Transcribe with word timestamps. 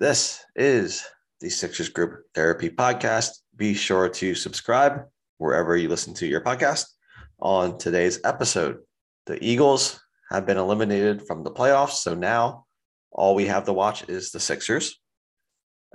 This 0.00 0.44
is 0.54 1.04
the 1.40 1.50
Sixers 1.50 1.88
Group 1.88 2.22
Therapy 2.32 2.70
Podcast. 2.70 3.30
Be 3.56 3.74
sure 3.74 4.08
to 4.08 4.32
subscribe 4.36 5.02
wherever 5.38 5.76
you 5.76 5.88
listen 5.88 6.14
to 6.14 6.26
your 6.26 6.40
podcast. 6.40 6.84
On 7.40 7.76
today's 7.78 8.20
episode, 8.22 8.78
the 9.26 9.44
Eagles 9.44 10.00
have 10.30 10.46
been 10.46 10.56
eliminated 10.56 11.26
from 11.26 11.42
the 11.42 11.50
playoffs. 11.50 11.94
So 11.94 12.14
now 12.14 12.66
all 13.10 13.34
we 13.34 13.46
have 13.46 13.64
to 13.64 13.72
watch 13.72 14.08
is 14.08 14.30
the 14.30 14.38
Sixers. 14.38 15.00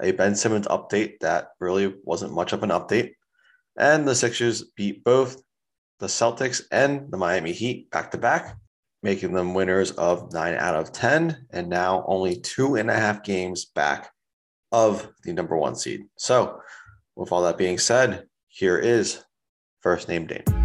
A 0.01 0.11
Ben 0.11 0.35
Simmons 0.35 0.67
update 0.67 1.19
that 1.21 1.51
really 1.61 1.95
wasn't 2.03 2.33
much 2.33 2.51
of 2.51 2.61
an 2.63 2.71
update. 2.71 3.11
And 3.77 4.05
the 4.05 4.15
Sixers 4.15 4.65
beat 4.75 5.05
both 5.05 5.41
the 5.99 6.07
Celtics 6.07 6.61
and 6.73 7.09
the 7.09 7.17
Miami 7.17 7.53
Heat 7.53 7.89
back 7.89 8.11
to 8.11 8.17
back, 8.17 8.57
making 9.03 9.33
them 9.33 9.53
winners 9.53 9.91
of 9.91 10.31
nine 10.33 10.55
out 10.55 10.75
of 10.75 10.91
10, 10.91 11.47
and 11.51 11.69
now 11.69 12.03
only 12.07 12.39
two 12.39 12.75
and 12.75 12.89
a 12.89 12.95
half 12.95 13.23
games 13.23 13.65
back 13.65 14.09
of 14.71 15.09
the 15.23 15.33
number 15.33 15.55
one 15.57 15.75
seed. 15.75 16.05
So, 16.17 16.59
with 17.15 17.31
all 17.31 17.43
that 17.43 17.57
being 17.57 17.77
said, 17.77 18.25
here 18.47 18.77
is 18.77 19.23
first 19.81 20.07
name 20.07 20.25
Dame. 20.25 20.62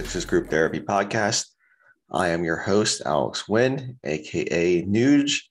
The 0.00 0.06
Sixers 0.06 0.24
Group 0.24 0.48
Therapy 0.48 0.80
Podcast. 0.80 1.44
I 2.10 2.28
am 2.28 2.42
your 2.42 2.56
host, 2.56 3.02
Alex 3.04 3.46
Wynn, 3.46 3.98
aka 4.02 4.82
Nuge, 4.84 5.42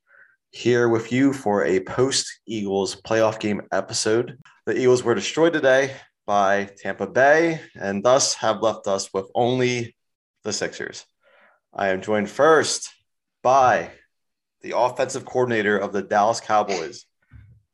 here 0.50 0.89
with 0.89 1.11
you 1.11 1.33
for 1.33 1.66
a 1.66 1.81
post 1.81 2.39
Eagles 2.47 3.00
playoff 3.00 3.39
game 3.39 3.61
episode. 3.72 4.39
The 4.66 4.75
Eagles 4.75 5.03
were 5.03 5.14
destroyed 5.14 5.53
today 5.53 5.94
by 6.25 6.67
Tampa 6.80 7.05
Bay 7.05 7.61
and 7.75 8.03
thus 8.03 8.33
have 8.36 8.64
left 8.64 8.88
us 8.88 9.14
with 9.14 9.30
only 9.36 9.95
the 10.44 10.52
Sixers. 10.52 11.05
I 11.72 11.89
am 11.89 12.02
joined 12.02 12.27
first 12.27 12.89
by 13.44 13.92
the 14.61 14.75
offensive 14.75 15.25
coordinator 15.25 15.77
of 15.77 15.94
the 15.94 16.02
Dallas 16.02 16.42
Cowboys, 16.42 17.05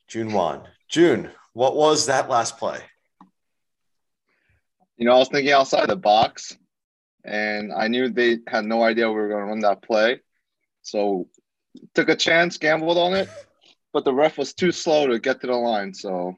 June 0.10 0.34
Wan. 0.34 0.68
June, 0.90 1.32
what 1.54 1.78
was 1.78 2.08
that 2.08 2.30
last 2.30 2.58
play? 2.58 2.82
You 4.98 5.06
know, 5.06 5.16
I 5.16 5.20
was 5.20 5.30
thinking 5.30 5.54
outside 5.54 5.88
the 5.88 5.96
box, 5.96 6.58
and 7.26 7.74
I 7.74 7.88
knew 7.88 8.10
they 8.10 8.40
had 8.48 8.66
no 8.66 8.84
idea 8.84 9.10
we 9.10 9.16
were 9.16 9.30
going 9.30 9.42
to 9.42 9.48
run 9.48 9.60
that 9.62 9.82
play. 9.82 10.22
So 10.84 11.28
took 11.94 12.10
a 12.10 12.16
chance, 12.16 12.58
gambled 12.58 12.98
on 12.98 13.14
it, 13.14 13.30
but 13.94 14.06
the 14.06 14.14
ref 14.14 14.38
was 14.38 14.54
too 14.54 14.72
slow 14.72 15.08
to 15.08 15.20
get 15.20 15.42
to 15.42 15.48
the 15.48 15.54
line. 15.54 15.94
So 15.94 16.38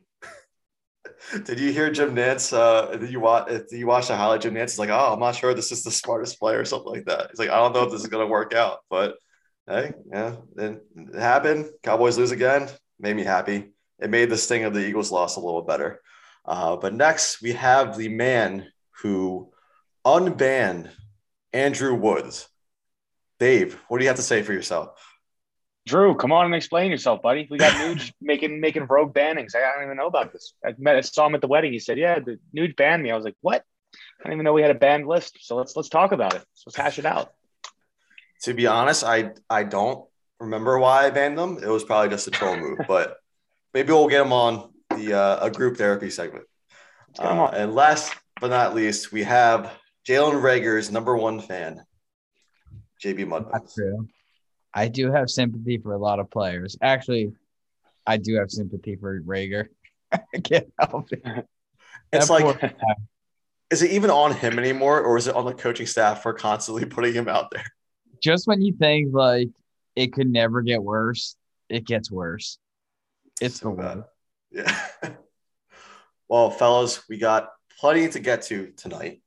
Did 1.43 1.59
you 1.59 1.71
hear 1.71 1.91
Jim 1.91 2.15
Nantz? 2.15 2.53
Uh, 2.53 2.95
did 2.95 3.11
you 3.11 3.19
watch? 3.19 3.47
Did 3.47 3.71
you 3.71 3.87
watch 3.87 4.07
the 4.07 4.15
highlight? 4.15 4.41
Jim 4.41 4.53
Nantz 4.53 4.73
is 4.73 4.79
like, 4.79 4.89
"Oh, 4.89 5.13
I'm 5.13 5.19
not 5.19 5.35
sure 5.35 5.53
this 5.53 5.71
is 5.71 5.83
the 5.83 5.91
smartest 5.91 6.39
play 6.39 6.55
or 6.55 6.65
something 6.65 6.91
like 6.91 7.05
that." 7.05 7.29
He's 7.29 7.39
like, 7.39 7.49
"I 7.49 7.57
don't 7.57 7.73
know 7.73 7.83
if 7.83 7.91
this 7.91 8.01
is 8.01 8.07
going 8.07 8.25
to 8.25 8.31
work 8.31 8.53
out, 8.53 8.79
but 8.89 9.15
hey, 9.67 9.93
yeah, 10.11 10.35
it, 10.57 10.83
it 10.95 11.19
happened. 11.19 11.69
Cowboys 11.83 12.17
lose 12.17 12.31
again. 12.31 12.69
Made 12.99 13.15
me 13.15 13.23
happy. 13.23 13.71
It 13.99 14.09
made 14.09 14.29
the 14.29 14.37
sting 14.37 14.63
of 14.63 14.73
the 14.73 14.87
Eagles' 14.87 15.11
loss 15.11 15.35
a 15.35 15.41
little 15.41 15.63
better." 15.63 16.01
Uh, 16.45 16.77
but 16.77 16.93
next, 16.93 17.41
we 17.41 17.51
have 17.53 17.97
the 17.97 18.07
man 18.07 18.67
who 19.01 19.51
unbanned 20.07 20.89
Andrew 21.51 21.93
Woods. 21.93 22.47
Dave, 23.39 23.77
what 23.89 23.97
do 23.97 24.05
you 24.05 24.07
have 24.07 24.15
to 24.17 24.23
say 24.23 24.41
for 24.41 24.53
yourself? 24.53 24.89
Drew, 25.85 26.15
come 26.15 26.31
on 26.31 26.45
and 26.45 26.55
explain 26.55 26.91
yourself, 26.91 27.21
buddy. 27.21 27.47
We 27.49 27.57
got 27.57 27.73
Nuge 27.73 28.11
making 28.21 28.59
making 28.59 28.87
rogue 28.87 29.13
bannings. 29.13 29.53
I 29.55 29.59
don't 29.59 29.83
even 29.83 29.97
know 29.97 30.07
about 30.07 30.33
this. 30.33 30.53
I 30.65 30.73
met 30.77 30.95
I 30.95 31.01
saw 31.01 31.27
him 31.27 31.35
at 31.35 31.41
the 31.41 31.47
wedding. 31.47 31.71
He 31.73 31.79
said, 31.79 31.97
"Yeah, 31.97 32.19
the 32.19 32.39
Nuge 32.55 32.75
banned 32.75 33.03
me." 33.03 33.11
I 33.11 33.15
was 33.15 33.25
like, 33.25 33.35
"What?" 33.41 33.63
I 33.93 34.23
didn't 34.23 34.33
even 34.33 34.45
know 34.45 34.53
we 34.53 34.61
had 34.61 34.71
a 34.71 34.75
banned 34.75 35.07
list. 35.07 35.37
So 35.41 35.55
let's 35.55 35.75
let's 35.75 35.89
talk 35.89 36.11
about 36.13 36.35
it. 36.35 36.41
So 36.55 36.63
let's 36.67 36.77
hash 36.77 36.99
it 36.99 37.05
out. 37.05 37.33
To 38.43 38.53
be 38.53 38.67
honest, 38.67 39.03
I 39.03 39.31
I 39.49 39.63
don't 39.63 40.05
remember 40.39 40.77
why 40.79 41.05
I 41.05 41.09
banned 41.09 41.37
them. 41.37 41.57
It 41.61 41.67
was 41.67 41.83
probably 41.83 42.09
just 42.09 42.27
a 42.27 42.31
troll 42.31 42.57
move, 42.57 42.79
but 42.87 43.17
maybe 43.73 43.91
we'll 43.93 44.07
get 44.09 44.23
them 44.23 44.33
on 44.33 44.71
the 44.95 45.13
uh, 45.13 45.45
a 45.47 45.51
group 45.51 45.77
therapy 45.77 46.09
segment. 46.09 46.45
Let's 47.09 47.19
get 47.19 47.31
'em 47.31 47.39
Uh, 47.39 47.47
and 47.47 47.75
last 47.75 48.13
but 48.41 48.49
not 48.49 48.75
least, 48.75 49.11
we 49.11 49.23
have 49.23 49.71
Jalen 50.07 50.41
Reagor's 50.41 50.91
number 50.91 51.15
one 51.17 51.41
fan, 51.41 51.83
JB 53.03 53.25
Mudman. 53.25 53.73
true. 53.73 54.07
I 54.73 54.87
do 54.87 55.11
have 55.11 55.29
sympathy 55.29 55.77
for 55.79 55.93
a 55.93 55.97
lot 55.97 56.19
of 56.19 56.29
players. 56.29 56.77
Actually, 56.81 57.33
I 58.05 58.17
do 58.17 58.35
have 58.35 58.51
sympathy 58.51 58.95
for 58.95 59.19
Reagor. 59.21 59.67
I 60.11 60.19
can't 60.43 60.71
help 60.79 61.11
it. 61.11 61.23
It's 62.13 62.27
That 62.29 62.33
like, 62.33 62.59
poor 62.59 62.71
is 63.69 63.81
it 63.81 63.91
even 63.91 64.09
on 64.09 64.33
him 64.33 64.57
anymore, 64.57 65.01
or 65.01 65.17
is 65.17 65.27
it 65.27 65.35
on 65.35 65.43
the 65.45 65.53
coaching 65.53 65.85
staff 65.87 66.21
for 66.21 66.31
constantly 66.31 66.85
putting 66.95 67.13
him 67.13 67.27
out 67.27 67.51
there? 67.51 67.65
just 68.23 68.47
when 68.47 68.61
you 68.61 68.73
think 68.77 69.09
like 69.13 69.49
it 69.95 70.13
could 70.13 70.27
never 70.29 70.61
get 70.61 70.81
worse, 70.81 71.35
it 71.69 71.85
gets 71.85 72.09
worse. 72.09 72.59
It's 73.41 73.59
So 73.59 73.71
the 73.71 73.75
bad. 73.81 74.03
Yeah. 74.51 75.13
well, 76.29 76.49
fellas, 76.49 77.07
we 77.09 77.17
got 77.17 77.49
plenty 77.79 78.07
to 78.07 78.19
get 78.19 78.43
to 78.43 78.71
tonight. 78.77 79.21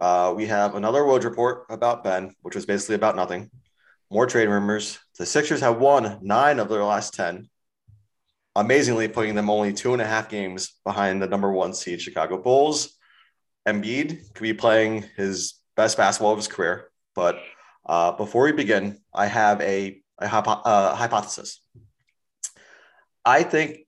Uh, 0.00 0.32
we 0.34 0.46
have 0.46 0.74
another 0.74 1.02
Woj 1.02 1.24
report 1.24 1.66
about 1.68 2.02
Ben, 2.02 2.34
which 2.42 2.54
was 2.54 2.66
basically 2.66 2.94
about 2.94 3.16
nothing. 3.16 3.50
More 4.10 4.26
trade 4.26 4.48
rumors. 4.48 4.98
The 5.18 5.26
Sixers 5.26 5.60
have 5.60 5.78
won 5.78 6.18
nine 6.22 6.58
of 6.58 6.68
their 6.68 6.82
last 6.82 7.14
10, 7.14 7.48
amazingly 8.56 9.08
putting 9.08 9.34
them 9.34 9.50
only 9.50 9.72
two 9.72 9.92
and 9.92 10.00
a 10.00 10.06
half 10.06 10.28
games 10.28 10.80
behind 10.84 11.22
the 11.22 11.26
number 11.26 11.52
one 11.52 11.74
seed 11.74 12.00
Chicago 12.00 12.38
Bulls. 12.38 12.96
Embiid 13.68 14.32
could 14.34 14.42
be 14.42 14.54
playing 14.54 15.04
his 15.16 15.54
best 15.76 15.96
basketball 15.96 16.32
of 16.32 16.38
his 16.38 16.48
career. 16.48 16.90
But 17.14 17.38
uh, 17.86 18.12
before 18.12 18.44
we 18.44 18.52
begin, 18.52 18.98
I 19.14 19.26
have 19.26 19.60
a, 19.60 20.00
a 20.18 20.28
hypo- 20.28 20.50
uh, 20.50 20.94
hypothesis. 20.94 21.60
I 23.24 23.42
think 23.42 23.80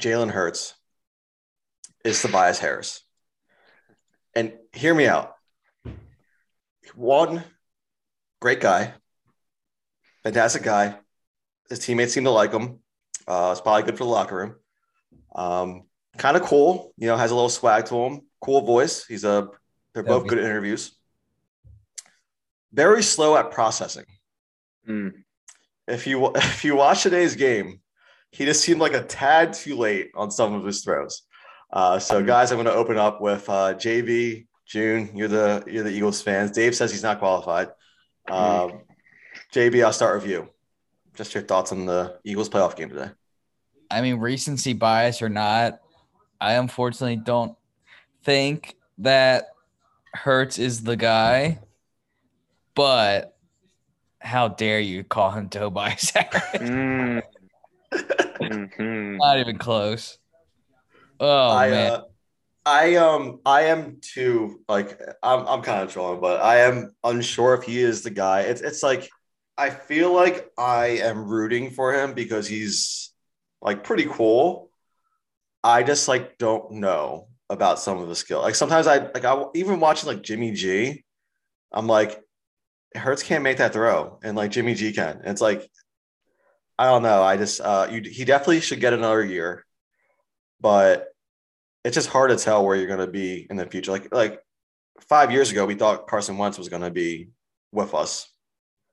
Jalen 0.00 0.30
Hurts 0.30 0.74
is 2.04 2.22
Tobias 2.22 2.58
Harris. 2.58 3.02
And 4.34 4.52
hear 4.76 4.94
me 4.94 5.06
out. 5.06 5.32
One, 6.94 7.42
great 8.40 8.60
guy, 8.60 8.94
fantastic 10.22 10.62
guy. 10.62 10.96
His 11.68 11.80
teammates 11.80 12.12
seem 12.12 12.24
to 12.24 12.30
like 12.30 12.52
him. 12.52 12.78
Uh, 13.26 13.48
it's 13.50 13.60
probably 13.60 13.82
good 13.82 13.98
for 13.98 14.04
the 14.04 14.10
locker 14.10 14.36
room. 14.36 14.54
Um, 15.34 15.82
kind 16.16 16.36
of 16.36 16.42
cool, 16.42 16.92
you 16.96 17.08
know, 17.08 17.16
has 17.16 17.32
a 17.32 17.34
little 17.34 17.48
swag 17.48 17.86
to 17.86 17.96
him. 17.96 18.20
Cool 18.40 18.60
voice. 18.60 19.04
He's 19.04 19.24
a. 19.24 19.48
They're 19.94 20.02
both 20.02 20.26
good 20.26 20.38
at 20.38 20.44
interviews. 20.44 20.94
Very 22.72 23.02
slow 23.02 23.34
at 23.36 23.50
processing 23.50 24.04
hmm. 24.84 25.08
if 25.88 26.06
you 26.06 26.32
if 26.34 26.64
you 26.64 26.76
watch 26.76 27.02
today's 27.02 27.34
game, 27.34 27.80
he 28.30 28.44
just 28.44 28.62
seemed 28.62 28.80
like 28.80 28.94
a 28.94 29.02
tad 29.02 29.54
too 29.54 29.76
late 29.76 30.10
on 30.14 30.30
some 30.30 30.54
of 30.54 30.64
his 30.64 30.84
throws. 30.84 31.22
Uh, 31.72 31.98
so, 31.98 32.22
guys, 32.22 32.52
I'm 32.52 32.56
going 32.56 32.66
to 32.66 32.72
open 32.72 32.96
up 32.96 33.20
with 33.20 33.48
uh, 33.48 33.74
JV 33.74 34.46
June. 34.66 35.10
You're 35.14 35.28
the 35.28 35.64
you're 35.66 35.84
the 35.84 35.90
Eagles 35.90 36.20
fans. 36.20 36.50
Dave 36.50 36.74
says 36.74 36.90
he's 36.90 37.02
not 37.02 37.18
qualified. 37.18 37.68
Um, 38.28 38.82
JB, 39.52 39.84
I'll 39.84 39.92
start 39.92 40.20
with 40.20 40.30
you. 40.30 40.48
Just 41.14 41.34
your 41.34 41.44
thoughts 41.44 41.72
on 41.72 41.86
the 41.86 42.18
Eagles 42.24 42.48
playoff 42.48 42.76
game 42.76 42.88
today. 42.90 43.10
I 43.90 44.00
mean, 44.02 44.16
recency 44.16 44.72
bias 44.72 45.22
or 45.22 45.28
not, 45.28 45.80
I 46.40 46.54
unfortunately 46.54 47.16
don't 47.16 47.56
think 48.24 48.74
that 48.98 49.46
Hurts 50.12 50.58
is 50.58 50.82
the 50.82 50.96
guy. 50.96 51.60
But 52.74 53.36
how 54.20 54.48
dare 54.48 54.80
you 54.80 55.04
call 55.04 55.30
him 55.30 55.48
Tobias 55.48 56.10
Harris? 56.10 56.42
Mm. 56.54 57.22
Mhm. 58.40 59.16
Not 59.18 59.38
even 59.38 59.56
close. 59.56 60.18
Oh 61.18 61.50
I 61.50 61.70
man, 61.70 61.92
uh, 61.92 62.02
I 62.66 62.96
um 62.96 63.40
I 63.46 63.62
am 63.66 63.98
too 64.02 64.60
like 64.68 65.00
I'm 65.22 65.46
I'm 65.46 65.62
kind 65.62 65.82
of 65.82 65.92
trolling, 65.92 66.20
but 66.20 66.42
I 66.42 66.62
am 66.62 66.94
unsure 67.04 67.54
if 67.54 67.62
he 67.62 67.80
is 67.80 68.02
the 68.02 68.10
guy. 68.10 68.40
It's 68.42 68.60
it's 68.60 68.82
like 68.82 69.08
I 69.56 69.70
feel 69.70 70.12
like 70.12 70.50
I 70.58 70.86
am 71.02 71.28
rooting 71.28 71.70
for 71.70 71.94
him 71.94 72.12
because 72.12 72.48
he's 72.48 73.12
like 73.62 73.84
pretty 73.84 74.06
cool. 74.06 74.70
I 75.62 75.84
just 75.84 76.08
like 76.08 76.38
don't 76.38 76.72
know 76.72 77.28
about 77.48 77.78
some 77.78 77.98
of 77.98 78.08
the 78.08 78.16
skill. 78.16 78.42
Like 78.42 78.56
sometimes 78.56 78.88
I 78.88 78.98
like 78.98 79.24
I 79.24 79.44
even 79.54 79.78
watching 79.78 80.08
like 80.08 80.22
Jimmy 80.24 80.52
G, 80.52 81.04
I'm 81.72 81.86
like 81.86 82.20
Hurts 82.96 83.22
can't 83.22 83.44
make 83.44 83.58
that 83.58 83.72
throw, 83.74 84.18
and 84.24 84.36
like 84.36 84.50
Jimmy 84.50 84.74
G 84.74 84.92
can. 84.92 85.18
And 85.18 85.28
it's 85.28 85.40
like 85.40 85.68
I 86.78 86.86
don't 86.86 87.02
know. 87.04 87.22
I 87.22 87.36
just 87.36 87.60
uh 87.60 87.88
you 87.92 88.02
he 88.02 88.24
definitely 88.24 88.60
should 88.60 88.80
get 88.80 88.92
another 88.92 89.24
year, 89.24 89.64
but 90.60 91.08
it's 91.86 91.94
just 91.94 92.08
hard 92.08 92.30
to 92.30 92.36
tell 92.36 92.66
where 92.66 92.74
you're 92.74 92.88
going 92.88 92.98
to 92.98 93.06
be 93.06 93.46
in 93.48 93.56
the 93.56 93.64
future. 93.64 93.92
Like 93.92 94.12
like 94.12 94.40
five 95.08 95.30
years 95.30 95.52
ago, 95.52 95.64
we 95.64 95.76
thought 95.76 96.08
Carson 96.08 96.36
Wentz 96.36 96.58
was 96.58 96.68
going 96.68 96.82
to 96.82 96.90
be 96.90 97.28
with 97.70 97.94
us 97.94 98.28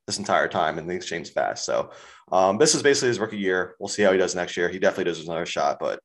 this 0.06 0.19
entire 0.19 0.48
time, 0.48 0.78
and 0.78 0.88
things 0.88 1.07
changed 1.07 1.34
fast. 1.34 1.66
So 1.66 1.90
um, 2.31 2.60
this 2.60 2.75
is 2.75 2.84
basically 2.84 3.07
his 3.07 3.19
rookie 3.19 3.38
year. 3.38 3.75
We'll 3.80 3.90
see 3.90 4.04
how 4.04 4.12
he 4.12 4.19
does 4.19 4.36
next 4.36 4.56
year. 4.56 4.69
He 4.69 4.78
definitely 4.78 5.06
deserves 5.06 5.28
another 5.28 5.48
shot, 5.48 5.78
but 5.80 6.01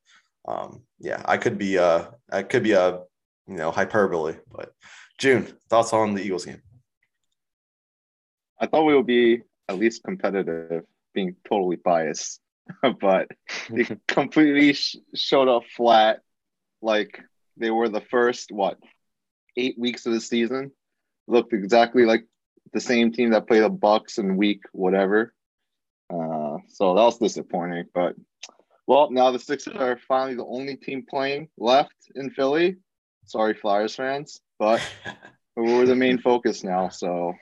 um, 0.47 0.81
yeah, 0.99 1.23
I 1.27 1.37
could 1.37 1.59
be 1.59 1.77
uh, 1.77 2.07
I 2.33 2.43
could 2.43 2.63
be 2.63 2.73
a 2.73 3.01
you 3.47 3.57
know 3.57 3.71
hyperbole, 3.71 4.37
but 4.51 4.73
June 5.19 5.47
thoughts 5.69 5.93
on 5.93 6.15
the 6.15 6.23
Eagles 6.23 6.47
game. 6.47 6.63
I 8.59 8.67
thought 8.67 8.85
we 8.85 8.97
would 8.97 9.07
be 9.07 9.43
at 9.69 9.79
least 9.79 10.05
competitive, 10.05 10.85
being 11.13 11.37
totally 11.47 11.77
biased, 11.77 12.41
but 13.01 13.29
they 13.69 13.85
completely 14.09 14.73
sh- 14.73 14.97
showed 15.15 15.49
up 15.49 15.65
flat. 15.77 16.21
Like 16.83 17.21
they 17.57 17.71
were 17.71 17.89
the 17.89 18.01
first 18.01 18.51
what 18.53 18.79
eight 19.57 19.79
weeks 19.79 20.07
of 20.07 20.13
the 20.13 20.21
season. 20.21 20.73
Looked 21.27 21.53
exactly 21.53 22.05
like 22.05 22.25
the 22.73 22.81
same 22.81 23.13
team 23.13 23.31
that 23.31 23.47
played 23.47 23.63
the 23.63 23.69
Bucks 23.69 24.19
in 24.19 24.37
week 24.37 24.63
whatever. 24.73 25.35
Uh, 26.11 26.59
so 26.69 26.95
that 26.95 27.03
was 27.03 27.19
disappointing. 27.19 27.85
But 27.93 28.15
well, 28.87 29.11
now 29.11 29.31
the 29.31 29.39
Sixers 29.39 29.77
are 29.77 29.99
finally 30.09 30.37
the 30.37 30.47
only 30.47 30.77
team 30.77 31.05
playing 31.09 31.49
left 31.59 31.95
in 32.15 32.31
Philly. 32.31 32.77
Sorry, 33.27 33.53
Flyers 33.53 33.95
fans, 33.95 34.41
but 34.59 34.81
we're 35.57 35.85
the 35.85 35.95
main 35.95 36.19
focus 36.19 36.65
now. 36.65 36.89
So 36.89 37.35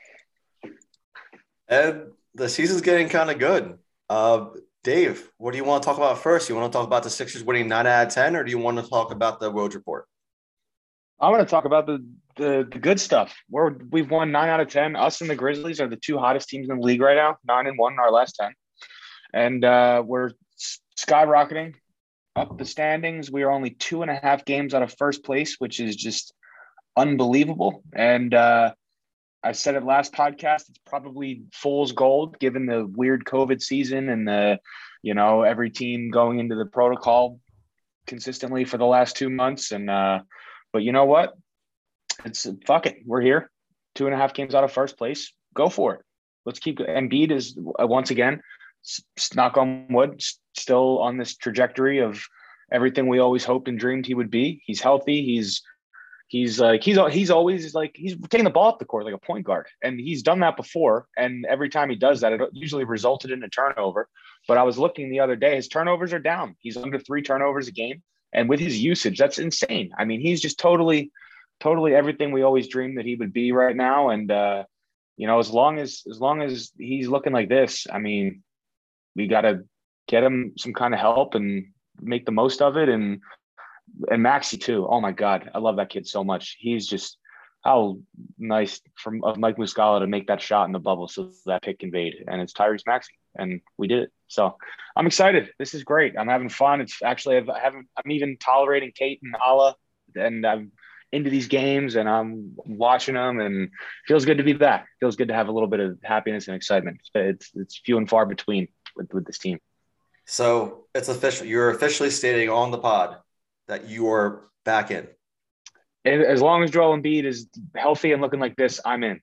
And 1.68 2.12
the 2.34 2.48
season's 2.48 2.80
getting 2.80 3.08
kind 3.08 3.30
of 3.30 3.38
good. 3.38 3.78
Uh, 4.08 4.46
Dave, 4.86 5.32
what 5.38 5.50
do 5.50 5.56
you 5.56 5.64
want 5.64 5.82
to 5.82 5.86
talk 5.88 5.96
about 5.96 6.16
first? 6.16 6.48
You 6.48 6.54
want 6.54 6.72
to 6.72 6.78
talk 6.78 6.86
about 6.86 7.02
the 7.02 7.10
Sixers 7.10 7.42
winning 7.42 7.66
nine 7.66 7.88
out 7.88 8.06
of 8.06 8.14
10, 8.14 8.36
or 8.36 8.44
do 8.44 8.52
you 8.52 8.58
want 8.58 8.78
to 8.78 8.88
talk 8.88 9.10
about 9.10 9.40
the 9.40 9.50
Woj 9.50 9.74
report? 9.74 10.06
I 11.20 11.28
want 11.28 11.40
to 11.40 11.50
talk 11.50 11.64
about 11.64 11.86
the, 11.86 12.06
the 12.36 12.68
the 12.70 12.78
good 12.78 13.00
stuff. 13.00 13.34
We're 13.50 13.74
we've 13.90 14.08
won 14.08 14.30
nine 14.30 14.48
out 14.48 14.60
of 14.60 14.68
ten. 14.68 14.94
Us 14.94 15.20
and 15.20 15.28
the 15.28 15.34
Grizzlies 15.34 15.80
are 15.80 15.88
the 15.88 15.96
two 15.96 16.18
hottest 16.18 16.48
teams 16.48 16.70
in 16.70 16.78
the 16.78 16.86
league 16.86 17.00
right 17.00 17.16
now. 17.16 17.36
Nine 17.44 17.66
and 17.66 17.76
one 17.76 17.94
in 17.94 17.98
our 17.98 18.12
last 18.12 18.36
ten, 18.40 18.52
and 19.34 19.64
uh, 19.64 20.04
we're 20.06 20.30
skyrocketing 20.96 21.74
up 22.36 22.56
the 22.56 22.64
standings. 22.64 23.28
We 23.28 23.42
are 23.42 23.50
only 23.50 23.70
two 23.70 24.02
and 24.02 24.10
a 24.10 24.14
half 24.14 24.44
games 24.44 24.72
out 24.72 24.84
of 24.84 24.94
first 24.96 25.24
place, 25.24 25.56
which 25.58 25.80
is 25.80 25.96
just 25.96 26.32
unbelievable. 26.96 27.82
And 27.92 28.32
uh, 28.32 28.74
I 29.42 29.52
said 29.52 29.74
it 29.74 29.84
last 29.84 30.12
podcast. 30.12 30.68
It's 30.68 30.80
probably 30.86 31.42
fool's 31.52 31.92
gold 31.92 32.38
given 32.38 32.66
the 32.66 32.86
weird 32.86 33.24
COVID 33.24 33.62
season 33.62 34.08
and 34.08 34.26
the 34.26 34.58
you 35.02 35.14
know 35.14 35.42
every 35.42 35.70
team 35.70 36.10
going 36.10 36.40
into 36.40 36.56
the 36.56 36.66
protocol 36.66 37.40
consistently 38.06 38.64
for 38.64 38.78
the 38.78 38.86
last 38.86 39.16
two 39.16 39.30
months 39.30 39.72
and. 39.72 39.90
uh 39.90 40.20
but 40.76 40.82
you 40.82 40.92
know 40.92 41.06
what? 41.06 41.32
It's 42.26 42.46
fuck 42.66 42.84
it. 42.84 42.98
We're 43.06 43.22
here. 43.22 43.50
Two 43.94 44.04
and 44.04 44.14
a 44.14 44.18
half 44.18 44.34
games 44.34 44.54
out 44.54 44.62
of 44.62 44.70
first 44.70 44.98
place. 44.98 45.32
Go 45.54 45.70
for 45.70 45.94
it. 45.94 46.00
Let's 46.44 46.58
keep. 46.58 46.80
Embiid 46.80 47.30
is 47.30 47.58
uh, 47.80 47.86
once 47.86 48.10
again, 48.10 48.42
knock 49.34 49.56
on 49.56 49.86
wood, 49.88 50.20
still 50.54 50.98
on 50.98 51.16
this 51.16 51.34
trajectory 51.34 52.00
of 52.00 52.22
everything 52.70 53.08
we 53.08 53.20
always 53.20 53.42
hoped 53.42 53.68
and 53.68 53.78
dreamed 53.78 54.04
he 54.04 54.12
would 54.12 54.30
be. 54.30 54.60
He's 54.66 54.82
healthy. 54.82 55.24
He's 55.24 55.62
he's 56.28 56.58
like 56.60 56.82
he's 56.82 56.98
he's 57.10 57.30
always 57.30 57.74
like 57.74 57.92
he's 57.94 58.16
taking 58.28 58.44
the 58.44 58.50
ball 58.50 58.68
up 58.68 58.78
the 58.78 58.84
court 58.84 59.04
like 59.04 59.14
a 59.14 59.18
point 59.18 59.46
guard, 59.46 59.66
and 59.82 59.98
he's 59.98 60.22
done 60.22 60.40
that 60.40 60.56
before. 60.56 61.06
And 61.16 61.44
every 61.46 61.68
time 61.68 61.90
he 61.90 61.96
does 61.96 62.20
that, 62.20 62.32
it 62.32 62.40
usually 62.52 62.84
resulted 62.84 63.30
in 63.30 63.42
a 63.42 63.48
turnover. 63.48 64.08
But 64.48 64.58
I 64.58 64.62
was 64.62 64.78
looking 64.78 65.10
the 65.10 65.20
other 65.20 65.36
day; 65.36 65.56
his 65.56 65.68
turnovers 65.68 66.12
are 66.12 66.18
down. 66.18 66.56
He's 66.60 66.76
under 66.76 66.98
three 66.98 67.22
turnovers 67.22 67.68
a 67.68 67.72
game 67.72 68.02
and 68.36 68.48
with 68.48 68.60
his 68.60 68.78
usage 68.78 69.18
that's 69.18 69.38
insane 69.38 69.90
i 69.98 70.04
mean 70.04 70.20
he's 70.20 70.40
just 70.40 70.58
totally 70.58 71.10
totally 71.58 71.94
everything 71.94 72.30
we 72.30 72.42
always 72.42 72.68
dreamed 72.68 72.98
that 72.98 73.06
he 73.06 73.16
would 73.16 73.32
be 73.32 73.50
right 73.50 73.74
now 73.74 74.10
and 74.10 74.30
uh 74.30 74.62
you 75.16 75.26
know 75.26 75.40
as 75.40 75.50
long 75.50 75.78
as 75.78 76.02
as 76.08 76.20
long 76.20 76.42
as 76.42 76.70
he's 76.78 77.08
looking 77.08 77.32
like 77.32 77.48
this 77.48 77.86
i 77.92 77.98
mean 77.98 78.42
we 79.16 79.26
got 79.26 79.40
to 79.40 79.64
get 80.08 80.22
him 80.22 80.52
some 80.56 80.74
kind 80.74 80.94
of 80.94 81.00
help 81.00 81.34
and 81.34 81.66
make 82.00 82.26
the 82.26 82.32
most 82.32 82.60
of 82.60 82.76
it 82.76 82.88
and 82.88 83.20
and 84.10 84.22
maxey 84.22 84.56
too 84.56 84.86
oh 84.88 85.00
my 85.00 85.12
god 85.12 85.50
i 85.54 85.58
love 85.58 85.76
that 85.76 85.90
kid 85.90 86.06
so 86.06 86.22
much 86.22 86.56
he's 86.58 86.86
just 86.86 87.18
how 87.64 87.98
nice 88.38 88.80
from 88.94 89.22
of 89.24 89.38
mike 89.38 89.56
muscala 89.56 90.00
to 90.00 90.06
make 90.06 90.26
that 90.26 90.40
shot 90.40 90.66
in 90.66 90.72
the 90.72 90.78
bubble 90.78 91.08
so 91.08 91.30
that 91.46 91.62
pick 91.62 91.78
conveyed 91.78 92.14
and 92.28 92.40
it's 92.40 92.52
tyrese 92.52 92.86
maxey 92.86 93.14
and 93.36 93.60
we 93.78 93.86
did 93.86 94.04
it 94.04 94.12
so 94.28 94.56
I'm 94.96 95.06
excited. 95.06 95.50
This 95.58 95.74
is 95.74 95.84
great. 95.84 96.14
I'm 96.18 96.28
having 96.28 96.48
fun. 96.48 96.80
It's 96.80 97.02
actually 97.02 97.36
I've, 97.36 97.50
I 97.50 97.60
haven't. 97.60 97.86
I'm 97.96 98.10
even 98.10 98.38
tolerating 98.38 98.92
Kate 98.94 99.20
and 99.22 99.36
Allah, 99.36 99.76
and 100.14 100.44
I'm 100.46 100.72
into 101.12 101.30
these 101.30 101.46
games 101.46 101.94
and 101.94 102.08
I'm 102.08 102.56
watching 102.56 103.14
them, 103.14 103.40
and 103.40 103.70
feels 104.06 104.24
good 104.24 104.38
to 104.38 104.44
be 104.44 104.54
back. 104.54 104.88
Feels 105.00 105.16
good 105.16 105.28
to 105.28 105.34
have 105.34 105.48
a 105.48 105.52
little 105.52 105.68
bit 105.68 105.80
of 105.80 105.98
happiness 106.02 106.48
and 106.48 106.56
excitement. 106.56 107.00
It's 107.14 107.50
it's 107.54 107.78
few 107.84 107.98
and 107.98 108.08
far 108.08 108.24
between 108.24 108.68
with, 108.96 109.12
with 109.12 109.26
this 109.26 109.38
team. 109.38 109.58
So 110.24 110.86
it's 110.94 111.08
official. 111.08 111.46
You're 111.46 111.70
officially 111.70 112.10
stating 112.10 112.48
on 112.48 112.70
the 112.70 112.78
pod 112.78 113.18
that 113.68 113.88
you 113.88 114.10
are 114.10 114.48
back 114.64 114.90
in. 114.90 115.06
And 116.04 116.22
as 116.22 116.40
long 116.40 116.62
as 116.62 116.70
Joel 116.70 116.96
Embiid 116.96 117.24
is 117.24 117.48
healthy 117.74 118.12
and 118.12 118.22
looking 118.22 118.40
like 118.40 118.56
this, 118.56 118.80
I'm 118.84 119.02
in. 119.02 119.20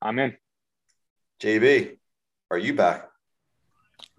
I'm 0.00 0.18
in. 0.18 0.36
JB, 1.42 1.98
are 2.50 2.58
you 2.58 2.74
back? 2.74 3.08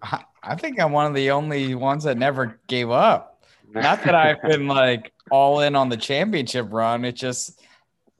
I- 0.02 0.24
I 0.42 0.54
think 0.56 0.80
I'm 0.80 0.92
one 0.92 1.04
of 1.04 1.14
the 1.14 1.32
only 1.32 1.74
ones 1.74 2.04
that 2.04 2.16
never 2.16 2.58
gave 2.66 2.88
up. 2.90 3.44
Not 3.68 4.02
that 4.04 4.14
I've 4.14 4.40
been 4.48 4.66
like 4.68 5.12
all 5.30 5.60
in 5.60 5.76
on 5.76 5.90
the 5.90 5.98
championship 5.98 6.68
run. 6.70 7.04
It's 7.04 7.20
just 7.20 7.60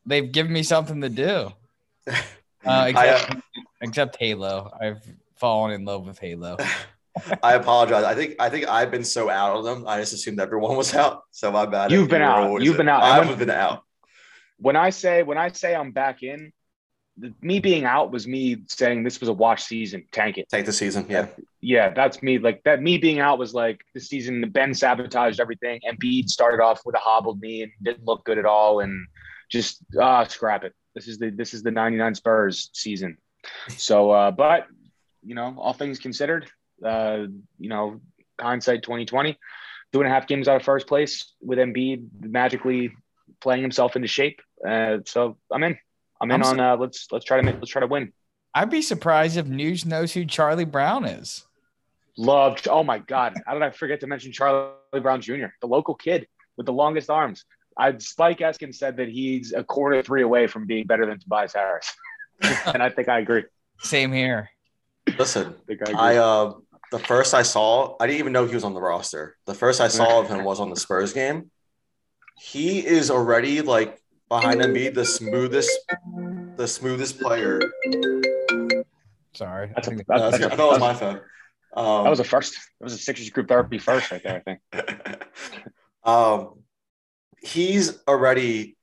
they've 0.04 0.30
given 0.30 0.52
me 0.52 0.62
something 0.62 1.00
to 1.00 1.08
do. 1.08 1.52
Uh, 2.62 2.92
I, 2.94 3.08
uh, 3.08 3.34
except 3.80 4.16
Halo. 4.20 4.70
I've 4.78 5.00
fallen 5.36 5.72
in 5.72 5.86
love 5.86 6.06
with 6.06 6.18
Halo. 6.18 6.58
I 7.42 7.54
apologize. 7.54 8.04
I 8.04 8.14
think 8.14 8.36
I 8.38 8.48
think 8.48 8.68
I've 8.68 8.90
been 8.90 9.04
so 9.04 9.28
out 9.28 9.56
of 9.56 9.64
them. 9.64 9.84
I 9.86 10.00
just 10.00 10.12
assumed 10.12 10.40
everyone 10.40 10.76
was 10.76 10.94
out. 10.94 11.22
So 11.30 11.50
my 11.50 11.66
bad. 11.66 11.90
You've 11.90 12.08
been 12.08 12.22
out. 12.22 12.62
You've 12.62 12.76
been 12.76 12.88
out. 12.88 13.02
I've 13.02 13.38
been 13.38 13.50
out. 13.50 13.82
when 14.58 14.76
I 14.76 14.90
say 14.90 15.22
when 15.22 15.38
I 15.38 15.48
say 15.48 15.74
I'm 15.74 15.92
back 15.92 16.22
in, 16.22 16.52
the, 17.20 17.34
me 17.40 17.60
being 17.60 17.84
out 17.84 18.10
was 18.10 18.26
me 18.26 18.62
saying 18.68 19.02
this 19.02 19.20
was 19.20 19.28
a 19.28 19.32
watch 19.32 19.62
season, 19.64 20.04
tank 20.12 20.38
it. 20.38 20.48
Tank 20.48 20.66
the 20.66 20.72
season. 20.72 21.06
Yeah. 21.08 21.26
Yeah, 21.60 21.90
that's 21.90 22.22
me. 22.22 22.38
Like 22.38 22.62
that, 22.64 22.82
me 22.82 22.96
being 22.96 23.20
out 23.20 23.38
was 23.38 23.52
like 23.52 23.80
the 23.94 24.00
season. 24.00 24.48
Ben 24.50 24.72
sabotaged 24.72 25.40
everything. 25.40 25.80
Embiid 25.90 26.28
started 26.28 26.62
off 26.62 26.80
with 26.84 26.94
a 26.94 26.98
hobbled 26.98 27.40
knee 27.40 27.62
and 27.62 27.72
didn't 27.82 28.04
look 28.04 28.24
good 28.24 28.38
at 28.38 28.46
all, 28.46 28.80
and 28.80 29.06
just 29.50 29.82
ah, 30.00 30.24
scrap 30.24 30.64
it. 30.64 30.72
This 30.94 31.06
is 31.06 31.18
the 31.18 31.30
this 31.30 31.52
is 31.52 31.62
the 31.62 31.70
'99 31.70 32.14
Spurs 32.14 32.70
season. 32.72 33.18
So, 33.68 34.10
uh, 34.10 34.30
but 34.30 34.66
you 35.22 35.34
know, 35.34 35.54
all 35.58 35.74
things 35.74 35.98
considered, 35.98 36.50
uh, 36.84 37.26
you 37.58 37.68
know, 37.68 38.00
hindsight 38.40 38.82
2020, 38.82 39.38
two 39.92 40.00
and 40.00 40.08
a 40.08 40.10
half 40.10 40.26
games 40.26 40.48
out 40.48 40.56
of 40.56 40.62
first 40.62 40.86
place 40.86 41.32
with 41.40 41.58
Embiid 41.58 42.08
magically 42.20 42.92
playing 43.40 43.62
himself 43.62 43.96
into 43.96 44.08
shape. 44.08 44.40
Uh, 44.66 44.98
so 45.06 45.36
I'm 45.50 45.62
in. 45.62 45.78
I'm 46.20 46.30
in 46.30 46.42
I'm 46.42 46.48
on. 46.48 46.60
Uh, 46.60 46.76
let's 46.76 47.08
let's 47.10 47.24
try 47.24 47.38
to 47.38 47.42
make 47.42 47.56
let's 47.56 47.70
try 47.70 47.80
to 47.80 47.86
win. 47.86 48.12
I'd 48.54 48.70
be 48.70 48.82
surprised 48.82 49.36
if 49.36 49.46
News 49.46 49.86
knows 49.86 50.12
who 50.12 50.24
Charlie 50.24 50.64
Brown 50.64 51.04
is. 51.04 51.46
Loved. 52.16 52.68
Oh 52.68 52.82
my 52.82 52.98
God. 52.98 53.34
How 53.46 53.54
did 53.54 53.62
I 53.62 53.70
forget 53.70 54.00
to 54.00 54.06
mention 54.06 54.32
Charlie 54.32 54.74
Brown 55.00 55.20
Jr., 55.20 55.46
the 55.60 55.68
local 55.68 55.94
kid 55.94 56.26
with 56.56 56.66
the 56.66 56.72
longest 56.72 57.08
arms? 57.10 57.44
I, 57.78 57.96
Spike 57.98 58.38
Eskin 58.38 58.74
said 58.74 58.96
that 58.98 59.08
he's 59.08 59.52
a 59.52 59.62
quarter 59.62 60.02
three 60.02 60.22
away 60.22 60.46
from 60.46 60.66
being 60.66 60.86
better 60.86 61.06
than 61.06 61.18
Tobias 61.18 61.54
Harris. 61.54 61.90
and 62.66 62.82
I 62.82 62.90
think 62.90 63.08
I 63.08 63.20
agree. 63.20 63.44
Same 63.78 64.12
here. 64.12 64.50
Listen, 65.18 65.54
I 65.54 65.66
think 65.66 65.96
I 65.96 66.16
uh 66.16 66.52
the 66.90 66.98
first 66.98 67.34
I 67.34 67.42
saw, 67.42 67.96
I 68.00 68.06
didn't 68.06 68.18
even 68.20 68.32
know 68.32 68.46
he 68.46 68.54
was 68.54 68.64
on 68.64 68.74
the 68.74 68.80
roster. 68.80 69.36
The 69.46 69.54
first 69.54 69.80
I 69.80 69.88
saw 69.88 70.20
of 70.20 70.28
him 70.28 70.44
was 70.44 70.60
on 70.60 70.70
the 70.70 70.76
Spurs 70.76 71.12
game. 71.12 71.50
He 72.38 72.84
is 72.84 73.10
already 73.10 73.60
like 73.62 74.00
behind 74.28 74.60
Embiid, 74.60 74.94
the 74.94 75.04
smoothest, 75.04 75.70
the 76.56 76.66
smoothest 76.66 77.20
player. 77.20 77.60
Sorry. 79.34 79.70
that's 79.74 79.88
a, 79.88 79.92
I 79.92 79.94
think- 79.94 80.06
that, 80.08 80.16
Uh, 80.20 80.30
that's 80.30 80.42
I 80.42 80.46
a- 80.46 80.56
thought 80.56 80.66
it 80.68 80.72
was 80.72 80.80
my 80.80 80.94
phone. 80.94 81.20
Um, 81.76 82.02
that 82.04 82.10
was 82.10 82.18
a 82.20 82.24
first. 82.24 82.54
That 82.80 82.84
was 82.84 82.94
a 82.94 82.98
Sixers 82.98 83.30
group 83.30 83.46
therapy 83.48 83.78
first 83.78 84.10
right 84.10 84.20
there, 84.22 84.36
I 84.36 84.40
think. 84.40 84.60
um, 86.04 86.64
he's 87.40 88.02
already 88.08 88.76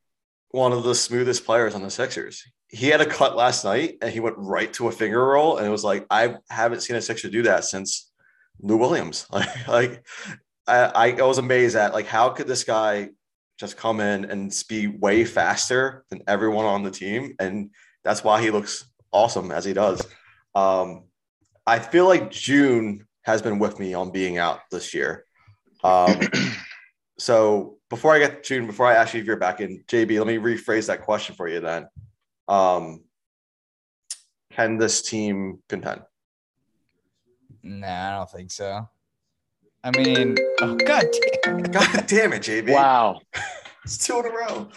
one 0.52 0.72
of 0.72 0.84
the 0.84 0.96
smoothest 0.96 1.46
players 1.46 1.76
on 1.76 1.82
the 1.84 1.90
Sixers. 1.92 2.46
He 2.70 2.88
had 2.88 3.02
a 3.02 3.06
cut 3.06 3.36
last 3.36 3.64
night 3.64 3.98
and 4.02 4.12
he 4.12 4.20
went 4.20 4.36
right 4.38 4.72
to 4.74 4.88
a 4.88 4.92
finger 4.92 5.26
roll, 5.26 5.58
and 5.58 5.66
it 5.66 5.70
was 5.70 5.84
like 5.84 6.06
I 6.10 6.36
haven't 6.50 6.82
seen 6.82 6.96
a 6.96 7.02
Sixer 7.02 7.30
do 7.30 7.44
that 7.44 7.66
since 7.66 8.12
Lou 8.60 8.78
Williams. 8.78 9.28
Like, 9.32 9.68
like 9.68 10.06
I, 10.68 11.12
I 11.12 11.22
was 11.22 11.38
amazed 11.38 11.76
at 11.78 11.94
like 11.94 12.08
how 12.08 12.30
could 12.30 12.48
this 12.48 12.66
guy 12.66 13.10
just 13.58 13.78
come 13.78 14.00
in 14.00 14.26
and 14.26 14.54
be 14.68 14.88
way 14.88 15.24
faster 15.26 16.04
than 16.10 16.24
everyone 16.28 16.66
on 16.66 16.84
the 16.84 16.92
team, 16.92 17.36
and 17.40 17.72
that's 18.04 18.24
why 18.24 18.42
he 18.42 18.52
looks 18.52 18.86
awesome 19.12 19.52
as 19.52 19.66
he 19.66 19.74
does. 19.74 20.06
Um, 20.54 21.06
I 21.66 21.80
feel 21.80 22.08
like 22.08 22.32
June 22.32 23.08
has 23.24 23.42
been 23.42 23.60
with 23.60 23.80
me 23.80 23.94
on 23.94 24.12
being 24.12 24.38
out 24.38 24.62
this 24.72 24.94
year. 24.94 25.26
Um, 25.84 26.20
so 27.20 27.78
before 27.90 28.14
I 28.14 28.20
get 28.20 28.44
June, 28.44 28.68
before 28.68 28.88
I 28.88 28.96
ask 28.96 29.14
you 29.14 29.22
if 29.22 29.26
you're 29.26 29.38
back 29.38 29.60
in, 29.60 29.84
JB, 29.88 30.18
let 30.18 30.28
me 30.28 30.38
rephrase 30.38 30.88
that 30.88 31.02
question 31.02 31.36
for 31.36 31.48
you 31.48 31.60
then. 31.60 31.88
Um, 32.48 33.04
can 34.52 34.78
this 34.78 35.02
team 35.02 35.60
contend? 35.68 36.02
Nah, 37.64 38.14
I 38.14 38.18
don't 38.18 38.30
think 38.32 38.52
so. 38.52 38.88
I 39.84 39.92
mean, 39.92 40.38
oh 40.62 40.76
god 40.76 41.06
damn. 41.44 41.62
God 41.64 42.08
damn 42.08 42.34
it, 42.34 42.42
JB. 42.44 42.74
Wow, 42.74 43.20
It's 43.84 44.06
two 44.06 44.20
in 44.20 44.26
a 44.26 44.30
row. 44.30 44.70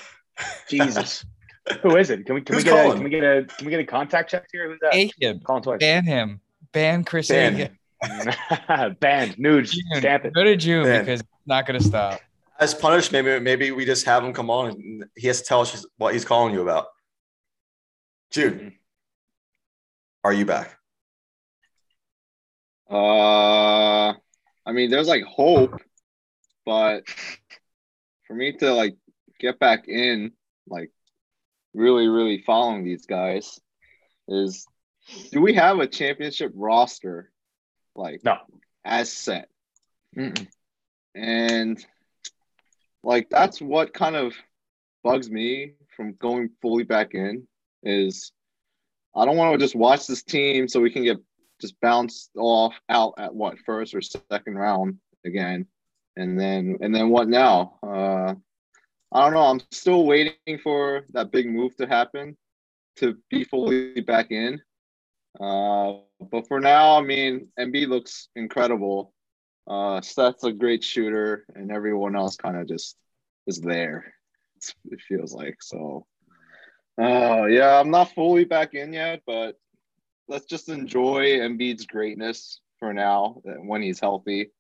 Jesus. 0.69 1.25
Who 1.83 1.97
is 1.97 2.11
it? 2.11 2.27
Can 2.27 2.35
we 2.35 2.41
can 2.43 2.55
Who's 2.57 2.65
we 2.65 2.71
get 2.71 2.87
a, 2.87 2.95
can 2.95 3.05
we 3.05 3.11
get 3.11 3.23
a 3.25 3.45
can 3.45 3.67
we 3.67 3.71
get 3.71 3.81
a 3.81 3.85
contact 3.85 4.31
check 4.31 4.47
here? 4.53 4.69
Who's 4.71 4.79
that? 4.81 4.93
Ahib, 4.93 5.43
Calling 5.45 5.63
twice. 5.63 5.79
ban 5.79 6.05
him. 6.05 6.41
Ban 6.73 7.05
Chris 7.05 7.29
Ban. 7.29 7.71
Ahib. 8.03 8.99
Banned. 9.01 9.39
Nude. 9.39 9.67
June, 9.67 9.83
Stamp 9.97 10.25
it. 10.25 10.35
Go 10.35 10.43
to 10.45 10.57
June 10.57 10.85
Ban. 10.85 11.01
because 11.05 11.21
it's 11.21 11.29
not 11.47 11.67
gonna 11.67 11.81
stop. 11.81 12.21
As 12.59 12.75
punished, 12.75 13.13
maybe 13.13 13.39
maybe 13.41 13.71
we 13.71 13.85
just 13.85 14.05
have 14.07 14.25
him 14.25 14.33
come 14.33 14.51
on 14.51 14.71
and 14.71 15.05
he 15.17 15.27
has 15.29 15.41
to 15.43 15.47
tell 15.47 15.61
us 15.61 15.85
what 15.99 16.13
he's 16.15 16.25
calling 16.25 16.53
you 16.55 16.63
about. 16.63 16.87
Jude, 18.31 18.73
are 20.23 20.33
you 20.33 20.45
back? 20.45 20.79
Uh, 22.89 24.13
I 24.67 24.73
mean, 24.73 24.91
there's 24.91 25.09
like 25.09 25.25
hope, 25.25 25.81
but 26.65 27.05
for 28.27 28.35
me 28.35 28.53
to 28.59 28.73
like 28.73 28.97
get 29.41 29.59
back 29.59 29.89
in, 29.89 30.33
like 30.69 30.91
really, 31.75 32.07
really 32.07 32.43
following 32.47 32.85
these 32.85 33.07
guys, 33.07 33.59
is 34.29 34.67
do 35.33 35.41
we 35.41 35.55
have 35.55 35.81
a 35.81 35.87
championship 35.89 36.53
roster, 36.55 37.33
like 37.97 38.21
No. 38.25 38.37
as 38.85 39.13
set? 39.13 39.49
Mm-mm. 40.17 40.47
And 41.17 41.85
like 43.03 43.29
that's 43.29 43.61
what 43.61 43.93
kind 43.93 44.15
of 44.15 44.35
bugs 45.03 45.29
me 45.29 45.73
from 45.97 46.13
going 46.15 46.51
fully 46.61 46.85
back 46.85 47.15
in 47.15 47.49
is 47.83 48.33
I 49.15 49.25
don't 49.25 49.37
want 49.37 49.53
to 49.53 49.59
just 49.59 49.75
watch 49.75 50.07
this 50.07 50.23
team 50.23 50.69
so 50.69 50.81
we 50.81 50.91
can 50.91 51.05
get 51.05 51.19
just 51.61 51.81
bounced 51.81 52.31
off 52.37 52.75
out 52.89 53.15
at 53.19 53.35
what 53.35 53.59
first 53.61 53.95
or 53.95 54.01
second 54.01 54.57
round 54.57 54.99
again. 55.25 55.67
And 56.17 56.39
then 56.39 56.79
and 56.81 56.95
then 56.95 57.11
what 57.11 57.29
now? 57.29 57.79
Uh 57.83 58.35
i 59.13 59.25
don't 59.25 59.35
know. 59.35 59.43
I'm 59.43 59.61
still 59.71 60.07
waiting 60.07 60.59
for 60.63 61.05
that 61.13 61.33
big 61.33 61.49
move 61.49 61.77
to 61.77 61.87
happen 61.87 62.37
to 62.97 63.17
be 63.29 63.45
fully 63.45 64.01
back 64.01 64.31
in. 64.31 64.61
Uh 65.41 65.95
but 66.31 66.47
for 66.49 66.61
now 66.61 66.99
i 66.99 67.03
mean 67.03 67.49
Embiid 67.59 67.89
looks 67.89 68.29
incredible. 68.37 69.13
Uh 69.69 70.01
Seth's 70.01 70.45
a 70.45 70.53
great 70.53 70.83
shooter 70.85 71.45
and 71.55 71.71
everyone 71.71 72.17
else 72.17 72.37
kind 72.37 72.57
of 72.57 72.69
just 72.69 72.97
is 73.47 73.61
there 73.61 74.15
It's, 74.57 74.75
it 74.91 75.01
feels 75.09 75.33
like 75.33 75.57
so 75.61 76.07
uh 77.01 77.47
yeah 77.47 77.79
i'm 77.81 77.91
not 77.91 78.13
fully 78.15 78.45
back 78.45 78.75
in 78.75 78.93
yet 78.93 79.23
but 79.27 79.57
let's 80.31 80.47
just 80.47 80.69
enjoy 80.69 81.39
Embiid's 81.41 81.87
greatness 81.87 82.61
for 82.79 82.93
now 82.95 83.43
when 83.45 83.83
he's 83.83 84.01
healthy. 84.01 84.51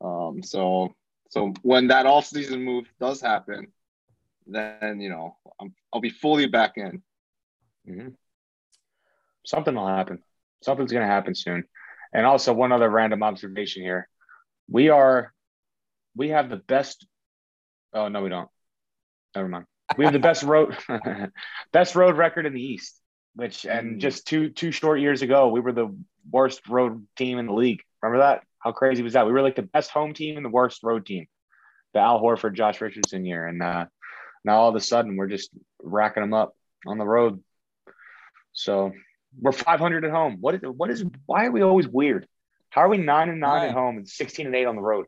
Um, 0.00 0.42
so 0.42 0.94
so 1.28 1.52
when 1.62 1.88
that 1.88 2.06
offseason 2.06 2.62
move 2.62 2.86
does 2.98 3.20
happen, 3.20 3.68
then 4.46 5.00
you 5.00 5.10
know 5.10 5.36
I'm, 5.60 5.74
I'll 5.92 6.00
be 6.00 6.10
fully 6.10 6.46
back 6.46 6.72
in. 6.76 7.02
Mhm. 7.88 8.14
Something 9.44 9.74
will 9.74 9.86
happen. 9.86 10.22
Something's 10.62 10.92
going 10.92 11.06
to 11.06 11.12
happen 11.12 11.34
soon. 11.34 11.64
And 12.12 12.26
also, 12.26 12.52
one 12.52 12.72
other 12.72 12.88
random 12.88 13.22
observation 13.22 13.82
here: 13.82 14.08
we 14.68 14.88
are, 14.88 15.32
we 16.16 16.30
have 16.30 16.48
the 16.48 16.56
best. 16.56 17.06
Oh 17.92 18.08
no, 18.08 18.22
we 18.22 18.28
don't. 18.28 18.48
Never 19.34 19.48
mind. 19.48 19.66
We 19.96 20.04
have 20.04 20.12
the 20.12 20.18
best 20.18 20.42
road, 20.42 20.76
best 21.72 21.94
road 21.94 22.16
record 22.16 22.46
in 22.46 22.54
the 22.54 22.62
East. 22.62 22.98
Which 23.34 23.64
and 23.64 23.98
just 23.98 24.26
two 24.26 24.50
two 24.50 24.72
short 24.72 25.00
years 25.00 25.22
ago, 25.22 25.48
we 25.48 25.60
were 25.60 25.72
the 25.72 25.96
worst 26.30 26.68
road 26.68 27.06
team 27.16 27.38
in 27.38 27.46
the 27.46 27.54
league. 27.54 27.82
Remember 28.02 28.22
that? 28.22 28.42
How 28.58 28.72
crazy 28.72 29.02
was 29.02 29.14
that? 29.14 29.26
We 29.26 29.32
were 29.32 29.42
like 29.42 29.56
the 29.56 29.62
best 29.62 29.90
home 29.90 30.12
team 30.12 30.36
and 30.36 30.44
the 30.44 30.50
worst 30.50 30.82
road 30.82 31.06
team. 31.06 31.26
The 31.94 32.00
Al 32.00 32.20
Horford, 32.20 32.54
Josh 32.54 32.80
Richardson 32.80 33.24
year, 33.24 33.46
and 33.46 33.62
uh, 33.62 33.86
now 34.44 34.56
all 34.56 34.68
of 34.68 34.76
a 34.76 34.80
sudden 34.80 35.16
we're 35.16 35.28
just 35.28 35.50
racking 35.82 36.22
them 36.22 36.34
up 36.34 36.54
on 36.86 36.98
the 36.98 37.06
road. 37.06 37.42
So 38.52 38.92
we're 39.40 39.52
500 39.52 40.04
at 40.04 40.10
home. 40.10 40.38
What 40.40 40.56
is 40.56 40.60
what 40.62 40.90
is 40.90 41.04
why 41.26 41.46
are 41.46 41.50
we 41.50 41.62
always 41.62 41.88
weird? 41.88 42.26
How 42.70 42.82
are 42.82 42.88
we 42.88 42.98
nine 42.98 43.28
and 43.28 43.40
nine 43.40 43.68
at 43.68 43.74
home 43.74 43.98
and 43.98 44.08
16 44.08 44.46
and 44.46 44.54
eight 44.54 44.64
on 44.64 44.76
the 44.76 44.82
road? 44.82 45.06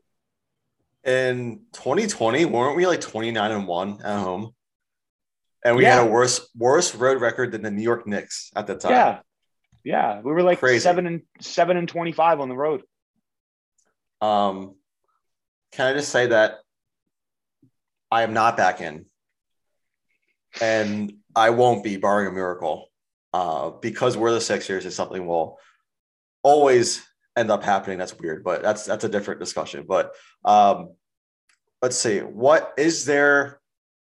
In 1.05 1.63
2020, 1.73 2.45
weren't 2.47 2.77
we 2.77 2.87
like 2.87 3.01
29 3.01 3.51
and 3.51 3.67
1 3.67 4.03
at 4.03 4.19
home? 4.19 4.55
And 5.65 5.77
we 5.77 5.85
Yeah. 5.85 5.95
had 5.97 6.07
a 6.07 6.11
worse 6.11 6.49
worse 6.55 6.95
road 6.95 7.21
record 7.21 7.53
than 7.53 7.63
the 7.63 7.71
New 7.71 7.83
York 7.83 8.07
Knicks 8.07 8.51
at 8.55 8.67
the 8.67 8.77
time. 8.77 8.93
Yeah, 8.93 9.21
yeah, 9.83 10.21
we 10.21 10.31
were 10.33 10.43
like 10.43 10.59
Crazy. 10.59 10.81
seven 10.81 11.07
and 11.07 11.23
seven 11.41 11.77
and 11.79 11.89
25 11.89 12.41
on 12.41 12.49
the 12.51 12.57
road. 12.57 12.83
Um, 14.21 14.77
can 15.73 15.87
I 15.87 15.95
just 15.95 16.11
say 16.13 16.27
that 16.29 16.59
I 18.11 18.23
am 18.23 18.33
not 18.35 18.57
back 18.57 18.81
in, 18.81 19.07
and 20.61 21.15
I 21.35 21.51
won't 21.51 21.83
be, 21.83 21.97
barring 21.97 22.29
a 22.29 22.31
miracle, 22.33 22.89
uh, 23.33 23.71
because 23.71 24.17
we're 24.17 24.31
the 24.33 24.41
Sixers. 24.41 24.85
Is 24.87 24.95
something 24.95 25.27
will 25.27 25.59
always 26.43 27.05
end 27.37 27.51
up 27.51 27.65
happening. 27.65 27.99
That's 27.99 28.17
weird, 28.17 28.45
but 28.45 28.63
that's 28.63 28.85
that's 28.85 29.05
a 29.05 29.09
different 29.09 29.41
discussion. 29.41 29.85
But 29.89 30.13
um, 30.45 30.95
let's 31.83 31.97
see, 31.97 32.21
what 32.21 32.73
is 32.77 33.05
there 33.07 33.61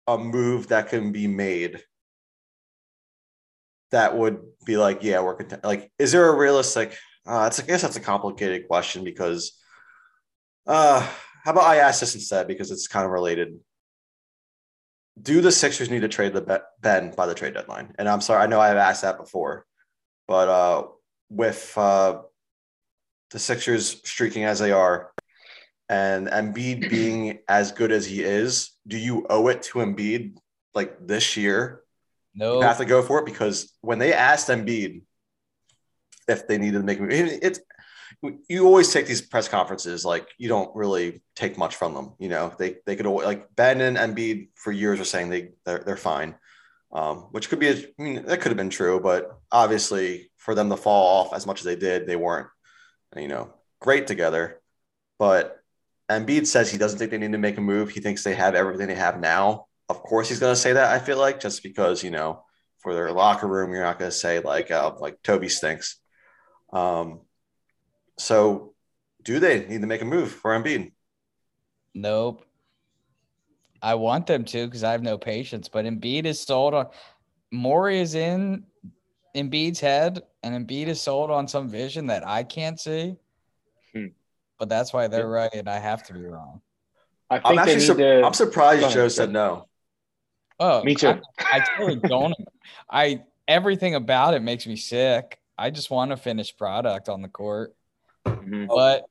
a 0.06 0.18
move 0.18 0.68
that 0.68 0.88
can 0.88 1.12
be 1.12 1.26
made 1.26 1.82
that 3.92 4.16
would 4.16 4.40
be 4.64 4.76
like, 4.76 5.02
yeah, 5.02 5.20
we're 5.20 5.34
content. 5.34 5.62
Like, 5.62 5.92
is 5.98 6.12
there 6.12 6.28
a 6.28 6.36
realistic? 6.36 6.96
Uh, 7.26 7.44
it's 7.46 7.60
I 7.60 7.64
guess 7.64 7.82
that's 7.82 7.96
a 7.96 8.00
complicated 8.00 8.66
question 8.66 9.04
because 9.04 9.60
uh, 10.66 11.06
how 11.44 11.52
about 11.52 11.64
I 11.64 11.76
ask 11.76 12.00
this 12.00 12.14
instead 12.14 12.48
because 12.48 12.70
it's 12.70 12.88
kind 12.88 13.04
of 13.04 13.12
related. 13.12 13.58
Do 15.20 15.40
the 15.42 15.52
Sixers 15.52 15.90
need 15.90 16.00
to 16.00 16.08
trade 16.08 16.32
the 16.32 16.62
Ben 16.80 17.12
by 17.14 17.26
the 17.26 17.34
trade 17.34 17.54
deadline? 17.54 17.94
And 17.98 18.08
I'm 18.08 18.22
sorry, 18.22 18.42
I 18.42 18.46
know 18.46 18.60
I've 18.60 18.78
asked 18.78 19.02
that 19.02 19.18
before, 19.18 19.66
but 20.26 20.48
uh, 20.48 20.86
with 21.28 21.72
uh, 21.76 22.22
the 23.30 23.38
Sixers 23.38 24.00
streaking 24.04 24.44
as 24.44 24.58
they 24.58 24.72
are, 24.72 25.12
and 25.92 26.26
Embiid 26.28 26.90
being 26.90 27.38
as 27.48 27.72
good 27.72 27.92
as 27.92 28.06
he 28.06 28.22
is, 28.22 28.72
do 28.86 28.96
you 28.96 29.26
owe 29.28 29.48
it 29.48 29.62
to 29.64 29.78
Embiid 29.78 30.36
like 30.74 31.06
this 31.06 31.36
year 31.36 31.82
No, 32.34 32.56
you 32.56 32.62
have 32.62 32.78
to 32.78 32.84
go 32.84 33.02
for 33.02 33.18
it 33.20 33.26
because 33.26 33.72
when 33.82 33.98
they 33.98 34.12
asked 34.12 34.48
Embiid 34.48 35.02
if 36.28 36.46
they 36.46 36.56
needed 36.56 36.78
to 36.78 36.84
make 36.84 36.98
it's 37.00 37.60
you 38.48 38.66
always 38.66 38.92
take 38.92 39.06
these 39.06 39.22
press 39.22 39.48
conferences 39.48 40.04
like 40.04 40.28
you 40.38 40.48
don't 40.48 40.74
really 40.76 41.22
take 41.34 41.58
much 41.58 41.76
from 41.76 41.94
them. 41.94 42.12
You 42.18 42.28
know, 42.28 42.52
they 42.58 42.76
they 42.86 42.96
could 42.96 43.06
always, 43.06 43.26
like 43.26 43.54
Ben 43.56 43.80
and 43.80 43.96
Embiid 43.96 44.48
for 44.54 44.70
years 44.70 45.00
are 45.00 45.04
saying 45.04 45.30
they 45.30 45.50
they're, 45.64 45.82
they're 45.84 45.96
fine, 45.96 46.34
um, 46.92 47.28
which 47.32 47.48
could 47.48 47.58
be 47.58 47.68
a, 47.68 47.74
I 47.74 48.02
mean 48.02 48.24
that 48.26 48.40
could 48.40 48.50
have 48.50 48.56
been 48.56 48.70
true, 48.70 49.00
but 49.00 49.38
obviously 49.50 50.30
for 50.36 50.54
them 50.54 50.70
to 50.70 50.76
fall 50.76 51.24
off 51.24 51.34
as 51.34 51.46
much 51.46 51.60
as 51.60 51.64
they 51.64 51.76
did, 51.76 52.06
they 52.06 52.16
weren't 52.16 52.48
you 53.16 53.28
know 53.28 53.54
great 53.80 54.06
together. 54.06 54.60
But 55.18 55.61
Embiid 56.10 56.46
says 56.46 56.70
he 56.70 56.78
doesn't 56.78 56.98
think 56.98 57.10
they 57.10 57.18
need 57.18 57.32
to 57.32 57.38
make 57.38 57.58
a 57.58 57.62
move. 57.62 57.90
He 57.90 58.00
thinks 58.00 58.22
they 58.22 58.34
have 58.34 58.54
everything 58.54 58.88
they 58.88 58.94
have 58.94 59.20
now. 59.20 59.66
Of 59.88 60.02
course, 60.02 60.28
he's 60.28 60.40
going 60.40 60.54
to 60.54 60.60
say 60.60 60.72
that. 60.72 60.92
I 60.92 60.98
feel 60.98 61.18
like 61.18 61.40
just 61.40 61.62
because 61.62 62.02
you 62.02 62.10
know 62.10 62.44
for 62.78 62.94
their 62.94 63.12
locker 63.12 63.46
room, 63.46 63.72
you're 63.72 63.84
not 63.84 63.98
going 63.98 64.10
to 64.10 64.16
say 64.16 64.40
like 64.40 64.70
uh, 64.70 64.94
like 64.98 65.22
Toby 65.22 65.48
stinks. 65.48 65.98
Um, 66.72 67.20
so 68.18 68.74
do 69.22 69.38
they 69.38 69.66
need 69.66 69.80
to 69.80 69.86
make 69.86 70.02
a 70.02 70.06
move 70.06 70.32
for 70.32 70.50
Embiid? 70.52 70.92
nope. 71.94 72.44
I 73.82 73.96
want 73.96 74.28
them 74.28 74.44
to 74.44 74.66
because 74.66 74.84
I 74.84 74.92
have 74.92 75.02
no 75.02 75.18
patience. 75.18 75.68
But 75.68 75.84
Embiid 75.84 76.24
is 76.24 76.40
sold 76.40 76.72
on. 76.72 76.86
Morey 77.50 78.00
is 78.00 78.14
in 78.14 78.64
Embiid's 79.34 79.80
head, 79.80 80.22
and 80.42 80.66
Embiid 80.66 80.86
is 80.86 81.00
sold 81.00 81.30
on 81.30 81.48
some 81.48 81.68
vision 81.68 82.06
that 82.06 82.26
I 82.26 82.44
can't 82.44 82.78
see. 82.78 83.16
But 84.62 84.68
that's 84.68 84.92
why 84.92 85.08
they're 85.08 85.26
right, 85.28 85.50
and 85.52 85.68
I 85.68 85.80
have 85.80 86.04
to 86.04 86.12
be 86.12 86.24
wrong. 86.24 86.60
I 87.28 87.40
I'm 87.44 87.58
actually 87.58 87.74
need 87.74 87.80
sur- 87.80 87.96
to. 87.96 88.22
I'm 88.24 88.32
surprised 88.32 88.92
Joe 88.92 89.08
said 89.08 89.32
no. 89.32 89.66
Oh, 90.60 90.84
Me 90.84 90.94
too. 90.94 91.08
I, 91.08 91.20
I 91.40 91.66
totally 91.76 91.96
don't. 91.96 92.32
I 92.88 93.24
everything 93.48 93.96
about 93.96 94.34
it 94.34 94.40
makes 94.40 94.64
me 94.64 94.76
sick. 94.76 95.40
I 95.58 95.70
just 95.70 95.90
want 95.90 96.12
a 96.12 96.16
finished 96.16 96.56
product 96.58 97.08
on 97.08 97.22
the 97.22 97.28
court. 97.28 97.74
Mhm. 98.24 98.68
But 98.68 99.04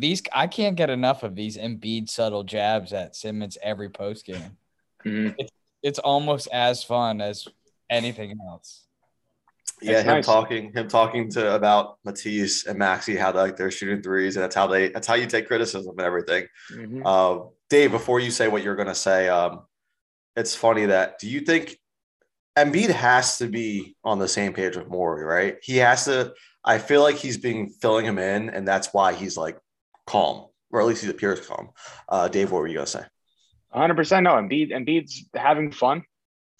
these, 0.00 0.22
I 0.32 0.46
can't 0.46 0.74
get 0.74 0.88
enough 0.88 1.22
of 1.22 1.34
these 1.36 1.58
Embiid 1.58 2.08
subtle 2.08 2.44
jabs 2.44 2.94
at 2.94 3.14
Simmons 3.14 3.58
every 3.62 3.90
post 3.90 4.24
game. 4.24 4.56
Mhm. 5.04 5.36
It's 5.82 5.98
almost 5.98 6.48
as 6.50 6.82
fun 6.82 7.20
as 7.20 7.46
anything 7.90 8.38
else. 8.48 8.86
Yeah, 9.80 10.00
him 10.00 10.06
nice. 10.06 10.26
talking, 10.26 10.72
him 10.72 10.88
talking 10.88 11.30
to 11.30 11.54
about 11.54 11.98
Matisse 12.04 12.66
and 12.66 12.78
Maxey, 12.78 13.16
how 13.16 13.32
like 13.32 13.56
they're 13.56 13.70
shooting 13.70 14.02
threes, 14.02 14.36
and 14.36 14.42
that's 14.42 14.54
how 14.54 14.66
they 14.66 14.88
that's 14.88 15.06
how 15.06 15.14
you 15.14 15.26
take 15.26 15.46
criticism 15.46 15.92
and 15.98 16.06
everything. 16.06 16.46
Mhm. 16.72 17.02
Uh, 17.04 17.48
Dave, 17.70 17.90
before 17.90 18.20
you 18.20 18.30
say 18.30 18.48
what 18.48 18.62
you're 18.62 18.76
going 18.76 18.88
to 18.88 18.94
say, 18.94 19.28
um, 19.28 19.60
it's 20.36 20.54
funny 20.54 20.86
that 20.86 21.18
do 21.18 21.28
you 21.28 21.40
think 21.40 21.78
Embiid 22.56 22.90
has 22.90 23.38
to 23.38 23.46
be 23.46 23.96
on 24.02 24.18
the 24.18 24.28
same 24.28 24.52
page 24.52 24.76
with 24.76 24.88
Morey, 24.88 25.24
right? 25.24 25.56
He 25.62 25.76
has 25.76 26.06
to. 26.06 26.34
I 26.64 26.78
feel 26.78 27.02
like 27.02 27.16
he's 27.16 27.36
been 27.38 27.68
filling 27.68 28.04
him 28.04 28.18
in, 28.18 28.50
and 28.50 28.66
that's 28.66 28.92
why 28.92 29.12
he's 29.12 29.36
like 29.36 29.58
calm, 30.06 30.46
or 30.70 30.80
at 30.80 30.86
least 30.86 31.04
he 31.04 31.10
appears 31.10 31.46
calm. 31.46 31.70
Uh, 32.08 32.28
Dave, 32.28 32.50
what 32.50 32.60
were 32.60 32.66
you 32.66 32.74
going 32.74 32.86
to 32.86 32.92
say? 32.92 33.04
100 33.70 33.94
percent 33.94 34.24
no. 34.24 34.32
Embiid 34.32 34.72
Embiid's 34.72 35.24
having 35.34 35.70
fun, 35.70 36.02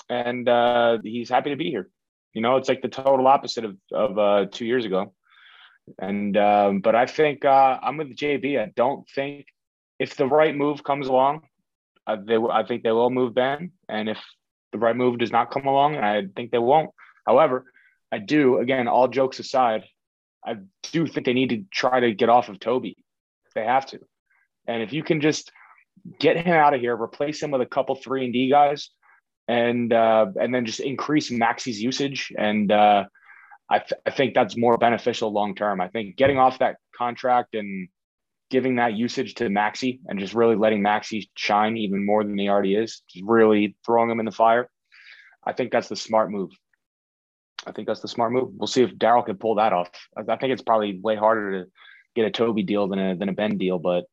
and 0.08 0.48
uh, 0.48 0.98
he's 1.02 1.28
happy 1.30 1.50
to 1.50 1.56
be 1.56 1.70
here. 1.70 1.88
You 2.34 2.42
know, 2.42 2.56
it's 2.56 2.68
like 2.68 2.82
the 2.82 2.88
total 2.88 3.26
opposite 3.26 3.64
of 3.64 3.76
of 3.92 4.18
uh, 4.18 4.46
two 4.50 4.66
years 4.66 4.84
ago. 4.84 5.14
And 5.98 6.36
um, 6.36 6.80
but 6.80 6.94
I 6.94 7.06
think 7.06 7.44
uh, 7.44 7.78
I'm 7.82 7.96
with 7.96 8.16
JB. 8.16 8.60
I 8.60 8.72
don't 8.76 9.08
think 9.14 9.46
if 9.98 10.16
the 10.16 10.26
right 10.26 10.54
move 10.54 10.84
comes 10.84 11.08
along, 11.08 11.42
uh, 12.06 12.16
they 12.24 12.36
I 12.36 12.64
think 12.64 12.82
they 12.82 12.92
will 12.92 13.10
move 13.10 13.34
Ben. 13.34 13.72
And 13.88 14.08
if 14.08 14.18
the 14.72 14.78
right 14.78 14.96
move 14.96 15.18
does 15.18 15.32
not 15.32 15.50
come 15.50 15.66
along, 15.66 15.96
I 15.96 16.26
think 16.36 16.50
they 16.50 16.58
won't. 16.58 16.90
However, 17.26 17.64
I 18.12 18.18
do. 18.18 18.58
Again, 18.58 18.88
all 18.88 19.08
jokes 19.08 19.38
aside, 19.38 19.84
I 20.46 20.56
do 20.92 21.06
think 21.06 21.26
they 21.26 21.32
need 21.32 21.50
to 21.50 21.64
try 21.72 22.00
to 22.00 22.14
get 22.14 22.28
off 22.28 22.48
of 22.48 22.60
Toby. 22.60 22.96
They 23.54 23.64
have 23.64 23.86
to. 23.86 24.00
And 24.66 24.82
if 24.82 24.92
you 24.92 25.02
can 25.02 25.20
just 25.20 25.50
get 26.20 26.36
him 26.36 26.52
out 26.52 26.74
of 26.74 26.80
here, 26.80 26.94
replace 27.00 27.42
him 27.42 27.50
with 27.50 27.60
a 27.60 27.66
couple 27.66 27.94
three 27.96 28.24
and 28.24 28.32
D 28.32 28.50
guys, 28.50 28.90
and 29.48 29.92
uh, 29.92 30.26
and 30.40 30.54
then 30.54 30.66
just 30.66 30.80
increase 30.80 31.30
Maxey's 31.30 31.80
usage. 31.80 32.32
And 32.36 32.70
uh, 32.70 33.06
I, 33.68 33.78
th- 33.78 34.00
I 34.06 34.10
think 34.10 34.34
that's 34.34 34.56
more 34.56 34.76
beneficial 34.76 35.32
long 35.32 35.54
term. 35.54 35.80
I 35.80 35.88
think 35.88 36.16
getting 36.16 36.38
off 36.38 36.58
that 36.58 36.76
contract 36.96 37.54
and 37.54 37.88
giving 38.50 38.76
that 38.76 38.94
usage 38.94 39.34
to 39.34 39.48
Maxey 39.48 40.00
and 40.06 40.18
just 40.18 40.34
really 40.34 40.56
letting 40.56 40.82
Maxey 40.82 41.30
shine 41.34 41.76
even 41.76 42.04
more 42.04 42.24
than 42.24 42.38
he 42.38 42.48
already 42.48 42.74
is, 42.74 43.02
just 43.10 43.24
really 43.26 43.76
throwing 43.84 44.10
him 44.10 44.20
in 44.20 44.26
the 44.26 44.32
fire. 44.32 44.70
I 45.44 45.52
think 45.52 45.72
that's 45.72 45.88
the 45.88 45.96
smart 45.96 46.30
move. 46.30 46.50
I 47.66 47.72
think 47.72 47.88
that's 47.88 48.00
the 48.00 48.08
smart 48.08 48.32
move. 48.32 48.50
We'll 48.54 48.66
see 48.66 48.82
if 48.82 48.94
Daryl 48.96 49.24
can 49.24 49.36
pull 49.36 49.56
that 49.56 49.72
off. 49.72 49.90
I 50.16 50.36
think 50.36 50.52
it's 50.52 50.62
probably 50.62 50.98
way 50.98 51.16
harder 51.16 51.64
to 51.64 51.70
get 52.14 52.26
a 52.26 52.30
Toby 52.30 52.62
deal 52.62 52.88
than 52.88 52.98
a 52.98 53.16
than 53.16 53.28
a 53.28 53.32
Ben 53.32 53.58
deal, 53.58 53.78
but 53.78 54.04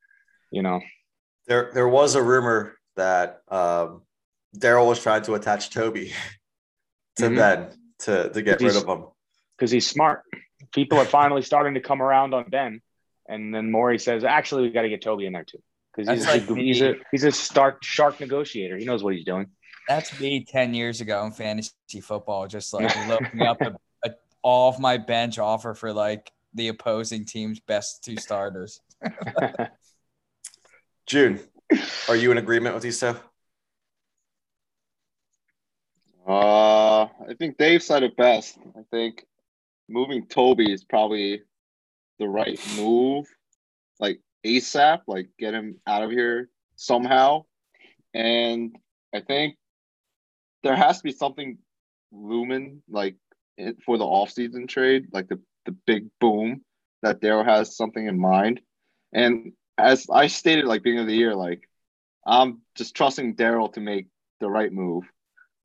you 0.52 0.62
know, 0.62 0.82
There, 1.48 1.72
there 1.74 1.88
was 1.88 2.16
a 2.16 2.24
rumor 2.24 2.78
that 2.96 3.42
um, 3.50 4.02
Daryl 4.58 4.88
was 4.88 5.02
trying 5.02 5.22
to 5.24 5.36
attach 5.36 5.70
Toby 5.70 6.14
to 7.18 7.30
Mhm. 7.30 7.36
Ben 7.36 7.70
to 8.00 8.30
to 8.30 8.42
get 8.42 8.62
rid 8.62 8.76
of 8.76 8.88
him. 8.88 9.06
because 9.58 9.72
he's 9.72 9.88
smart. 9.88 10.24
People 10.74 10.98
are 10.98 11.06
finally 11.06 11.42
starting 11.42 11.74
to 11.76 11.82
come 11.82 12.02
around 12.02 12.34
on 12.34 12.50
Ben, 12.50 12.82
and 13.28 13.54
then 13.54 13.72
Morey 13.72 14.00
says, 14.00 14.24
"Actually, 14.24 14.64
we 14.64 14.70
got 14.72 14.82
to 14.84 14.90
get 14.90 15.02
Toby 15.02 15.26
in 15.26 15.34
there 15.34 15.46
too." 15.46 15.62
Because 15.96 16.10
he's, 16.10 16.28
like 16.28 16.58
he's 16.58 16.82
a 16.82 16.96
he's 17.12 17.24
a 17.24 17.32
stark 17.32 17.84
shark 17.84 18.20
negotiator. 18.20 18.78
He 18.78 18.86
knows 18.86 19.04
what 19.04 19.14
he's 19.14 19.26
doing. 19.26 19.48
That's 19.88 20.20
me 20.20 20.44
10 20.44 20.74
years 20.74 21.00
ago 21.00 21.24
in 21.26 21.32
fantasy 21.32 22.02
football, 22.02 22.48
just 22.48 22.74
like 22.74 22.84
looking 23.08 23.42
up 23.44 23.62
a, 23.62 23.76
a, 24.04 24.16
all 24.42 24.70
of 24.70 24.80
my 24.80 24.98
bench 24.98 25.40
offer 25.40 25.74
for 25.74 25.94
like 25.94 26.32
the 26.54 26.70
opposing 26.70 27.24
team's 27.24 27.60
best 27.60 28.04
two 28.04 28.18
starters. 28.18 28.82
June, 31.06 31.40
are 32.10 32.16
you 32.16 32.32
in 32.32 32.38
agreement 32.38 32.74
with 32.74 32.84
these 32.84 33.00
two? 33.00 33.16
Uh, 36.28 37.04
I 37.04 37.36
think 37.38 37.58
Dave 37.58 37.84
said 37.84 38.04
it 38.04 38.18
best. 38.18 38.58
I 38.76 38.82
think 38.90 39.26
moving 39.88 40.26
Toby 40.26 40.72
is 40.72 40.84
probably 40.84 41.42
the 42.18 42.28
right 42.28 42.60
move, 42.78 43.28
like 44.00 44.20
ASAP, 44.46 45.02
like 45.08 45.30
get 45.38 45.54
him 45.54 45.80
out 45.86 46.04
of 46.04 46.12
here 46.12 46.50
somehow. 46.76 47.46
And 48.14 48.76
I 49.14 49.22
think 49.22 49.56
there 50.64 50.76
has 50.76 50.98
to 50.98 51.04
be 51.04 51.12
something 51.12 51.60
looming, 52.12 52.82
like 52.90 53.16
for 53.86 53.98
the 53.98 54.06
offseason 54.06 54.68
trade, 54.68 55.08
like 55.12 55.28
the, 55.28 55.40
the 55.66 55.76
big 55.86 56.08
boom 56.20 56.62
that 57.04 57.22
Daryl 57.22 57.46
has 57.46 57.78
something 57.78 58.08
in 58.08 58.20
mind. 58.20 58.62
And 59.14 59.54
as 59.78 60.08
I 60.12 60.28
stated, 60.28 60.66
like 60.66 60.82
beginning 60.82 61.04
of 61.04 61.08
the 61.08 61.16
year, 61.16 61.36
like 61.36 61.70
I'm 62.26 62.62
just 62.76 62.96
trusting 62.96 63.36
Daryl 63.36 63.72
to 63.74 63.80
make 63.80 64.08
the 64.40 64.50
right 64.50 64.72
move. 64.72 65.04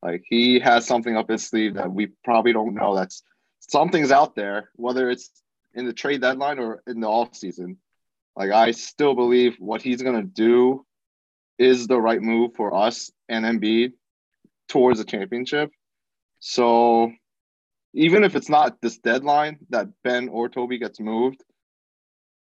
Like 0.02 0.24
he 0.28 0.60
has 0.60 0.86
something 0.86 1.16
up 1.16 1.28
his 1.28 1.46
sleeve 1.46 1.74
that 1.74 1.92
we 1.92 2.08
probably 2.24 2.52
don't 2.52 2.74
know. 2.74 2.94
That's 2.94 3.22
something's 3.60 4.10
out 4.10 4.34
there, 4.34 4.70
whether 4.76 5.10
it's 5.10 5.30
in 5.74 5.86
the 5.86 5.92
trade 5.92 6.22
deadline 6.22 6.58
or 6.58 6.82
in 6.86 7.00
the 7.00 7.08
off 7.08 7.36
season. 7.36 7.76
Like 8.36 8.50
I 8.50 8.70
still 8.70 9.14
believe 9.14 9.56
what 9.58 9.82
he's 9.82 10.02
gonna 10.02 10.22
do 10.22 10.86
is 11.58 11.86
the 11.86 12.00
right 12.00 12.22
move 12.22 12.54
for 12.54 12.74
us 12.74 13.10
and 13.28 13.44
Embiid 13.44 13.92
towards 14.68 15.00
a 15.00 15.04
championship. 15.04 15.70
So 16.38 17.12
even 17.92 18.24
if 18.24 18.34
it's 18.34 18.48
not 18.48 18.80
this 18.80 18.98
deadline 18.98 19.58
that 19.68 19.88
Ben 20.02 20.28
or 20.28 20.48
Toby 20.48 20.78
gets 20.78 21.00
moved, 21.00 21.44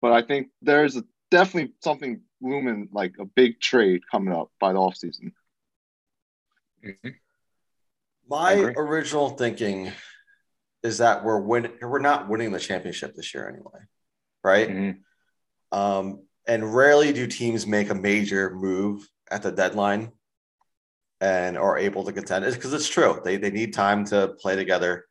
but 0.02 0.12
I 0.12 0.24
think 0.24 0.48
there's 0.62 1.00
definitely 1.30 1.74
something 1.84 2.22
looming 2.42 2.90
like 2.92 3.16
a 3.20 3.26
big 3.26 3.60
trade 3.60 4.02
coming 4.10 4.34
up 4.34 4.52
by 4.60 4.74
the 4.74 4.80
offseason. 4.80 5.32
Mm-hmm. 6.86 7.10
My 8.30 8.54
original 8.54 9.30
thinking 9.30 9.92
is 10.82 10.98
that 11.00 11.24
we're 11.24 11.40
win 11.40 11.72
we're 11.82 12.00
not 12.00 12.28
winning 12.30 12.52
the 12.52 12.60
championship 12.60 13.16
this 13.16 13.34
year 13.34 13.48
anyway, 13.48 13.86
right? 14.44 14.70
Mhm. 14.70 14.98
Um, 15.72 16.28
and 16.48 16.74
rarely 16.76 17.14
do 17.14 17.28
teams 17.28 17.66
make 17.66 17.90
a 17.90 17.96
major 17.96 18.54
move 18.54 19.08
at 19.32 19.44
the 19.44 19.52
deadline 19.52 20.12
and 21.22 21.58
are 21.58 21.78
able 21.78 22.04
to 22.04 22.12
contend. 22.12 22.44
It's 22.46 22.56
because 22.56 22.74
it's 22.74 22.90
true. 22.90 23.22
They 23.24 23.38
they 23.38 23.52
need 23.52 23.74
time 23.74 24.06
to 24.06 24.36
play 24.40 24.56
together. 24.56 25.06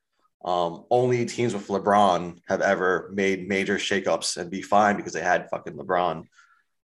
Um, 0.44 0.84
only 0.90 1.24
teams 1.24 1.54
with 1.54 1.68
LeBron 1.68 2.40
have 2.48 2.60
ever 2.60 3.10
made 3.14 3.48
major 3.48 3.76
shakeups 3.76 4.36
and 4.36 4.50
be 4.50 4.60
fine 4.60 4.96
because 4.96 5.12
they 5.12 5.22
had 5.22 5.48
fucking 5.50 5.74
LeBron. 5.74 6.26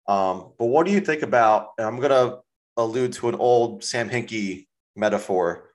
Um, 0.07 0.53
but 0.59 0.67
what 0.67 0.87
do 0.87 0.93
you 0.93 1.01
think 1.01 1.23
about? 1.23 1.69
And 1.79 1.87
I'm 1.87 1.99
gonna 1.99 2.39
allude 2.77 3.15
to 3.15 3.29
an 3.29 3.35
old 3.35 3.83
Sam 3.83 4.09
Hinkie 4.11 4.67
metaphor. 4.95 5.71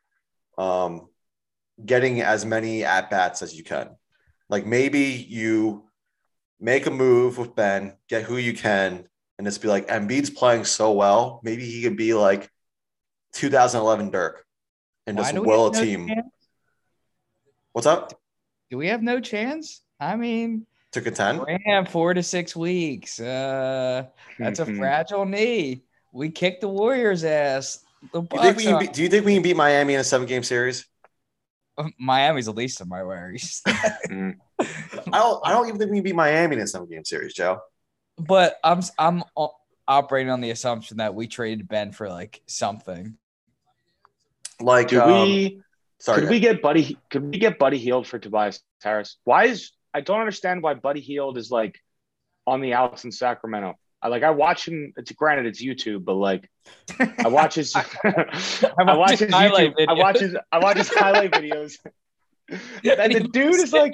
Um, 0.58 1.08
getting 1.84 2.22
as 2.22 2.46
many 2.46 2.84
at 2.84 3.10
bats 3.10 3.42
as 3.42 3.56
you 3.56 3.64
can. 3.64 3.90
Like 4.50 4.66
maybe 4.66 5.26
you 5.30 5.90
make 6.60 6.86
a 6.86 6.92
move 6.92 7.38
with 7.38 7.56
Ben, 7.56 7.98
get 8.08 8.24
who 8.24 8.38
you 8.38 8.54
can, 8.54 9.08
and 9.38 9.48
just 9.48 9.62
be 9.62 9.68
like, 9.68 9.88
Embiid's 9.88 10.30
playing 10.30 10.66
so 10.66 10.92
well. 10.92 11.40
Maybe 11.44 11.66
he 11.66 11.82
could 11.82 11.98
be 11.98 12.14
like 12.14 12.50
2011 13.34 14.12
Dirk 14.12 14.46
and 15.08 15.18
just 15.18 15.34
will 15.34 15.68
a 15.68 15.72
no 15.72 15.82
team. 15.82 16.08
chance? 16.08 16.28
What's 17.72 17.88
up 17.88 18.14
Do 18.70 18.78
we 18.78 18.88
have 18.90 19.02
no 19.02 19.20
chance? 19.20 19.82
I 20.00 20.16
mean, 20.18 20.66
to 20.92 21.02
contend? 21.02 21.40
we're 21.40 21.46
gonna 21.46 21.60
have 21.76 21.88
four 21.90 22.14
to 22.14 22.22
six 22.22 22.56
weeks. 22.56 23.20
Uh, 23.20 24.08
that's 24.38 24.60
a 24.60 24.66
Mhm. 24.66 24.78
fragile 24.78 25.26
knee. 25.26 25.84
We 26.12 26.30
kicked 26.30 26.62
the 26.62 26.68
Warriors' 26.68 27.24
ass. 27.24 27.84
The 28.14 28.22
Do 28.22 28.36
you 28.36 28.42
think 28.42 28.58
we 28.58 28.64
can 28.64 28.80
beat, 28.80 28.94
do 28.94 29.04
you 29.04 29.10
think 29.10 29.26
we 29.26 29.34
can 29.36 29.44
beat 29.44 29.56
Miami 29.56 29.94
in 29.94 30.00
a 30.00 30.04
seven 30.04 30.28
game 30.28 30.44
series? 30.44 30.86
Miami's 32.00 32.46
the 32.46 32.54
least 32.54 32.82
of 32.82 32.88
my 32.88 33.04
worries. 33.04 33.62
Mhm. 34.10 34.36
I 34.60 35.18
don't. 35.18 35.42
I 35.48 35.52
don't 35.54 35.68
even 35.68 35.80
think 35.80 35.90
we 35.92 35.98
can 35.98 36.04
beat 36.04 36.16
Miami 36.16 36.56
in 36.56 36.62
a 36.62 36.68
seven 36.68 36.88
game 36.88 37.04
series, 37.04 37.34
Joe. 37.34 37.60
but 38.18 38.58
I'm 38.64 38.82
I'm 39.00 39.24
operating 39.88 40.30
on 40.32 40.42
the 40.42 40.52
assumption 40.52 40.98
that 40.98 41.16
we 41.16 41.28
traded 41.28 41.68
Ben 41.68 41.92
for 41.92 42.10
like 42.10 42.42
something. 42.46 43.18
Like, 44.60 44.90
Do 44.90 45.02
um, 45.02 45.24
we 45.24 45.62
sorry, 46.00 46.22
could 46.22 46.30
we 46.30 46.40
get 46.40 46.62
Buddy 46.62 46.98
could 47.10 47.24
we 47.24 47.40
get 47.40 47.58
Buddy 47.58 47.78
Hield 47.80 48.06
for 48.06 48.20
Tobias 48.20 48.62
Harris? 48.84 49.18
Why 49.24 49.46
is 49.46 49.72
I 49.94 50.02
don't 50.02 50.20
understand 50.20 50.62
why 50.62 50.76
Buddy 50.76 51.02
Hield 51.02 51.38
is 51.38 51.50
like 51.50 51.80
on 52.46 52.62
the 52.62 52.74
outs 52.74 53.04
in 53.06 53.12
Sacramento. 53.12 53.76
I 54.02 54.08
like 54.08 54.24
I 54.24 54.32
watch 54.32 54.68
him. 54.68 54.94
It's 54.98 55.12
granted 55.12 55.46
it's 55.46 55.64
YouTube, 55.64 56.06
but 56.06 56.16
like 56.16 56.50
I 57.00 57.28
watch 57.28 57.56
his 57.56 57.76
I 57.76 57.86
watch 58.04 58.98
watch 58.98 59.12
his 59.12 59.20
his 59.20 59.34
highlight 59.34 59.76
YouTube. 59.76 59.88
I 59.88 59.94
watch 59.94 60.20
his 60.20 60.36
I 60.52 60.60
watch 60.60 60.78
his 60.78 60.90
highlight 60.90 61.32
videos. 61.32 61.78
And 62.50 63.14
the 63.14 63.30
dude 63.32 63.56
is 63.56 63.74
like 63.74 63.94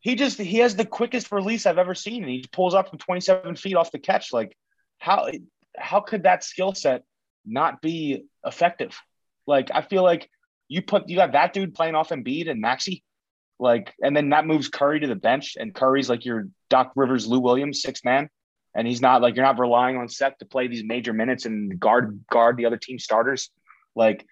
he 0.00 0.14
just 0.14 0.38
he 0.38 0.58
has 0.58 0.76
the 0.76 0.84
quickest 0.84 1.32
release 1.32 1.66
I've 1.66 1.78
ever 1.78 1.94
seen, 1.94 2.22
and 2.22 2.30
he 2.30 2.44
pulls 2.52 2.74
up 2.74 2.90
from 2.90 2.98
27 2.98 3.56
feet 3.56 3.74
off 3.74 3.90
the 3.90 3.98
catch. 3.98 4.32
Like 4.32 4.56
how 4.98 5.28
how 5.76 6.00
could 6.00 6.24
that 6.24 6.44
skill 6.44 6.74
set 6.74 7.02
not 7.46 7.80
be 7.80 8.24
effective? 8.44 8.98
Like 9.46 9.70
I 9.72 9.82
feel 9.82 10.02
like 10.02 10.28
you 10.68 10.82
put 10.82 11.08
you 11.08 11.16
got 11.16 11.32
that 11.32 11.52
dude 11.52 11.74
playing 11.74 11.94
off 11.94 12.10
Embiid 12.10 12.50
and 12.50 12.60
Maxey, 12.60 13.02
like, 13.58 13.94
and 14.02 14.16
then 14.16 14.28
that 14.30 14.46
moves 14.46 14.68
Curry 14.68 15.00
to 15.00 15.06
the 15.06 15.16
bench, 15.16 15.56
and 15.58 15.74
Curry's 15.74 16.08
like 16.08 16.24
your 16.24 16.48
Doc 16.70 16.92
Rivers, 16.94 17.26
Lou 17.26 17.40
Williams, 17.40 17.82
six 17.82 18.04
man, 18.04 18.28
and 18.74 18.86
he's 18.86 19.00
not 19.00 19.22
like 19.22 19.36
you're 19.36 19.44
not 19.44 19.58
relying 19.58 19.96
on 19.96 20.08
Seth 20.08 20.38
to 20.38 20.44
play 20.44 20.68
these 20.68 20.84
major 20.84 21.12
minutes 21.12 21.46
and 21.46 21.78
guard 21.78 22.24
guard 22.30 22.56
the 22.56 22.66
other 22.66 22.76
team 22.76 22.98
starters. 22.98 23.50
Like, 23.94 24.26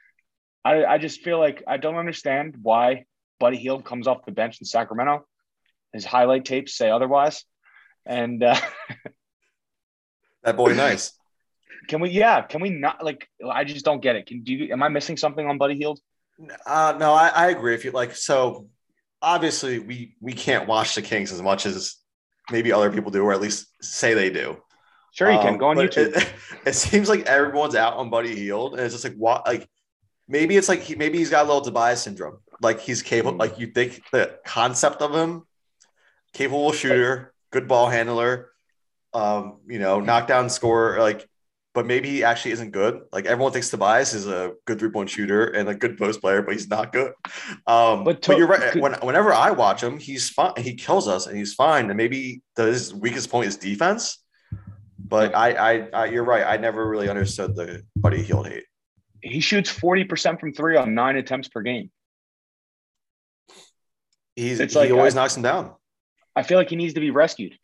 I 0.65 0.85
I 0.85 0.99
just 0.99 1.23
feel 1.23 1.39
like 1.39 1.63
I 1.67 1.77
don't 1.77 1.97
understand 1.97 2.57
why 2.63 3.05
Buddy 3.41 3.57
Hield 3.57 3.85
comes 3.85 4.07
off 4.07 4.25
the 4.25 4.33
bench 4.33 4.61
in 4.61 4.67
Sacramento. 4.67 5.27
His 5.93 6.05
highlight 6.05 6.45
tapes 6.45 6.77
say 6.77 6.91
otherwise, 6.91 7.45
and 8.05 8.43
uh, 8.43 8.61
that 10.43 10.57
boy 10.57 10.75
nice. 10.75 11.13
Can 11.89 12.01
we? 12.01 12.11
Yeah. 12.11 12.43
Can 12.43 12.61
we 12.61 12.71
not? 12.71 13.05
Like, 13.05 13.29
I 13.49 13.65
just 13.65 13.85
don't 13.85 14.01
get 14.01 14.17
it. 14.17 14.27
Can 14.27 14.43
do? 14.43 14.53
You, 14.53 14.73
am 14.73 14.83
I 14.83 14.89
missing 14.89 15.17
something 15.17 15.47
on 15.47 15.59
Buddy 15.59 15.77
Hield? 15.77 16.01
Uh, 16.67 16.95
no, 16.99 17.13
I, 17.13 17.29
I 17.29 17.51
agree. 17.51 17.75
If 17.75 17.85
you 17.85 17.93
like, 17.93 18.15
so 18.15 18.69
obviously 19.23 19.79
we 19.79 20.15
we 20.21 20.33
can't 20.33 20.69
watch 20.69 20.95
the 20.95 21.03
Kings 21.03 21.33
as 21.33 21.41
much 21.41 21.67
as 21.67 21.97
maybe 22.51 22.73
other 22.73 22.91
people 22.91 23.11
do, 23.11 23.23
or 23.23 23.33
at 23.33 23.41
least 23.41 23.67
say 23.83 24.15
they 24.15 24.31
do. 24.31 24.57
Sure, 25.13 25.31
you 25.31 25.39
can 25.39 25.55
Um, 25.55 25.59
go 25.59 25.69
on 25.69 25.77
YouTube. 25.77 26.17
It, 26.17 26.29
it 26.67 26.75
seems 26.75 27.09
like 27.09 27.23
everyone's 27.27 27.75
out 27.75 27.95
on 27.95 28.11
Buddy 28.11 28.35
Hield, 28.37 28.73
and 28.75 28.83
it's 28.83 28.95
just 28.95 29.05
like 29.05 29.17
what 29.17 29.47
like 29.47 29.69
maybe 30.29 30.57
it's 30.57 30.69
like 30.69 30.81
he 30.81 30.95
maybe 30.95 31.19
he's 31.19 31.31
got 31.31 31.45
a 31.45 31.49
little 31.49 31.63
Tobias 31.63 32.03
syndrome. 32.03 32.39
Like 32.61 32.81
he's 32.81 33.03
capable, 33.03 33.37
Mm. 33.39 33.41
like 33.41 33.59
you 33.59 33.69
think 33.69 34.03
the 34.13 34.39
concept 34.45 35.03
of 35.03 35.15
him, 35.15 35.43
capable 36.33 36.73
shooter, 36.73 37.33
good 37.51 37.69
ball 37.69 37.89
handler, 37.89 38.51
um, 39.15 39.59
you 39.67 39.79
know, 39.79 40.01
knockdown 40.01 40.49
scorer, 40.51 40.99
like, 41.01 41.29
but 41.77 41.85
maybe 41.87 42.09
he 42.09 42.25
actually 42.25 42.53
isn't 42.53 42.71
good. 42.71 43.03
Like 43.13 43.27
everyone 43.27 43.53
thinks 43.53 43.69
Tobias 43.69 44.15
is 44.15 44.27
a 44.27 44.55
good 44.65 44.79
three 44.79 44.89
point 44.91 45.11
shooter 45.11 45.45
and 45.49 45.69
a 45.69 45.75
good 45.75 45.99
post 45.99 46.23
player, 46.23 46.41
but 46.41 46.53
he's 46.55 46.69
not 46.69 46.91
good. 46.91 47.13
Um, 47.67 48.03
but, 48.03 48.27
But 48.27 48.39
you're 48.39 48.47
right. 48.49 48.75
When, 48.75 48.95
whenever 48.95 49.33
I 49.35 49.51
watch 49.51 49.83
him, 49.83 49.99
he's 49.99 50.31
fine. 50.31 50.55
He 50.57 50.75
kills 50.75 51.07
us 51.07 51.27
and 51.27 51.37
he's 51.37 51.53
fine. 51.53 51.91
And 51.91 51.97
maybe 51.99 52.41
the, 52.57 52.65
his 52.65 52.95
weakest 52.95 53.29
point 53.31 53.47
is 53.49 53.57
defense. 53.59 54.25
But 54.99 55.35
I, 55.37 55.51
I, 55.53 55.89
I, 55.93 56.05
you're 56.07 56.25
right. 56.25 56.45
I 56.45 56.57
never 56.57 56.89
really 56.89 57.11
understood 57.11 57.55
the 57.55 57.83
Buddy 57.95 58.23
Hield 58.23 58.49
hate. 58.49 58.65
he 59.23 59.41
shoots 59.41 59.69
forty 59.71 60.05
percent 60.05 60.41
from 60.41 60.55
three 60.55 60.77
on 60.79 60.95
nine 60.95 61.17
attempts 61.17 61.49
per 61.49 61.61
game. 61.61 61.91
He's 64.35 64.61
It's 64.61 64.73
he 64.75 64.81
like 64.81 64.91
always 64.91 65.15
I- 65.15 65.21
knocks 65.21 65.37
him 65.37 65.43
down, 65.43 65.75
I 66.35 66.43
feel 66.43 66.59
like 66.59 66.71
he 66.71 66.77
needs 66.77 66.95
to 66.95 67.01
be 67.01 67.11
rescued. 67.11 67.55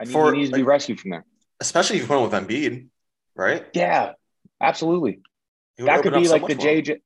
I 0.00 0.04
need, 0.04 0.12
For- 0.12 0.32
he 0.32 0.38
needs 0.40 0.50
to 0.50 0.56
be 0.56 0.62
rescued 0.62 1.00
from 1.00 1.10
there. 1.10 1.24
especially 1.60 1.96
if 1.96 2.02
you 2.02 2.08
put 2.08 2.16
him 2.18 2.30
with 2.30 2.32
Embiid, 2.32 2.86
right? 3.36 3.64
Yeah, 3.74 4.12
absolutely. 4.60 5.20
That 5.78 6.02
could 6.02 6.14
be 6.14 6.28
like 6.28 6.46
the 6.46 6.54
him. 6.54 6.58
JJ. 6.58 6.96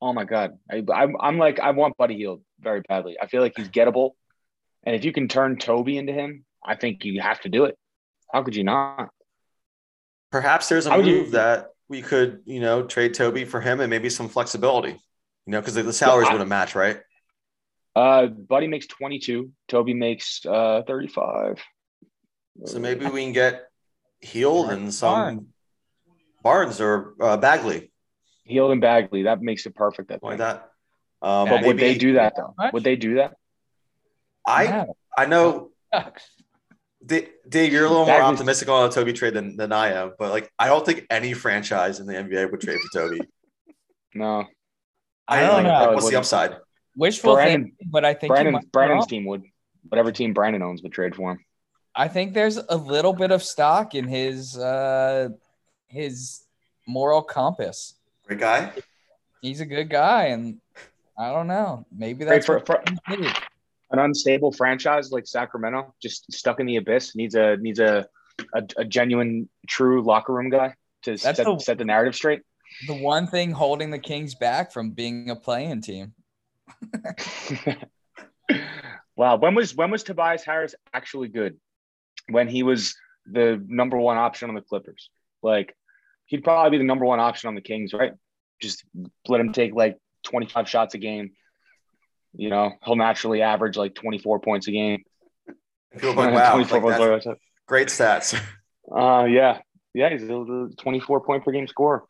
Oh 0.00 0.12
my 0.12 0.24
god, 0.24 0.58
I, 0.70 0.82
I'm 0.94 1.16
I'm 1.20 1.38
like 1.38 1.60
I 1.60 1.72
want 1.72 1.96
Buddy 1.98 2.16
Hield 2.16 2.42
very 2.60 2.80
badly. 2.88 3.16
I 3.20 3.26
feel 3.26 3.42
like 3.42 3.52
he's 3.56 3.68
gettable, 3.68 4.12
and 4.84 4.94
if 4.96 5.04
you 5.04 5.12
can 5.12 5.28
turn 5.28 5.58
Toby 5.58 5.98
into 5.98 6.12
him, 6.12 6.44
I 6.64 6.76
think 6.76 7.04
you 7.04 7.20
have 7.20 7.40
to 7.42 7.48
do 7.48 7.64
it. 7.64 7.76
How 8.32 8.42
could 8.42 8.56
you 8.56 8.64
not? 8.64 9.10
Perhaps 10.30 10.68
there's 10.68 10.86
a 10.86 10.90
How 10.90 10.96
would 10.98 11.06
you- 11.06 11.22
move 11.22 11.32
that 11.32 11.70
we 11.88 12.02
could, 12.02 12.42
you 12.46 12.60
know, 12.60 12.84
trade 12.84 13.14
Toby 13.14 13.44
for 13.44 13.60
him 13.60 13.80
and 13.80 13.90
maybe 13.90 14.08
some 14.08 14.28
flexibility. 14.28 14.90
You 14.90 15.52
know, 15.52 15.60
because 15.60 15.74
the 15.74 15.92
salaries 15.92 16.28
I- 16.28 16.32
wouldn't 16.32 16.48
match, 16.48 16.74
right? 16.76 17.00
Uh, 17.96 18.26
Buddy 18.26 18.68
makes 18.68 18.86
22. 18.86 19.50
Toby 19.66 19.94
makes 19.94 20.46
uh 20.46 20.82
35. 20.86 21.60
So 22.64 22.78
maybe 22.78 23.06
we 23.06 23.24
can 23.24 23.32
get 23.32 23.64
Hield 24.20 24.70
and 24.70 24.94
some 24.94 25.48
Barnes. 26.42 26.78
Barnes 26.78 26.80
or 26.80 27.14
uh, 27.20 27.36
Bagley 27.36 27.90
Hield 28.44 28.72
and 28.72 28.80
Bagley. 28.80 29.24
That 29.24 29.40
makes 29.42 29.66
it 29.66 29.74
perfect. 29.74 30.10
I 30.12 30.18
like 30.22 30.38
that. 30.38 30.70
Um, 31.22 31.48
But 31.48 31.64
would 31.64 31.78
they 31.78 31.96
do 31.96 32.14
that 32.14 32.34
though? 32.36 32.52
What? 32.56 32.72
Would 32.74 32.84
they 32.84 32.96
do 32.96 33.16
that? 33.16 33.34
I 34.46 34.64
Yeah, 34.64 34.84
I 35.16 35.26
know 35.26 35.70
sucks. 35.94 36.22
Dave, 37.04 37.28
you're 37.72 37.84
a 37.84 37.88
little 37.88 38.04
more 38.06 38.16
Bagley's- 38.18 38.32
optimistic 38.32 38.68
on 38.68 38.88
a 38.88 38.92
Toby 38.92 39.12
trade 39.12 39.34
than, 39.34 39.56
than 39.56 39.72
I 39.72 39.92
am, 39.92 40.12
but 40.18 40.30
like 40.30 40.50
I 40.58 40.66
don't 40.68 40.84
think 40.84 41.06
any 41.10 41.32
franchise 41.34 41.98
in 42.00 42.06
the 42.06 42.14
NBA 42.14 42.50
would 42.50 42.60
trade 42.60 42.78
for 42.80 42.98
Toby. 43.08 43.20
No. 44.14 44.44
I 45.28 45.38
I 45.38 45.40
don't 45.42 45.54
like, 45.54 45.64
know. 45.66 45.70
like, 45.72 45.88
what's 45.90 46.00
the 46.00 46.04
Wouldn't. 46.06 46.16
upside? 46.16 46.56
Wishful 46.96 47.34
Brandon- 47.34 47.62
thinking, 47.66 47.88
but 47.88 48.04
I 48.04 48.14
think 48.14 48.30
you 48.30 48.34
Brandon 48.34 48.60
Brandon's 48.72 49.06
team 49.06 49.24
would. 49.26 49.44
Whatever 49.88 50.10
team 50.10 50.32
Brandon 50.34 50.62
owns 50.62 50.82
would 50.82 50.92
trade 50.92 51.14
for 51.14 51.30
him. 51.30 51.38
I 51.94 52.08
think 52.08 52.34
there's 52.34 52.56
a 52.56 52.76
little 52.76 53.12
bit 53.12 53.30
of 53.30 53.42
stock 53.44 53.94
in 53.94 54.08
his 54.08 54.58
uh 54.58 55.28
his 55.90 56.42
moral 56.86 57.22
compass. 57.22 57.94
Great 58.26 58.40
guy. 58.40 58.72
He's 59.42 59.60
a 59.60 59.66
good 59.66 59.90
guy, 59.90 60.26
and 60.26 60.60
I 61.18 61.32
don't 61.32 61.46
know. 61.46 61.84
Maybe 61.92 62.24
Great 62.24 62.44
that's 62.44 62.46
for, 62.46 62.60
for 62.60 62.82
an 63.08 63.98
unstable 63.98 64.52
franchise 64.52 65.10
like 65.10 65.26
Sacramento, 65.26 65.94
just 66.00 66.32
stuck 66.32 66.60
in 66.60 66.66
the 66.66 66.76
abyss, 66.76 67.16
needs 67.16 67.34
a 67.34 67.56
needs 67.56 67.78
a 67.80 68.06
a, 68.54 68.62
a 68.78 68.84
genuine, 68.84 69.48
true 69.68 70.02
locker 70.02 70.32
room 70.32 70.48
guy 70.50 70.74
to 71.02 71.16
set, 71.18 71.36
the- 71.36 71.58
set 71.58 71.78
the 71.78 71.84
narrative 71.84 72.14
straight. 72.14 72.42
the 72.86 72.94
one 72.94 73.26
thing 73.26 73.50
holding 73.50 73.90
the 73.90 73.98
Kings 73.98 74.34
back 74.34 74.72
from 74.72 74.90
being 74.90 75.30
a 75.30 75.36
play-in 75.36 75.80
team. 75.80 76.14
wow, 79.16 79.36
when 79.36 79.54
was 79.54 79.74
when 79.74 79.90
was 79.90 80.02
Tobias 80.02 80.44
Harris 80.44 80.74
actually 80.94 81.28
good? 81.28 81.58
When 82.28 82.48
he 82.48 82.62
was 82.62 82.94
the 83.26 83.62
number 83.66 83.96
one 83.96 84.16
option 84.16 84.48
on 84.48 84.54
the 84.54 84.62
Clippers. 84.62 85.10
Like 85.42 85.74
he'd 86.30 86.44
probably 86.44 86.70
be 86.70 86.78
the 86.78 86.84
number 86.84 87.04
one 87.04 87.18
option 87.18 87.48
on 87.48 87.56
the 87.56 87.60
Kings, 87.60 87.92
right? 87.92 88.12
Just 88.62 88.84
let 89.26 89.40
him 89.40 89.52
take 89.52 89.74
like 89.74 89.98
25 90.24 90.68
shots 90.68 90.94
a 90.94 90.98
game. 90.98 91.32
You 92.32 92.50
know, 92.50 92.72
he'll 92.84 92.94
naturally 92.96 93.42
average 93.42 93.76
like 93.76 93.94
24 93.94 94.38
points 94.40 94.66
a 94.68 94.72
game. 94.72 95.02
Like, 96.00 96.16
wow, 96.16 96.52
24 96.52 96.80
like, 96.80 96.98
points 96.98 97.24
that's 97.24 97.26
a- 97.26 97.36
great 97.66 97.88
stats. 97.88 98.40
Uh, 98.88 99.24
yeah, 99.24 99.58
yeah, 99.92 100.08
he's 100.10 100.22
a, 100.22 100.36
a 100.36 100.68
24 100.78 101.20
point 101.22 101.44
per 101.44 101.50
game 101.50 101.66
scorer 101.66 102.04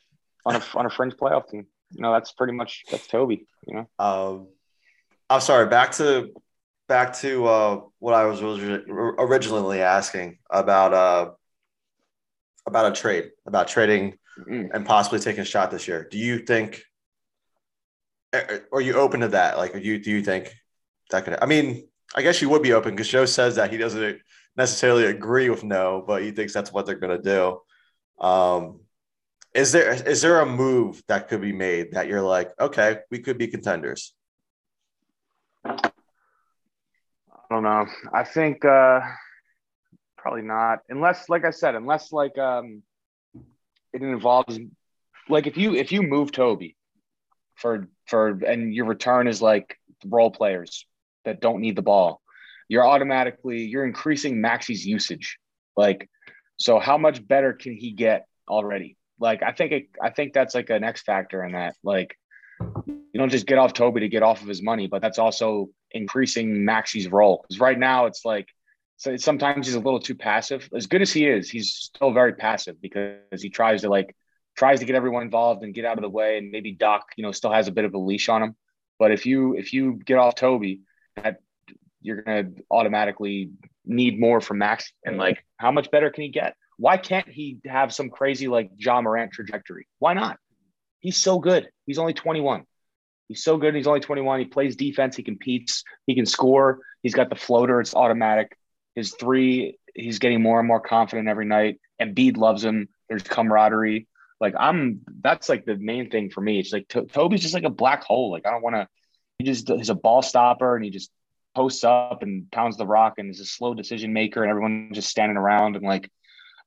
on 0.45 0.57
a 0.57 0.63
on 0.75 0.85
a 0.85 0.91
fringe 0.91 1.15
playoff 1.15 1.49
team. 1.49 1.67
You 1.93 2.03
know, 2.03 2.13
that's 2.13 2.33
pretty 2.33 2.53
much 2.53 2.85
that's 2.91 3.07
Toby. 3.07 3.47
You 3.67 3.75
know, 3.77 3.89
Um, 3.99 4.49
I'm 5.31 5.41
sorry. 5.41 5.67
Back 5.67 5.93
to 5.93 6.29
back 6.89 7.15
to 7.21 7.47
uh, 7.47 7.81
what 8.01 8.13
I 8.13 8.27
was 8.27 8.43
originally 8.43 9.81
asking 9.81 10.39
about 10.51 10.93
uh, 10.93 11.31
about 12.71 12.93
a 12.93 13.01
trade, 13.01 13.31
about 13.47 13.69
trading 13.69 14.17
Mm. 14.39 14.71
and 14.73 14.87
possibly 14.87 15.19
taking 15.19 15.43
a 15.43 15.45
shot 15.45 15.71
this 15.71 15.87
year. 15.87 16.07
Do 16.11 16.17
you 16.17 16.39
think? 16.39 16.83
Are 18.73 18.81
you 18.81 18.95
open 18.95 19.21
to 19.21 19.29
that? 19.29 19.59
Like, 19.59 19.73
do 19.73 19.81
you 19.81 19.99
do 19.99 20.11
you 20.11 20.23
think 20.23 20.55
that 21.11 21.25
could? 21.25 21.37
I 21.43 21.47
mean, 21.47 21.89
I 22.15 22.23
guess 22.23 22.41
you 22.41 22.49
would 22.49 22.63
be 22.63 22.73
open 22.73 22.93
because 22.95 23.09
Joe 23.09 23.27
says 23.27 23.57
that 23.57 23.71
he 23.71 23.77
doesn't 23.77 24.21
necessarily 24.57 25.07
agree 25.07 25.51
with 25.51 25.65
no, 25.65 26.03
but 26.07 26.23
he 26.23 26.31
thinks 26.31 26.55
that's 26.55 26.73
what 26.73 26.87
they're 26.87 26.95
going 27.05 27.21
to 27.21 27.23
do. 27.23 28.25
Um, 28.25 28.81
is 29.53 29.73
there 29.73 29.93
is 30.09 30.23
there 30.23 30.41
a 30.41 30.47
move 30.47 31.03
that 31.09 31.29
could 31.29 31.41
be 31.43 31.53
made 31.53 31.93
that 31.93 32.07
you're 32.07 32.23
like, 32.23 32.51
okay, 32.59 33.01
we 33.11 33.19
could 33.19 33.37
be 33.37 33.49
contenders? 33.49 34.15
I 35.65 35.91
don't 37.51 37.65
know. 37.65 37.85
I 38.15 38.25
think 38.25 38.65
uh, 38.65 39.01
probably 40.21 40.43
not, 40.43 40.81
unless, 40.89 41.29
like 41.29 41.45
I 41.45 41.51
said, 41.51 41.75
unless 41.75 42.13
like 42.13 42.37
um, 42.39 42.83
it 43.93 44.03
involves 44.03 44.59
like 45.29 45.47
if 45.47 45.57
you 45.57 45.75
if 45.75 45.93
you 45.93 46.03
move 46.03 46.33
Toby 46.33 46.77
for 47.57 47.89
for 48.07 48.29
and 48.45 48.75
your 48.75 48.87
return 48.87 49.29
is 49.29 49.41
like 49.41 49.77
role 50.05 50.31
players 50.31 50.87
that 51.25 51.41
don't 51.41 51.61
need 51.61 51.77
the 51.77 51.83
ball, 51.83 52.21
you're 52.69 52.87
automatically 52.87 53.65
you're 53.65 53.87
increasing 53.87 54.41
Maxey's 54.41 54.87
usage. 54.87 55.39
Like, 55.77 56.09
so 56.59 56.79
how 56.79 56.99
much 56.99 57.27
better 57.27 57.53
can 57.53 57.75
he 57.75 57.93
get 57.93 58.27
already? 58.49 58.97
Like, 59.19 59.43
I 59.43 59.53
think 59.53 59.73
it, 59.73 59.89
I 60.03 60.11
think 60.11 60.33
that's 60.33 60.55
like 60.55 60.71
an 60.71 60.85
X 60.85 61.03
factor 61.03 61.45
in 61.45 61.53
that. 61.53 61.75
Like, 61.83 62.17
you 62.61 63.03
don't 63.15 63.31
just 63.31 63.47
get 63.47 63.59
off 63.59 63.73
Toby 63.73 64.01
to 64.01 64.09
get 64.09 64.23
off 64.23 64.43
of 64.43 64.49
his 64.49 64.63
money, 64.63 64.87
but 64.87 65.01
that's 65.03 65.19
also 65.19 65.69
increasing 65.91 66.65
Maxey's 66.65 67.09
role. 67.09 67.43
Because 67.43 67.61
right 67.61 67.79
now 67.79 68.07
it's 68.07 68.25
like 68.25 68.49
so 69.01 69.17
sometimes 69.17 69.67
he's 69.67 69.77
a 69.77 69.81
little 69.81 69.99
too 69.99 70.15
passive. 70.15 70.69
As 70.77 70.87
good 70.87 71.01
as 71.01 71.11
he 71.11 71.27
is, 71.27 71.49
he's 71.49 71.73
still 71.73 72.13
very 72.13 72.35
passive 72.35 72.79
because 72.83 73.41
he 73.41 73.49
tries 73.49 73.81
to 73.81 73.89
like 73.89 74.15
tries 74.59 74.81
to 74.81 74.85
get 74.85 74.95
everyone 74.95 75.23
involved 75.23 75.63
and 75.63 75.73
get 75.73 75.87
out 75.87 75.97
of 75.97 76.03
the 76.03 76.11
way. 76.11 76.37
And 76.37 76.51
maybe 76.51 76.73
Doc, 76.73 77.07
you 77.17 77.23
know, 77.23 77.33
still 77.33 77.51
has 77.51 77.67
a 77.67 77.73
bit 77.73 77.87
of 77.87 77.95
a 77.95 77.99
leash 77.99 78.29
on 78.29 78.43
him. 78.43 78.57
But 78.99 79.11
if 79.11 79.25
you 79.25 79.57
if 79.57 79.73
you 79.73 79.95
get 80.05 80.19
off 80.19 80.35
Toby, 80.35 80.83
that 81.17 81.39
you're 82.03 82.21
gonna 82.21 82.51
automatically 82.71 83.53
need 83.87 84.21
more 84.21 84.43
from 84.43 84.59
Max. 84.59 84.93
And 85.03 85.17
like, 85.17 85.43
how 85.57 85.73
much 85.73 85.91
better 85.91 86.11
can 86.11 86.25
he 86.25 86.29
get? 86.29 86.55
Why 86.77 86.99
can't 86.99 87.27
he 87.27 87.57
have 87.65 87.95
some 87.95 88.11
crazy 88.11 88.49
like 88.49 88.71
Ja 88.77 89.01
Morant 89.01 89.33
trajectory? 89.33 89.89
Why 89.99 90.13
not? 90.13 90.37
He's 90.99 91.17
so 91.17 91.39
good. 91.39 91.71
He's 91.87 91.97
only 91.97 92.13
21. 92.13 92.65
He's 93.29 93.43
so 93.43 93.57
good. 93.57 93.75
He's 93.75 93.87
only 93.87 94.01
21. 94.01 94.41
He 94.41 94.45
plays 94.45 94.77
defense. 94.77 95.17
He 95.17 95.23
competes. 95.23 95.85
He 96.07 96.15
can 96.15 96.27
score. 96.27 96.81
He's 97.03 97.15
got 97.15 97.31
the 97.31 97.37
floater. 97.37 97.81
It's 97.81 97.95
automatic. 97.95 98.55
His 99.01 99.15
three, 99.15 99.79
he's 99.95 100.19
getting 100.19 100.43
more 100.43 100.59
and 100.59 100.69
more 100.69 100.81
confident 100.81 101.27
every 101.27 101.47
night. 101.47 101.81
And 101.99 102.15
Embiid 102.15 102.37
loves 102.37 102.63
him. 102.63 102.89
There's 103.09 103.23
camaraderie. 103.23 104.07
Like 104.41 104.55
I'm, 104.59 105.01
that's 105.23 105.49
like 105.49 105.65
the 105.65 105.77
main 105.77 106.11
thing 106.11 106.29
for 106.29 106.43
me. 106.43 106.59
It's 106.61 106.73
like 106.73 106.87
to- 106.89 107.07
Toby's 107.07 107.41
just 107.41 107.55
like 107.55 107.65
a 107.65 107.71
black 107.71 108.05
hole. 108.05 108.31
Like 108.31 108.47
I 108.47 108.51
don't 108.51 108.63
want 108.63 108.77
to. 108.77 108.89
He 109.39 109.45
just 109.47 109.69
he's 109.69 109.89
a 109.89 109.95
ball 109.95 110.21
stopper 110.21 110.77
and 110.77 110.85
he 110.85 110.91
just 110.91 111.11
posts 111.55 111.83
up 111.83 112.23
and 112.23 112.51
pounds 112.51 112.77
the 112.77 112.87
rock 112.87 113.15
and 113.17 113.31
is 113.31 113.41
a 113.41 113.47
slow 113.47 113.73
decision 113.73 114.13
maker 114.13 114.43
and 114.43 114.51
everyone 114.51 114.91
just 114.93 115.09
standing 115.09 115.39
around 115.39 115.77
and 115.77 115.85
like 115.85 116.11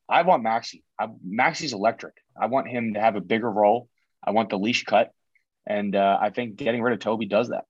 I 0.10 0.24
want 0.24 0.42
Maxey. 0.42 0.84
I, 1.00 1.08
Maxey's 1.24 1.74
electric. 1.74 2.16
I 2.40 2.48
want 2.48 2.68
him 2.68 2.96
to 2.96 3.00
have 3.00 3.16
a 3.16 3.22
bigger 3.22 3.50
role. 3.50 3.90
I 4.24 4.32
want 4.32 4.50
the 4.50 4.58
leash 4.58 4.84
cut, 4.86 5.12
and 5.68 5.96
uh, 5.96 6.18
I 6.20 6.30
think 6.30 6.56
getting 6.56 6.82
rid 6.82 6.94
of 6.94 7.00
Toby 7.00 7.26
does 7.26 7.50
that. 7.50 7.66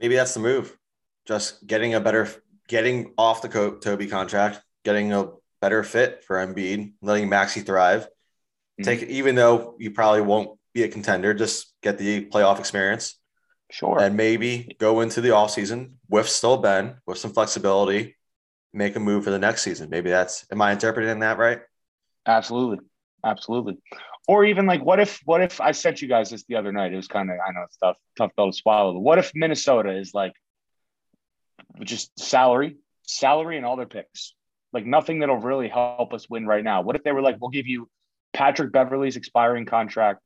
Maybe 0.00 0.16
that's 0.16 0.34
the 0.34 0.40
move. 0.40 0.76
Just 1.26 1.66
getting 1.66 1.94
a 1.94 2.00
better, 2.00 2.28
getting 2.68 3.12
off 3.18 3.42
the 3.42 3.48
Co- 3.48 3.76
Toby 3.76 4.06
contract, 4.06 4.60
getting 4.84 5.12
a 5.12 5.30
better 5.60 5.82
fit 5.82 6.24
for 6.24 6.36
Embiid, 6.36 6.92
letting 7.02 7.28
Maxey 7.28 7.60
thrive. 7.60 8.08
Mhm. 8.80 8.84
Take 8.84 9.02
even 9.04 9.34
though 9.34 9.76
you 9.78 9.90
probably 9.90 10.22
won't 10.22 10.58
be 10.74 10.82
a 10.82 10.88
contender, 10.88 11.34
just 11.34 11.72
get 11.82 11.98
the 11.98 12.24
playoff 12.26 12.58
experience 12.58 13.18
Sure. 13.70 13.98
and 14.00 14.16
maybe 14.16 14.74
go 14.78 15.00
into 15.00 15.20
the 15.20 15.28
offseason 15.30 15.92
with 16.08 16.28
still 16.28 16.56
Ben 16.56 16.96
with 17.06 17.18
some 17.18 17.32
flexibility, 17.32 18.16
make 18.72 18.96
a 18.96 19.00
move 19.00 19.24
for 19.24 19.30
the 19.30 19.38
next 19.38 19.62
season. 19.62 19.90
Maybe 19.90 20.10
that's 20.10 20.46
am 20.50 20.62
I 20.62 20.72
interpreting 20.72 21.20
that 21.20 21.38
right? 21.38 21.60
Absolutely. 22.26 22.78
Absolutely. 23.24 23.78
Or 24.28 24.44
even 24.44 24.66
like 24.66 24.82
what 24.84 25.00
if 25.00 25.20
what 25.24 25.42
if 25.42 25.60
I 25.60 25.72
sent 25.72 26.00
you 26.00 26.08
guys 26.08 26.30
this 26.30 26.44
the 26.44 26.56
other 26.56 26.72
night? 26.72 26.92
It 26.92 26.96
was 26.96 27.08
kind 27.08 27.30
of 27.30 27.36
I 27.46 27.52
know 27.52 27.62
it's 27.64 27.76
tough, 27.76 27.96
tough 28.16 28.30
pill 28.36 28.50
to 28.50 28.56
swallow, 28.56 28.94
but 28.94 29.00
what 29.00 29.18
if 29.18 29.32
Minnesota 29.34 29.90
is 29.96 30.14
like 30.14 30.32
just 31.80 32.18
salary, 32.18 32.76
salary 33.06 33.56
and 33.56 33.66
all 33.66 33.76
their 33.76 33.86
picks? 33.86 34.34
Like 34.72 34.86
nothing 34.86 35.20
that'll 35.20 35.36
really 35.36 35.68
help 35.68 36.14
us 36.14 36.28
win 36.28 36.46
right 36.46 36.64
now. 36.64 36.82
What 36.82 36.96
if 36.96 37.02
they 37.02 37.12
were 37.12 37.22
like, 37.22 37.36
we'll 37.40 37.50
give 37.50 37.66
you 37.66 37.88
Patrick 38.32 38.72
Beverley's 38.72 39.16
expiring 39.16 39.66
contract, 39.66 40.20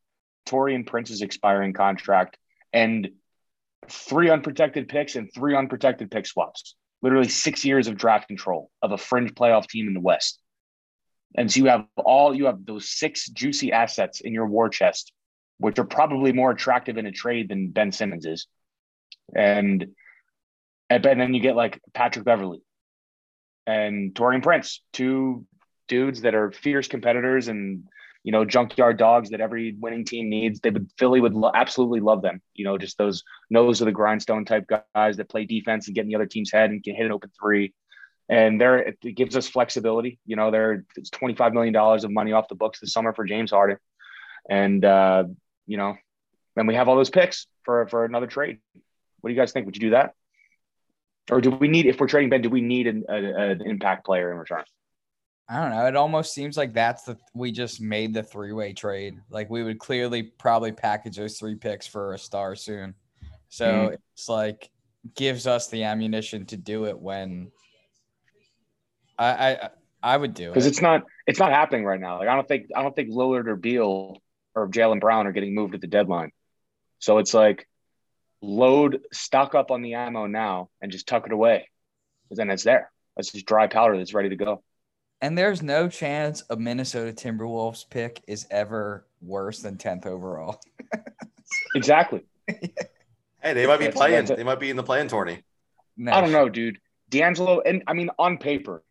Taurean 0.47 0.87
Prince's 0.87 1.23
expiring 1.23 1.73
contract, 1.73 2.39
and 2.73 3.09
three 3.89 4.31
unprotected 4.31 4.89
picks 4.89 5.17
and 5.17 5.29
three 5.35 5.57
unprotected 5.57 6.11
pick 6.11 6.27
swaps. 6.27 6.77
Literally 7.03 7.29
six 7.29 7.65
years 7.65 7.89
of 7.89 7.97
draft 7.97 8.29
control 8.29 8.71
of 8.83 8.93
a 8.93 8.99
fringe 8.99 9.35
playoff 9.35 9.69
team 9.69 9.87
in 9.87 9.95
the 9.95 10.01
West. 10.01 10.41
And 11.37 11.51
so 11.51 11.61
you 11.61 11.67
have 11.67 11.87
all 11.97 12.35
you 12.35 12.47
have 12.47 12.65
those 12.65 12.89
six 12.89 13.29
juicy 13.29 13.73
assets 13.73 14.21
in 14.21 14.33
your 14.33 14.47
war 14.47 14.69
chest, 14.69 15.13
which 15.59 15.79
are 15.79 15.85
probably 15.85 16.33
more 16.33 16.51
attractive 16.51 16.97
in 16.97 17.07
a 17.07 17.13
trade 17.13 17.49
than 17.49 17.71
Ben 17.71 17.93
Simmons 17.93 18.25
is. 18.25 18.47
And 19.35 19.89
and 20.91 21.21
then 21.21 21.35
you 21.35 21.41
get 21.41 21.57
like 21.57 21.81
Patrick 21.95 22.25
Beverley 22.25 22.63
and 23.67 24.15
Taurean 24.15 24.43
Prince, 24.43 24.83
two 24.93 25.45
dudes 25.89 26.23
that 26.23 26.35
are 26.35 26.51
fierce 26.53 26.89
competitors 26.89 27.49
and 27.49 27.85
you 28.23 28.33
know 28.33 28.45
junkyard 28.45 28.97
dogs 28.97 29.31
that 29.31 29.41
every 29.41 29.77
winning 29.79 30.05
team 30.05 30.29
needs. 30.29 30.61
They 30.61 30.71
would 30.71 30.91
Philly 30.99 31.21
would 31.21 31.35
lo- 31.35 31.53
absolutely 31.55 32.01
love 32.01 32.23
them. 32.23 32.41
You 32.55 32.65
know, 32.65 32.79
just 32.79 32.99
those 32.99 33.23
nose 33.51 33.81
of 33.81 33.87
the 33.87 33.93
grindstone 33.93 34.45
type 34.45 34.67
guys 34.95 35.17
that 35.17 35.29
play 35.29 35.45
defense 35.45 35.87
and 35.87 35.95
get 35.95 36.03
in 36.03 36.09
the 36.09 36.17
other 36.17 36.27
team's 36.27 36.53
head 36.53 36.71
and 36.71 36.83
can 36.83 36.95
hit 36.95 37.07
an 37.07 37.13
open 37.13 37.31
three 37.41 37.73
and 38.29 38.61
there 38.61 38.79
it 38.79 39.01
gives 39.15 39.37
us 39.37 39.49
flexibility. 39.49 40.19
You 40.27 40.37
know, 40.37 40.51
there 40.51 40.85
it's 40.97 41.11
twenty 41.11 41.35
five 41.35 41.53
million 41.53 41.73
dollars 41.73 42.05
of 42.05 42.11
money 42.11 42.33
off 42.33 42.49
the 42.49 42.55
books 42.55 42.81
this 42.81 42.93
summer 42.93 43.13
for 43.13 43.25
James 43.25 43.51
Harden, 43.51 43.79
and 44.49 44.85
uh, 44.85 45.25
you 45.67 45.77
know, 45.77 45.97
and 46.57 46.67
we 46.67 46.75
have 46.75 46.89
all 46.89 46.97
those 46.97 47.11
picks 47.11 47.47
for 47.65 47.87
for 47.87 48.05
another 48.05 48.27
trade. 48.27 48.59
What 49.21 49.29
do 49.29 49.35
you 49.35 49.41
guys 49.41 49.53
think? 49.53 49.67
Would 49.67 49.77
you 49.77 49.81
do 49.81 49.91
that, 49.91 50.15
or 51.31 51.41
do 51.41 51.51
we 51.51 51.69
need 51.69 51.87
if 51.87 51.99
we're 52.01 52.07
trading 52.07 52.31
Ben? 52.31 52.43
Do 52.43 52.51
we 52.51 52.61
need 52.61 52.87
an, 52.87 53.05
a, 53.09 53.15
an 53.15 53.63
impact 53.63 54.05
player 54.05 54.31
in 54.33 54.39
return? 54.39 54.65
I 55.49 55.61
don't 55.61 55.71
know. 55.71 55.87
It 55.87 55.97
almost 55.97 56.35
seems 56.35 56.57
like 56.57 56.73
that's 56.73 57.05
the 57.05 57.17
we 57.35 57.53
just 57.53 57.81
made 57.81 58.13
the 58.13 58.23
three 58.23 58.53
way 58.53 58.73
trade. 58.73 59.21
Like 59.31 59.49
we 59.49 59.63
would 59.63 59.79
clearly 59.79 60.25
probably 60.25 60.73
package 60.73 61.17
those 61.17 61.39
three 61.39 61.55
picks 61.55 61.87
for 61.87 62.15
a 62.15 62.19
star 62.19 62.57
soon. 62.57 62.95
So 63.49 63.65
Mhm. 63.91 63.97
it's 64.15 64.29
like 64.29 64.71
gives 65.15 65.47
us 65.47 65.69
the 65.69 65.85
ammunition 65.85 66.47
to 66.47 66.57
do 66.57 66.87
it 66.87 66.99
when 66.99 67.53
I 69.19 69.53
I 69.53 69.69
I 70.03 70.17
would 70.17 70.35
do 70.35 70.47
it 70.47 70.55
Because 70.55 70.67
it's 70.67 70.83
not 70.83 71.05
it's 71.27 71.39
not 71.39 71.53
happening 71.53 71.85
right 71.85 72.01
now. 72.01 72.19
Like 72.19 72.29
I 72.29 72.35
don't 72.35 72.49
think 72.49 72.67
I 72.75 72.83
don't 72.83 72.95
think 72.95 73.11
Lillard 73.11 73.47
or 73.47 73.57
Beal 73.57 74.19
or 74.55 74.69
Jalen 74.69 75.01
Brown 75.01 75.27
are 75.27 75.33
getting 75.33 75.55
moved 75.55 75.75
at 75.75 75.81
the 75.81 75.87
deadline. 75.87 76.33
So 76.99 77.19
it's 77.19 77.35
like 77.35 77.69
load 78.43 79.01
stock 79.13 79.55
up 79.55 79.71
on 79.71 79.83
the 79.83 79.95
ammo 79.95 80.27
now 80.27 80.69
and 80.81 80.93
just 80.93 81.07
tuck 81.09 81.27
it 81.27 81.33
away. 81.33 81.69
Because 82.25 82.39
then 82.39 82.51
it's 82.51 82.65
there. 82.65 82.91
That's 83.17 83.33
just 83.33 83.47
dry 83.47 83.67
powder 83.67 83.97
that's 83.97 84.15
ready 84.15 84.29
to 84.31 84.37
go. 84.37 84.63
And 85.23 85.37
there's 85.39 85.63
no 85.63 85.89
chance 85.89 86.43
a 86.51 86.57
Minnesota 86.57 87.13
Timberwolves 87.13 87.89
pick 87.89 88.23
is 88.29 88.47
ever 88.51 89.07
worse 89.23 89.61
than 89.61 89.77
10th 89.77 90.07
overall. 90.07 90.61
Exactly. 91.75 92.23
Hey, 93.43 93.53
they 93.53 93.67
might 93.67 93.77
be 93.77 93.85
That's- 93.85 93.95
playing. 93.97 94.25
that's. 94.27 94.37
They 94.37 94.43
might 94.43 94.59
be 94.59 94.71
in 94.71 94.77
the 94.77 94.83
play-in 94.83 95.07
tourney. 95.07 95.45
No 95.97 96.11
I 96.13 96.21
don't 96.21 96.33
know, 96.33 96.49
dude. 96.49 96.79
D'Angelo, 97.11 97.61
and 97.61 97.85
I 97.87 97.93
mean, 97.93 98.11
on 98.19 98.39
paper, 98.39 98.83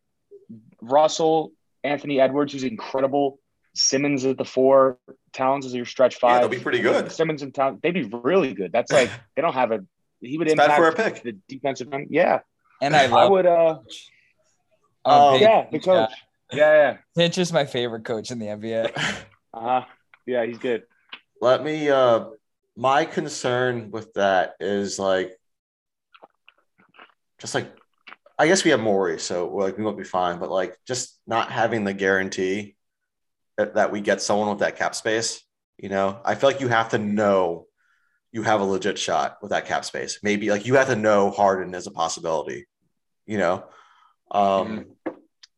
Russell, 0.80 1.52
Anthony 1.84 2.20
Edwards, 2.20 2.54
who's 2.54 2.64
incredible. 2.64 3.38
Simmons 3.76 4.24
at 4.24 4.38
the 4.38 4.44
four, 4.44 4.98
Towns 5.32 5.66
is 5.66 5.74
your 5.74 5.84
stretch 5.84 6.16
five. 6.16 6.30
Yeah, 6.30 6.34
five. 6.40 6.50
they'll 6.50 6.58
be 6.58 6.62
pretty 6.62 6.80
good. 6.80 7.12
Simmons 7.12 7.42
and 7.42 7.54
Towns, 7.54 7.80
they'd 7.82 7.92
be 7.92 8.04
really 8.04 8.54
good. 8.54 8.72
That's 8.72 8.90
like 8.92 9.10
they 9.36 9.42
don't 9.42 9.54
have 9.54 9.70
a. 9.72 9.80
He 10.20 10.38
would 10.38 10.46
It's 10.48 10.52
impact 10.52 10.76
for 10.76 10.88
a 10.88 10.92
pick. 10.94 11.22
the 11.22 11.32
defensive 11.48 11.92
end. 11.92 12.08
Yeah, 12.10 12.40
And 12.80 12.96
I 12.96 13.04
I 13.14 13.28
would. 13.28 13.46
uh 13.46 13.78
I'm 15.04 15.34
Um, 15.34 15.40
Yeah, 15.40 15.66
the 15.70 15.78
coach. 15.78 16.10
Yeah, 16.52 16.56
yeah. 16.72 16.96
Finch 17.14 17.38
is 17.38 17.52
my 17.52 17.64
favorite 17.66 18.04
coach 18.04 18.30
in 18.30 18.38
the 18.38 18.46
NBA. 18.46 18.90
Uh 19.54 19.60
huh. 19.60 19.84
Yeah, 20.26 20.44
he's 20.44 20.58
good. 20.58 20.82
Let 21.40 21.62
me. 21.64 21.88
uh 21.90 22.26
My 22.76 23.04
concern 23.06 23.90
with 23.90 24.12
that 24.14 24.54
is 24.60 24.98
like, 24.98 25.32
just 27.38 27.54
like, 27.54 27.72
I 28.38 28.46
guess 28.48 28.64
we 28.64 28.70
have 28.70 28.80
Morey, 28.80 29.18
so 29.18 29.48
like 29.54 29.78
we 29.78 29.84
won't 29.84 29.96
be 29.98 30.04
fine. 30.04 30.38
But 30.38 30.50
like, 30.50 30.76
just 30.86 31.18
not 31.26 31.50
having 31.50 31.84
the 31.84 31.94
guarantee 31.94 32.75
that, 33.56 33.90
we 33.90 34.00
get 34.00 34.22
someone 34.22 34.48
with 34.50 34.60
that 34.60 34.76
cap 34.76 34.94
space. 34.94 35.42
You 35.78 35.88
know, 35.88 36.20
I 36.24 36.34
feel 36.34 36.50
like 36.50 36.60
you 36.60 36.68
have 36.68 36.90
to 36.90 36.98
know 36.98 37.66
you 38.32 38.42
have 38.42 38.60
a 38.60 38.64
legit 38.64 38.98
shot 38.98 39.38
with 39.42 39.50
that 39.50 39.66
cap 39.66 39.84
space. 39.84 40.20
Maybe 40.22 40.50
like 40.50 40.66
you 40.66 40.74
have 40.74 40.88
to 40.88 40.96
know 40.96 41.30
Harden 41.30 41.74
is 41.74 41.86
a 41.86 41.90
possibility. 41.90 42.66
You 43.26 43.38
know, 43.38 43.64
um, 44.30 44.86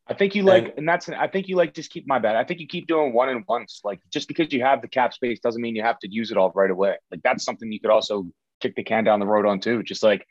I 0.06 0.14
think 0.14 0.34
you 0.34 0.42
like, 0.42 0.74
and 0.76 0.88
that's. 0.88 1.08
I 1.08 1.28
think 1.28 1.48
you 1.48 1.56
like 1.56 1.74
just 1.74 1.90
keep 1.90 2.06
my 2.06 2.18
bad. 2.18 2.34
I 2.34 2.44
think 2.44 2.60
you 2.60 2.66
keep 2.66 2.86
doing 2.86 3.12
one 3.12 3.28
and 3.28 3.44
once. 3.46 3.80
Like 3.84 4.00
just 4.10 4.26
because 4.26 4.52
you 4.52 4.62
have 4.62 4.80
the 4.80 4.88
cap 4.88 5.12
space 5.12 5.38
doesn't 5.40 5.60
mean 5.60 5.76
you 5.76 5.82
have 5.82 5.98
to 6.00 6.10
use 6.10 6.30
it 6.30 6.36
all 6.36 6.50
right 6.54 6.70
away. 6.70 6.96
Like 7.10 7.22
that's 7.22 7.44
something 7.44 7.70
you 7.70 7.80
could 7.80 7.90
also 7.90 8.26
kick 8.60 8.74
the 8.74 8.82
can 8.82 9.04
down 9.04 9.20
the 9.20 9.26
road 9.26 9.46
on 9.46 9.60
too. 9.60 9.82
Just 9.82 10.02
like 10.02 10.26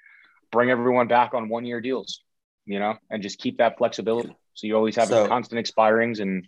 bring 0.52 0.70
everyone 0.70 1.08
back 1.08 1.34
on 1.34 1.48
one 1.48 1.66
year 1.66 1.80
deals, 1.80 2.22
you 2.66 2.80
know, 2.80 2.96
and 3.10 3.22
just 3.22 3.40
keep 3.40 3.60
that 3.60 3.78
flexibility. 3.78 4.36
So 4.54 4.68
you 4.68 4.76
always 4.76 4.96
have 4.96 5.10
So- 5.10 5.28
constant 5.28 5.66
expirings, 5.66 6.20
and 6.20 6.48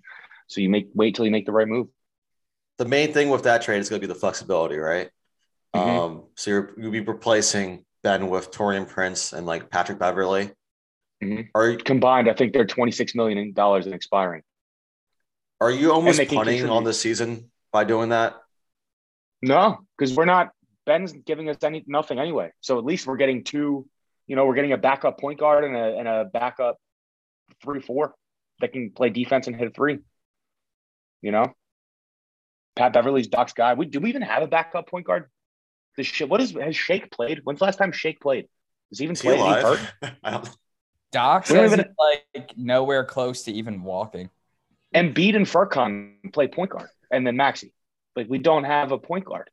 so 0.49 0.59
you 0.61 0.69
make 0.69 0.89
wait 0.93 1.15
till 1.15 1.23
you 1.25 1.31
make 1.31 1.45
the 1.45 1.51
right 1.53 1.67
move. 1.67 1.87
the 2.77 2.85
main 2.85 3.11
thing 3.13 3.29
with 3.29 3.43
that 3.43 3.61
trade 3.61 3.79
is 3.79 3.89
going 3.89 4.01
to 4.01 4.07
be 4.07 4.11
the 4.13 4.19
flexibility, 4.19 4.77
right? 4.77 5.09
Mhm. 5.75 5.79
Um, 5.81 6.23
so 6.35 6.49
you're, 6.51 6.73
you'll 6.77 6.91
be 6.91 7.01
replacing 7.01 7.83
Ben 8.03 8.27
with 8.29 8.51
Taurean 8.51 8.87
Prince 8.87 9.33
and 9.33 9.45
like 9.45 9.69
Patrick 9.69 9.99
Beverley. 9.99 10.51
Mhm. 11.21 11.49
Are 11.53 11.69
you 11.69 11.77
Combined, 11.77 12.29
I 12.29 12.33
think 12.33 12.53
they're 12.53 12.65
twenty 12.65 12.91
six 12.91 13.13
million 13.15 13.51
dollars 13.53 13.85
in 13.87 13.93
expiring. 13.93 14.41
are 15.61 15.71
you 15.71 15.91
almost 15.91 16.21
punting 16.29 16.69
on 16.69 16.83
the 16.85 16.93
season 16.93 17.51
by 17.73 17.83
doing 17.83 18.09
that? 18.09 18.35
No, 19.41 19.79
because 19.97 20.15
we're 20.15 20.25
not. 20.25 20.51
Ben's 20.85 21.11
giving 21.11 21.49
us 21.49 21.57
any 21.61 21.83
nothing 21.85 22.17
anyway. 22.17 22.51
So 22.61 22.79
at 22.79 22.85
least 22.85 23.05
we're 23.05 23.17
getting 23.17 23.43
two. 23.43 23.87
You 24.27 24.35
know, 24.35 24.45
we're 24.45 24.55
getting 24.55 24.71
a 24.73 24.77
backup 24.77 25.19
point 25.19 25.39
guard 25.39 25.63
and 25.65 25.75
a 25.75 25.97
and 25.97 26.07
a 26.07 26.25
backup 26.25 26.77
three 27.61 27.81
four 27.81 28.15
that 28.61 28.71
can 28.73 28.91
play 28.91 29.09
defense 29.09 29.47
and 29.47 29.55
hit 29.55 29.67
a 29.67 29.71
three. 29.71 29.99
You 31.21 31.31
know, 31.31 31.53
Pat 32.75 32.93
Beverley's 32.93 33.27
Doc's 33.27 33.53
guy. 33.53 33.73
We 33.73 33.85
do 33.85 33.99
we 33.99 34.09
even 34.09 34.21
have 34.21 34.43
a 34.43 34.47
backup 34.47 34.87
point 34.87 35.05
guard? 35.05 35.29
The 35.97 36.03
shit. 36.03 36.29
What 36.29 36.41
is 36.41 36.51
has 36.51 36.75
Shake 36.75 37.11
played? 37.11 37.41
When's 37.43 37.59
the 37.59 37.65
last 37.65 37.77
time 37.77 37.91
Shake 37.91 38.19
played? 38.21 38.47
Does 38.89 38.99
he 38.99 39.03
even 39.03 39.13
Is 39.13 39.21
he 39.21 39.27
play? 39.29 39.37
Is 39.37 39.41
he 39.41 39.49
hurt? 39.49 39.63
alive? 40.01 40.15
I 40.23 40.31
don't, 40.31 40.49
Doc 41.11 41.49
We 41.49 41.55
don't 41.55 41.69
says 41.69 41.79
even- 41.79 41.95
like 42.33 42.57
nowhere 42.57 43.03
close 43.03 43.43
to 43.43 43.51
even 43.51 43.83
walking. 43.83 44.29
Embiid 44.95 45.35
and 45.35 45.45
Furkan 45.45 46.31
play 46.33 46.47
point 46.47 46.71
guard, 46.71 46.89
and 47.11 47.25
then 47.27 47.35
Maxey. 47.35 47.73
Like 48.15 48.27
we 48.29 48.39
don't 48.39 48.63
have 48.63 48.91
a 48.91 48.97
point 48.97 49.25
guard. 49.25 49.49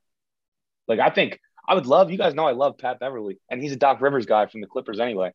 Like 0.89 1.01
I 1.01 1.11
think 1.11 1.39
I 1.69 1.75
would 1.75 1.87
love. 1.87 2.11
You 2.11 2.17
guys 2.19 2.33
know 2.35 2.47
I 2.47 2.53
love 2.53 2.79
Pat 2.79 3.01
Beverley, 3.01 3.39
and 3.51 3.61
he's 3.61 3.73
a 3.73 3.77
Doc 3.77 4.01
Rivers 4.01 4.25
guy 4.25 4.47
from 4.47 4.61
the 4.61 4.67
Clippers 4.67 4.99
anyway. 5.01 5.33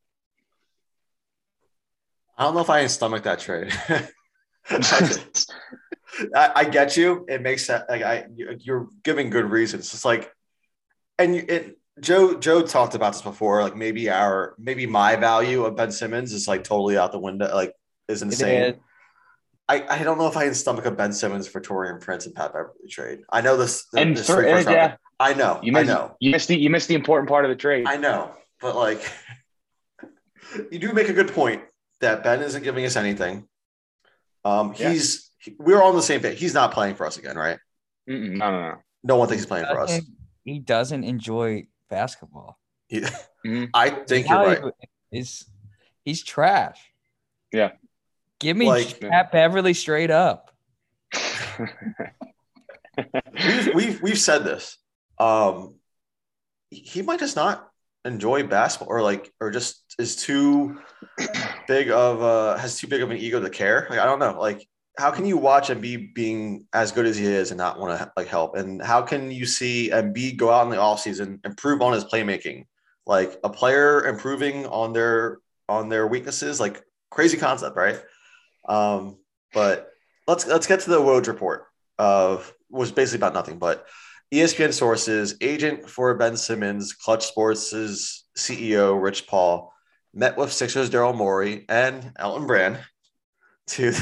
I 2.37 2.45
don't 2.45 2.55
know 2.55 2.61
if 2.61 2.69
I 2.69 2.79
can 2.79 2.89
stomach 2.89 3.23
that 3.23 3.39
trade. 3.39 3.71
I, 6.35 6.51
I 6.55 6.63
get 6.65 6.97
you. 6.97 7.25
It 7.29 7.41
makes 7.41 7.65
sense. 7.65 7.83
Like 7.89 8.01
I, 8.01 8.25
you- 8.35 8.57
you're 8.59 8.87
giving 9.03 9.29
good 9.29 9.45
reasons. 9.45 9.93
It's 9.93 10.05
like, 10.05 10.31
and 11.17 11.35
you, 11.35 11.45
it, 11.47 11.77
Joe, 11.99 12.35
Joe 12.35 12.61
talked 12.63 12.95
about 12.95 13.13
this 13.13 13.21
before. 13.21 13.61
Like 13.63 13.75
maybe 13.75 14.09
our, 14.09 14.55
maybe 14.57 14.85
my 14.87 15.15
value 15.15 15.65
of 15.65 15.75
Ben 15.75 15.91
Simmons 15.91 16.33
is 16.33 16.47
like 16.47 16.63
totally 16.63 16.97
out 16.97 17.11
the 17.11 17.19
window. 17.19 17.53
Like 17.53 17.73
is 18.07 18.21
insane. 18.21 18.61
is. 18.63 18.75
I, 19.69 19.85
I 19.89 20.03
don't 20.03 20.17
know 20.17 20.27
if 20.27 20.35
I 20.35 20.45
can 20.45 20.53
stomach 20.53 20.85
a 20.85 20.91
Ben 20.91 21.13
Simmons 21.13 21.47
for 21.47 21.61
Taurean 21.61 22.01
Prince 22.01 22.25
and 22.25 22.35
Pat 22.35 22.51
Beverley 22.51 22.89
trade. 22.89 23.19
I 23.29 23.39
know 23.41 23.55
this. 23.55 23.85
and 23.95 24.17
this 24.17 24.27
first 24.27 24.39
and, 24.47 24.65
round- 24.65 24.69
yeah, 24.69 24.95
I 25.19 25.33
know. 25.33 25.59
you 25.63 25.77
I 25.77 25.83
know. 25.83 26.15
you 26.19 26.31
missed 26.31 26.49
the 26.49 26.57
you 26.57 26.69
missed 26.69 26.87
the 26.89 26.95
important 26.95 27.29
part 27.29 27.45
of 27.45 27.49
the 27.49 27.55
trade. 27.55 27.85
I 27.87 27.95
know. 27.97 28.33
But 28.59 28.75
like, 28.75 29.01
you 30.71 30.79
do 30.79 30.91
make 30.93 31.07
a 31.09 31.13
good 31.13 31.31
point 31.33 31.61
that 32.01 32.23
Ben 32.23 32.41
isn't 32.41 32.63
giving 32.63 32.85
us 32.85 32.95
anything. 32.95 33.47
Um, 34.43 34.73
Yeah. 34.77 34.91
he's 34.91 35.29
we're 35.57 35.81
on 35.81 35.95
the 35.95 36.01
same 36.01 36.21
page. 36.21 36.39
He's 36.39 36.53
not 36.53 36.71
playing 36.71 36.95
for 36.95 37.05
us 37.05 37.17
again, 37.17 37.35
right? 37.37 37.57
Mm-mm, 38.09 38.37
no, 38.37 38.51
no, 38.51 38.61
no. 38.61 38.75
No 39.03 39.15
one 39.15 39.27
thinks 39.27 39.43
he's 39.43 39.47
playing 39.47 39.65
for 39.65 39.79
us. 39.79 39.99
He 40.45 40.59
doesn't 40.59 41.03
enjoy 41.03 41.67
basketball. 41.89 42.57
He- 42.87 43.01
Mhm. 43.45 43.69
I 43.73 43.89
think 43.89 44.29
you're 44.29 44.37
right. 44.37 44.61
Is 45.11 45.45
he's 46.05 46.23
trash. 46.23 46.79
Yeah. 47.51 47.71
Give 48.39 48.55
me 48.55 48.67
Like- 48.67 48.99
Pat 48.99 49.31
Beverley 49.31 49.73
straight 49.73 50.11
up. 50.11 50.51
we've, 52.97 53.73
we've 53.75 54.01
we've 54.01 54.19
said 54.19 54.43
this. 54.43 54.77
Um, 55.17 55.75
he 56.69 57.01
might 57.01 57.19
just 57.19 57.35
not 57.35 57.67
enjoy 58.05 58.43
basketball, 58.43 58.95
or 58.95 59.01
like, 59.01 59.31
or 59.39 59.51
just 59.51 59.83
is 59.99 60.15
too 60.15 60.79
big 61.67 61.89
of 61.91 62.21
a 62.21 62.59
has 62.59 62.77
too 62.77 62.87
big 62.87 63.01
of 63.01 63.09
an 63.11 63.17
ego 63.17 63.39
to 63.39 63.49
care. 63.49 63.87
Like, 63.89 63.99
I 63.99 64.05
don't 64.05 64.19
know. 64.19 64.39
Like, 64.39 64.67
how 64.97 65.11
can 65.11 65.25
you 65.25 65.37
watch 65.37 65.69
Embiid 65.69 66.13
being 66.13 66.67
as 66.73 66.91
good 66.91 67.05
as 67.05 67.17
he 67.17 67.25
is 67.25 67.51
and 67.51 67.57
not 67.57 67.79
want 67.79 67.97
to 67.97 68.11
like 68.17 68.27
help? 68.27 68.55
And 68.55 68.81
how 68.81 69.01
can 69.01 69.31
you 69.31 69.45
see 69.45 69.89
Embiid 69.91 70.37
go 70.37 70.51
out 70.51 70.63
in 70.63 70.69
the 70.69 70.77
offseason, 70.77 71.45
improve 71.45 71.81
on 71.81 71.93
his 71.93 72.05
playmaking? 72.05 72.65
Like 73.05 73.39
a 73.43 73.49
player 73.49 74.05
improving 74.05 74.65
on 74.67 74.93
their 74.93 75.39
on 75.67 75.89
their 75.89 76.07
weaknesses, 76.07 76.59
like 76.59 76.83
crazy 77.09 77.37
concept, 77.37 77.75
right? 77.75 77.99
Um, 78.67 79.17
but 79.53 79.89
let's 80.27 80.45
let's 80.45 80.67
get 80.67 80.81
to 80.81 80.89
the 80.89 80.99
Woj 81.01 81.27
report 81.27 81.65
of 81.97 82.53
was 82.69 82.91
basically 82.91 83.19
about 83.19 83.33
nothing, 83.33 83.57
but 83.57 83.87
ESPN 84.33 84.73
sources, 84.73 85.35
agent 85.41 85.89
for 85.89 86.13
Ben 86.15 86.37
Simmons, 86.37 86.93
Clutch 86.93 87.25
Sports' 87.25 87.73
CEO 88.37 89.01
Rich 89.01 89.27
Paul 89.27 89.73
met 90.13 90.37
with 90.37 90.51
Sixers 90.51 90.89
Daryl 90.89 91.15
Morey 91.15 91.65
and 91.67 92.13
Elton 92.17 92.47
Brand 92.47 92.79
to 93.67 93.93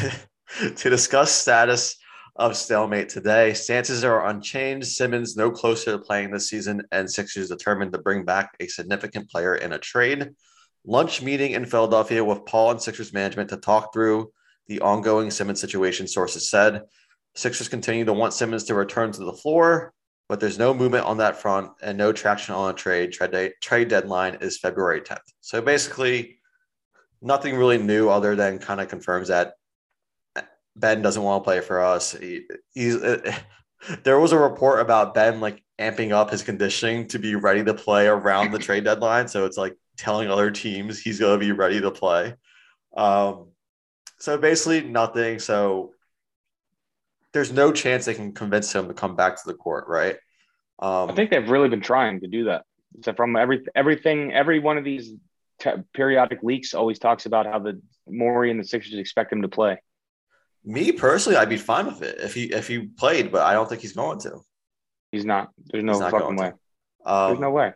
to 0.75 0.89
discuss 0.89 1.31
status 1.31 1.97
of 2.35 2.55
stalemate 2.55 3.09
today. 3.09 3.53
Stances 3.53 4.03
are 4.03 4.27
unchanged. 4.27 4.87
Simmons 4.87 5.35
no 5.35 5.51
closer 5.51 5.91
to 5.91 5.99
playing 5.99 6.31
this 6.31 6.47
season, 6.47 6.81
and 6.91 7.09
Sixers 7.09 7.49
determined 7.49 7.91
to 7.93 7.99
bring 7.99 8.23
back 8.23 8.55
a 8.59 8.67
significant 8.67 9.29
player 9.29 9.55
in 9.55 9.73
a 9.73 9.79
trade. 9.79 10.29
Lunch 10.85 11.21
meeting 11.21 11.51
in 11.51 11.65
Philadelphia 11.65 12.23
with 12.23 12.45
Paul 12.45 12.71
and 12.71 12.81
Sixers 12.81 13.13
management 13.13 13.49
to 13.49 13.57
talk 13.57 13.91
through 13.93 14.31
the 14.67 14.79
ongoing 14.79 15.29
Simmons 15.31 15.59
situation, 15.59 16.07
sources 16.07 16.49
said. 16.49 16.83
Sixers 17.35 17.67
continue 17.67 18.05
to 18.05 18.13
want 18.13 18.33
Simmons 18.33 18.63
to 18.65 18.75
return 18.75 19.11
to 19.11 19.25
the 19.25 19.33
floor, 19.33 19.93
but 20.29 20.39
there's 20.39 20.57
no 20.57 20.73
movement 20.73 21.05
on 21.05 21.17
that 21.17 21.35
front 21.35 21.71
and 21.81 21.97
no 21.97 22.13
traction 22.13 22.55
on 22.55 22.71
a 22.71 22.73
trade. 22.73 23.11
Trade, 23.11 23.53
trade 23.61 23.89
deadline 23.89 24.37
is 24.41 24.57
February 24.57 25.01
10th. 25.01 25.17
So 25.41 25.61
basically, 25.61 26.39
nothing 27.21 27.57
really 27.57 27.77
new 27.77 28.09
other 28.09 28.35
than 28.35 28.59
kind 28.59 28.79
of 28.79 28.87
confirms 28.87 29.27
that 29.27 29.53
Ben 30.79 31.01
doesn't 31.01 31.21
want 31.21 31.43
to 31.43 31.45
play 31.45 31.61
for 31.61 31.81
us. 31.81 32.13
He, 32.13 32.43
he's 32.73 32.99
there 34.03 34.19
was 34.19 34.31
a 34.31 34.37
report 34.37 34.79
about 34.79 35.13
Ben 35.13 35.39
like 35.39 35.63
amping 35.79 36.11
up 36.11 36.29
his 36.29 36.43
conditioning 36.43 37.07
to 37.07 37.19
be 37.19 37.35
ready 37.35 37.63
to 37.63 37.73
play 37.73 38.07
around 38.07 38.51
the 38.51 38.59
trade 38.59 38.83
deadline. 38.83 39.27
So 39.27 39.45
it's 39.45 39.57
like 39.57 39.75
telling 39.97 40.29
other 40.29 40.51
teams 40.51 40.99
he's 40.99 41.19
going 41.19 41.39
to 41.39 41.45
be 41.45 41.51
ready 41.51 41.79
to 41.81 41.91
play. 41.91 42.35
Um, 42.95 43.47
so 44.19 44.37
basically 44.37 44.81
nothing. 44.81 45.39
So 45.39 45.93
there's 47.31 47.51
no 47.51 47.71
chance 47.71 48.05
they 48.05 48.13
can 48.13 48.33
convince 48.33 48.73
him 48.73 48.87
to 48.87 48.93
come 48.93 49.15
back 49.15 49.35
to 49.35 49.43
the 49.45 49.53
court, 49.53 49.85
right? 49.87 50.17
Um, 50.79 51.09
I 51.09 51.13
think 51.13 51.29
they've 51.29 51.49
really 51.49 51.69
been 51.69 51.81
trying 51.81 52.21
to 52.21 52.27
do 52.27 52.45
that. 52.45 52.63
So 53.03 53.13
from 53.13 53.35
every 53.35 53.63
everything, 53.75 54.33
every 54.33 54.59
one 54.59 54.77
of 54.77 54.83
these 54.83 55.13
periodic 55.93 56.41
leaks 56.41 56.73
always 56.73 56.99
talks 56.99 57.25
about 57.25 57.45
how 57.45 57.59
the 57.59 57.81
Morey 58.07 58.49
and 58.49 58.59
the 58.59 58.63
Sixers 58.63 58.93
expect 58.93 59.31
him 59.31 59.41
to 59.41 59.47
play. 59.47 59.77
Me 60.69 60.91
personally, 60.91 61.35
I'd 61.35 61.49
be 61.49 61.57
fine 61.57 61.87
with 61.87 62.03
it 62.03 62.19
if 62.19 62.35
he 62.35 62.43
if 62.53 62.67
he 62.67 62.85
played, 62.85 63.31
but 63.31 63.41
I 63.41 63.53
don't 63.53 63.67
think 63.67 63.81
he's 63.81 63.93
going 63.93 64.19
to. 64.19 64.39
He's 65.11 65.25
not. 65.25 65.49
There's 65.65 65.83
no 65.83 65.97
not 65.97 66.11
fucking 66.11 66.35
way. 66.35 66.51
Um, 67.03 67.29
There's 67.29 67.39
no 67.39 67.49
way. 67.49 67.73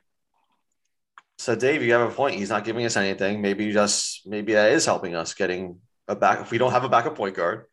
So 1.40 1.56
Dave, 1.56 1.82
you 1.82 1.92
have 1.94 2.08
a 2.08 2.14
point. 2.14 2.36
He's 2.36 2.52
not 2.52 2.64
giving 2.64 2.86
us 2.86 2.96
anything. 2.96 3.42
Maybe 3.42 3.72
just 3.74 4.28
maybe 4.28 4.54
that 4.54 4.74
is 4.74 4.86
helping 4.86 5.16
us 5.16 5.34
getting 5.34 5.80
a 6.08 6.16
back. 6.16 6.42
If 6.42 6.52
we 6.52 6.60
don't 6.60 6.72
have 6.72 6.84
a 6.84 6.90
backup 6.90 7.16
point 7.16 7.36
guard, 7.36 7.66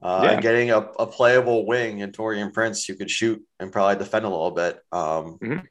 uh, 0.00 0.22
Yeah. 0.24 0.30
and 0.32 0.42
getting 0.42 0.70
a, 0.70 0.78
a 0.78 1.06
playable 1.06 1.66
wing 1.66 1.98
in 1.98 2.10
Taurean 2.10 2.50
Prince 2.50 2.86
who 2.86 2.94
could 2.94 3.10
shoot 3.10 3.44
and 3.60 3.70
probably 3.70 3.96
defend 3.96 4.24
a 4.24 4.28
little 4.30 4.52
bit. 4.52 4.80
Um, 4.90 5.38
Mhm. 5.38 5.66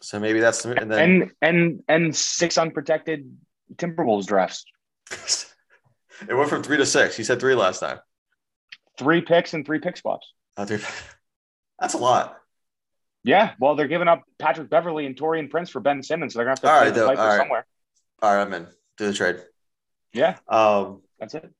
So 0.00 0.18
maybe 0.18 0.40
that's 0.40 0.64
and 0.64 0.90
then 0.90 0.98
And 0.98 1.32
and 1.40 1.84
and 1.86 2.16
six 2.16 2.58
unprotected 2.58 3.30
Timberwolves 3.76 4.26
drafts. 4.26 4.64
it 6.28 6.34
went 6.34 6.48
from 6.50 6.62
three 6.62 6.76
to 6.76 6.86
six. 6.86 7.16
He 7.16 7.24
said 7.24 7.40
three 7.40 7.54
last 7.54 7.80
time. 7.80 7.98
Three 8.98 9.20
picks 9.22 9.54
and 9.54 9.64
three 9.64 9.78
pick 9.78 9.96
spots. 9.96 10.26
Uh, 10.56 10.66
three- 10.66 10.78
That's 11.80 11.94
a 11.94 11.98
lot. 11.98 12.36
Yeah, 13.22 13.52
well, 13.60 13.74
they're 13.76 13.88
giving 13.88 14.08
up 14.08 14.22
Patrick 14.38 14.70
Beverley 14.70 15.04
and 15.06 15.14
Taurean 15.16 15.50
Prince 15.50 15.68
for 15.70 15.80
Ben 15.80 16.02
Simmons, 16.02 16.32
so 16.32 16.38
they're 16.38 16.44
gonna 16.46 16.52
have 16.52 16.60
to 16.60 16.68
All 16.70 16.78
play 16.78 16.86
right, 16.86 16.94
the 16.94 17.00
though, 17.00 17.06
fight 17.08 17.18
all 17.18 17.26
right. 17.28 17.36
somewhere. 17.38 17.66
All 18.22 18.34
right, 18.34 18.42
I'm 18.42 18.52
in. 18.54 18.66
Do 18.96 19.06
the 19.06 19.12
trade. 19.12 19.36
Yeah, 20.12 20.36
Um, 20.48 21.02
that's 21.18 21.34
it. 21.34 21.50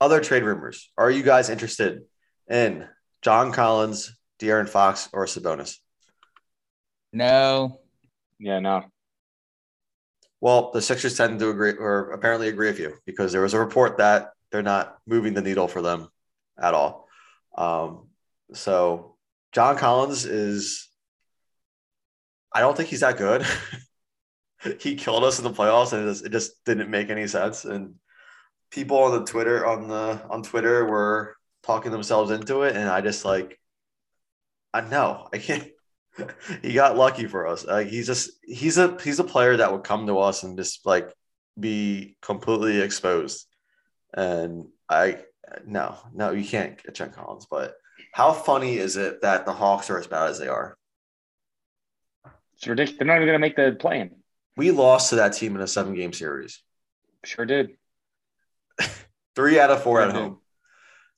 other 0.00 0.20
trade 0.20 0.42
rumors. 0.44 0.90
Are 0.98 1.10
you 1.10 1.22
guys 1.22 1.48
interested 1.50 2.02
in 2.48 2.86
John 3.22 3.52
Collins, 3.52 4.16
De'Aaron 4.38 4.68
Fox, 4.68 5.08
or 5.12 5.24
Sabonis? 5.26 5.76
No. 7.12 7.80
Yeah, 8.38 8.60
no. 8.60 8.84
Well, 10.40 10.70
the 10.70 10.82
Sixers 10.82 11.16
tend 11.16 11.38
to 11.40 11.50
agree, 11.50 11.72
or 11.72 12.12
apparently 12.12 12.48
agree 12.48 12.68
with 12.68 12.78
you, 12.78 12.94
because 13.04 13.32
there 13.32 13.42
was 13.42 13.54
a 13.54 13.58
report 13.58 13.98
that 13.98 14.30
they're 14.50 14.62
not 14.62 14.96
moving 15.06 15.34
the 15.34 15.42
needle 15.42 15.68
for 15.68 15.82
them 15.82 16.08
at 16.60 16.74
all. 16.74 17.08
Um, 17.56 18.08
so 18.52 19.16
John 19.52 19.76
Collins 19.76 20.24
is, 20.24 20.88
I 22.52 22.60
don't 22.60 22.76
think 22.76 22.88
he's 22.88 23.00
that 23.00 23.18
good. 23.18 23.44
he 24.80 24.94
killed 24.94 25.24
us 25.24 25.38
in 25.38 25.44
the 25.44 25.50
playoffs, 25.50 25.92
and 25.92 26.04
it 26.04 26.10
just, 26.10 26.26
it 26.26 26.32
just 26.32 26.64
didn't 26.64 26.90
make 26.90 27.10
any 27.10 27.26
sense. 27.26 27.64
And 27.64 27.94
people 28.70 28.98
on 28.98 29.18
the 29.18 29.24
Twitter 29.24 29.66
on 29.66 29.88
the 29.88 30.20
on 30.28 30.42
Twitter 30.42 30.84
were 30.84 31.36
talking 31.62 31.92
themselves 31.92 32.30
into 32.30 32.62
it, 32.62 32.76
and 32.76 32.88
I 32.88 33.00
just 33.00 33.24
like, 33.24 33.58
I 34.72 34.80
know 34.82 35.28
I 35.32 35.38
can't 35.38 35.68
he 36.62 36.72
got 36.74 36.96
lucky 36.96 37.26
for 37.26 37.46
us. 37.46 37.64
Like 37.64 37.88
he's 37.88 38.06
just 38.06 38.30
he's 38.42 38.78
a 38.78 38.96
he's 39.02 39.18
a 39.18 39.24
player 39.24 39.56
that 39.56 39.72
would 39.72 39.84
come 39.84 40.06
to 40.06 40.18
us 40.18 40.42
and 40.42 40.56
just 40.56 40.84
like 40.86 41.12
be 41.58 42.16
completely 42.22 42.80
exposed. 42.80 43.46
And 44.14 44.66
I 44.88 45.18
no 45.66 45.96
no 46.12 46.30
you 46.32 46.44
can't 46.48 46.82
get 46.82 46.94
John 46.94 47.10
Collins. 47.10 47.46
But 47.50 47.74
how 48.12 48.32
funny 48.32 48.76
is 48.78 48.96
it 48.96 49.22
that 49.22 49.44
the 49.46 49.52
Hawks 49.52 49.90
are 49.90 49.98
as 49.98 50.06
bad 50.06 50.30
as 50.30 50.38
they 50.38 50.48
are? 50.48 50.76
It's 52.54 52.66
ridiculous. 52.66 52.98
They're 52.98 53.06
not 53.06 53.16
even 53.16 53.28
gonna 53.28 53.38
make 53.38 53.56
the 53.56 53.76
play-in. 53.78 54.10
We 54.56 54.70
lost 54.72 55.10
to 55.10 55.16
that 55.16 55.34
team 55.34 55.54
in 55.54 55.62
a 55.62 55.66
seven 55.66 55.94
game 55.94 56.12
series. 56.12 56.62
Sure 57.24 57.44
did. 57.44 57.70
Three 59.36 59.58
out 59.60 59.70
of 59.70 59.82
four 59.82 60.00
at 60.00 60.10
Mhm. 60.10 60.12
home. 60.14 60.40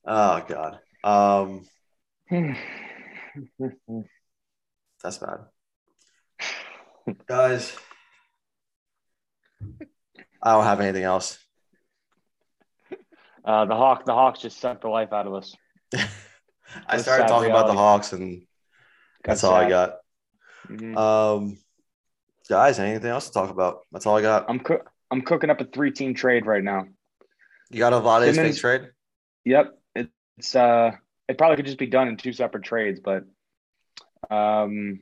Oh 0.05 0.45
god. 0.49 0.81
Um 1.03 1.67
that's 5.03 5.19
bad. 5.19 5.39
Guys. 7.27 7.77
I 10.43 10.53
don't 10.53 10.65
have 10.65 10.81
anything 10.81 11.05
else. 11.05 11.39
Uh, 13.45 13.65
the 13.65 13.75
Hawk, 13.75 14.05
the 14.05 14.13
Hawks 14.13 14.41
just 14.41 14.61
sucked 14.61 14.83
the 14.83 14.89
life 14.89 15.13
out 15.13 15.27
of 15.27 15.35
us. 15.35 15.55
I 16.87 16.99
started 16.99 17.27
talking 17.27 17.51
about 17.51 17.67
the. 17.67 17.73
Hawks, 17.73 18.13
and 18.13 18.43
that's 19.25 19.45
all 19.45 19.55
I 19.55 19.69
got. 19.69 19.97
Mhm. 20.69 20.97
Um, 20.97 21.59
guys, 22.49 22.79
anything 22.79 23.11
else 23.11 23.27
to 23.27 23.33
talk 23.33 23.51
about? 23.51 23.81
That's 23.93 24.07
all 24.07 24.17
I 24.17 24.23
got. 24.23 24.47
I'm 24.49 24.61
cook. 24.61 24.89
I'm 25.11 25.23
cooking 25.23 25.51
up 25.51 25.61
a 25.61 25.65
three-team 25.65 26.15
trade 26.15 26.47
right 26.47 26.63
now. 26.63 26.87
You 27.71 27.79
got 27.79 27.93
a 27.93 28.33
Simmons- 28.33 28.57
fake 28.57 28.61
trade? 28.61 28.91
Yep, 29.45 29.79
it's 29.97 30.55
uh, 30.55 30.93
it 31.29 31.39
probably 31.39 31.57
could 31.57 31.67
just 31.67 31.79
be 31.79 31.87
done 31.87 32.09
in 32.09 32.17
two 32.17 32.33
separate 32.33 32.63
trades, 32.63 33.01
but 33.03 33.25
um, 34.31 35.01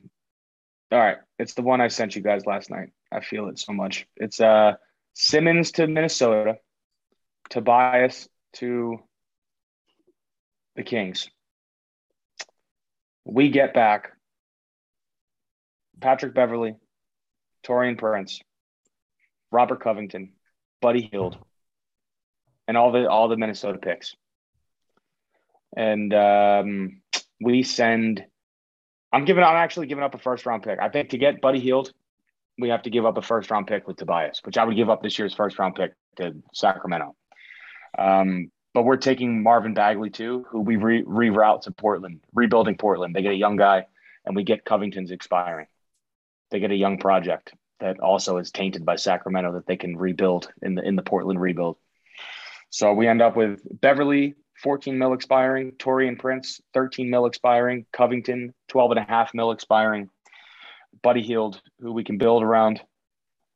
all 0.91 0.99
right, 0.99 1.17
it's 1.37 1.53
the 1.53 1.61
one 1.61 1.81
I 1.81 1.87
sent 1.87 2.15
you 2.15 2.21
guys 2.21 2.45
last 2.45 2.69
night. 2.69 2.89
I 3.11 3.19
feel 3.21 3.47
it 3.49 3.59
so 3.59 3.73
much. 3.73 4.07
It's 4.15 4.39
uh, 4.39 4.73
Simmons 5.13 5.71
to 5.73 5.87
Minnesota, 5.87 6.55
Tobias 7.49 8.27
to 8.53 8.97
the 10.75 10.83
Kings. 10.83 11.29
We 13.25 13.49
get 13.49 13.73
back 13.73 14.09
Patrick 15.99 16.33
Beverley, 16.33 16.75
Taurean 17.63 17.97
Prince, 17.97 18.41
Robert 19.51 19.81
Covington, 19.83 20.33
Buddy 20.81 21.09
Hield, 21.11 21.37
and 22.67 22.77
all 22.77 22.91
the 22.91 23.07
all 23.09 23.27
the 23.27 23.37
Minnesota 23.37 23.77
picks. 23.77 24.15
And 25.75 26.13
um, 26.13 27.01
we 27.39 27.63
send. 27.63 28.25
I'm 29.11 29.25
giving. 29.25 29.43
I'm 29.43 29.55
actually 29.55 29.87
giving 29.87 30.03
up 30.03 30.13
a 30.13 30.19
first 30.19 30.45
round 30.45 30.63
pick. 30.63 30.79
I 30.79 30.89
think 30.89 31.09
to 31.09 31.17
get 31.17 31.41
Buddy 31.41 31.59
Hield, 31.59 31.91
we 32.57 32.69
have 32.69 32.83
to 32.83 32.89
give 32.89 33.05
up 33.05 33.17
a 33.17 33.21
first 33.21 33.49
round 33.49 33.67
pick 33.67 33.87
with 33.87 33.97
Tobias, 33.97 34.41
which 34.43 34.57
I 34.57 34.65
would 34.65 34.75
give 34.75 34.89
up 34.89 35.01
this 35.01 35.17
year's 35.17 35.33
first 35.33 35.57
round 35.57 35.75
pick 35.75 35.93
to 36.17 36.35
Sacramento. 36.53 37.15
Um, 37.97 38.51
but 38.73 38.83
we're 38.83 38.97
taking 38.97 39.41
Marvin 39.41 39.73
Bagley 39.73 40.09
too, 40.09 40.45
who 40.49 40.61
we 40.61 40.75
re- 40.75 41.03
reroute 41.03 41.61
to 41.63 41.71
Portland, 41.71 42.21
rebuilding 42.33 42.77
Portland. 42.77 43.15
They 43.15 43.23
get 43.23 43.31
a 43.31 43.35
young 43.35 43.55
guy, 43.55 43.85
and 44.25 44.35
we 44.35 44.43
get 44.43 44.63
Covington's 44.63 45.11
expiring. 45.11 45.67
They 46.51 46.59
get 46.59 46.71
a 46.71 46.75
young 46.75 46.97
project 46.97 47.53
that 47.79 47.99
also 47.99 48.37
is 48.37 48.51
tainted 48.51 48.85
by 48.85 48.95
Sacramento 48.95 49.53
that 49.53 49.65
they 49.65 49.77
can 49.77 49.97
rebuild 49.97 50.51
in 50.61 50.75
the 50.75 50.83
in 50.83 50.95
the 50.95 51.01
Portland 51.01 51.41
rebuild. 51.41 51.77
So 52.69 52.93
we 52.93 53.07
end 53.07 53.21
up 53.21 53.35
with 53.35 53.61
Beverley, 53.81 54.35
14 54.61 54.97
mil 54.97 55.13
expiring, 55.13 55.71
Taurean 55.73 56.17
Prince, 56.17 56.61
13 56.73 57.09
mil 57.09 57.25
expiring, 57.25 57.85
Covington, 57.91 58.53
12 58.67 58.91
and 58.91 58.99
a 58.99 59.03
half 59.03 59.33
mil 59.33 59.51
expiring, 59.51 60.09
Buddy 61.01 61.21
Hield, 61.21 61.61
who 61.79 61.91
we 61.91 62.03
can 62.03 62.17
build 62.17 62.43
around, 62.43 62.81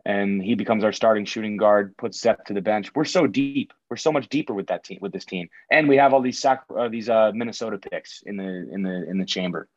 and 0.05 0.41
he 0.41 0.55
becomes 0.55 0.83
our 0.83 0.91
starting 0.91 1.25
shooting 1.25 1.57
guard, 1.57 1.95
puts 1.97 2.19
Seth 2.19 2.43
to 2.45 2.53
the 2.53 2.61
bench. 2.61 2.93
We're 2.93 3.05
so 3.05 3.27
deep. 3.27 3.73
We're 3.89 3.97
so 3.97 4.11
much 4.11 4.27
deeper 4.29 4.53
with 4.53 4.67
that 4.67 4.83
team, 4.83 4.99
with 5.01 5.13
this 5.13 5.25
team. 5.25 5.49
And 5.71 5.87
we 5.87 5.97
have 5.97 6.13
all 6.13 6.21
these 6.21 6.39
sac- 6.39 6.65
uh, 6.75 6.89
these 6.89 7.09
uh, 7.09 7.31
Minnesota 7.33 7.77
picks 7.77 8.21
in 8.25 8.37
the 8.37 8.69
in 8.71 8.83
the 8.83 9.09
in 9.09 9.17
the 9.17 9.25
chamber. 9.25 9.67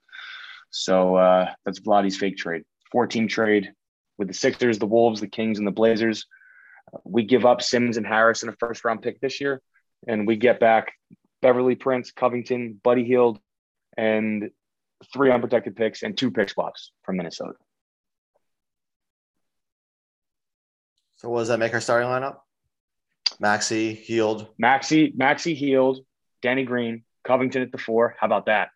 So 0.70 1.16
uh, 1.16 1.52
that's 1.64 1.80
Vladdy's 1.80 2.16
fake 2.16 2.36
trade. 2.36 2.64
Four 2.90 3.06
team 3.06 3.28
trade 3.28 3.72
with 4.18 4.28
the 4.28 4.34
Sixers, 4.34 4.78
the 4.78 4.86
Wolves, 4.86 5.20
the 5.20 5.28
Kings, 5.28 5.58
and 5.58 5.66
the 5.66 5.72
Blazers. 5.72 6.26
We 7.04 7.24
give 7.24 7.46
up 7.46 7.62
Simmons 7.62 7.96
and 7.96 8.06
Harris 8.06 8.42
in 8.42 8.48
a 8.48 8.52
first 8.52 8.84
round 8.84 9.02
pick 9.02 9.20
this 9.20 9.40
year, 9.40 9.60
and 10.06 10.26
we 10.26 10.36
get 10.36 10.60
back 10.60 10.92
Beverley 11.42 11.74
Prince, 11.74 12.10
Covington, 12.12 12.80
Buddy 12.82 13.04
Hield, 13.04 13.38
and 13.96 14.50
three 15.12 15.30
unprotected 15.30 15.76
picks 15.76 16.02
and 16.02 16.16
two 16.16 16.30
pick 16.30 16.48
swaps 16.50 16.92
from 17.02 17.16
Minnesota. 17.16 17.54
So 21.16 21.28
what 21.28 21.40
does 21.40 21.48
that 21.48 21.58
make 21.58 21.72
our 21.72 21.80
starting 21.80 22.08
lineup? 22.08 22.38
Maxey, 23.40 23.94
Hield. 23.94 24.48
Maxey, 24.58 25.12
Maxey 25.14 25.54
Hield, 25.54 26.00
Danny 26.42 26.64
Green, 26.64 27.04
Covington 27.24 27.62
at 27.62 27.72
the 27.72 27.78
four. 27.78 28.16
How 28.18 28.26
about 28.26 28.46
that? 28.46 28.68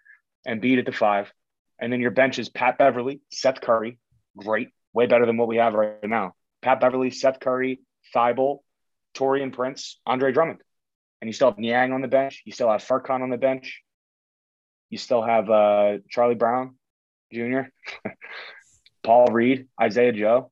Embiid 0.46 0.78
at 0.78 0.86
the 0.86 0.92
five. 0.92 1.32
And 1.78 1.92
then 1.92 2.00
your 2.00 2.10
bench 2.10 2.38
is 2.38 2.48
Pat 2.48 2.78
Beverley, 2.78 3.20
Seth 3.30 3.60
Curry. 3.60 3.98
Great. 4.36 4.68
Way 4.92 5.06
better 5.06 5.26
than 5.26 5.36
what 5.36 5.48
we 5.48 5.56
have 5.56 5.74
right 5.74 6.02
now. 6.04 6.34
Pat 6.62 6.80
Beverley, 6.80 7.10
Seth 7.10 7.40
Curry, 7.40 7.80
Thybulle, 8.14 8.58
Taurean 9.14 9.52
Prince, 9.52 9.98
Andre 10.04 10.32
Drummond. 10.32 10.60
And 11.20 11.28
you 11.28 11.32
still 11.32 11.50
have 11.50 11.58
Niang 11.58 11.92
on 11.92 12.00
the 12.00 12.08
bench. 12.08 12.42
You 12.44 12.52
still 12.52 12.70
have 12.70 12.82
Furkan 12.82 13.22
on 13.22 13.30
the 13.30 13.36
bench. 13.36 13.82
You 14.88 14.98
still 14.98 15.22
have 15.22 15.50
uh, 15.50 15.98
Charlie 16.08 16.34
Brown 16.34 16.76
Jr., 17.32 17.60
Paul 19.02 19.26
Reed, 19.26 19.68
Isaiah 19.80 20.12
Joe. 20.12 20.50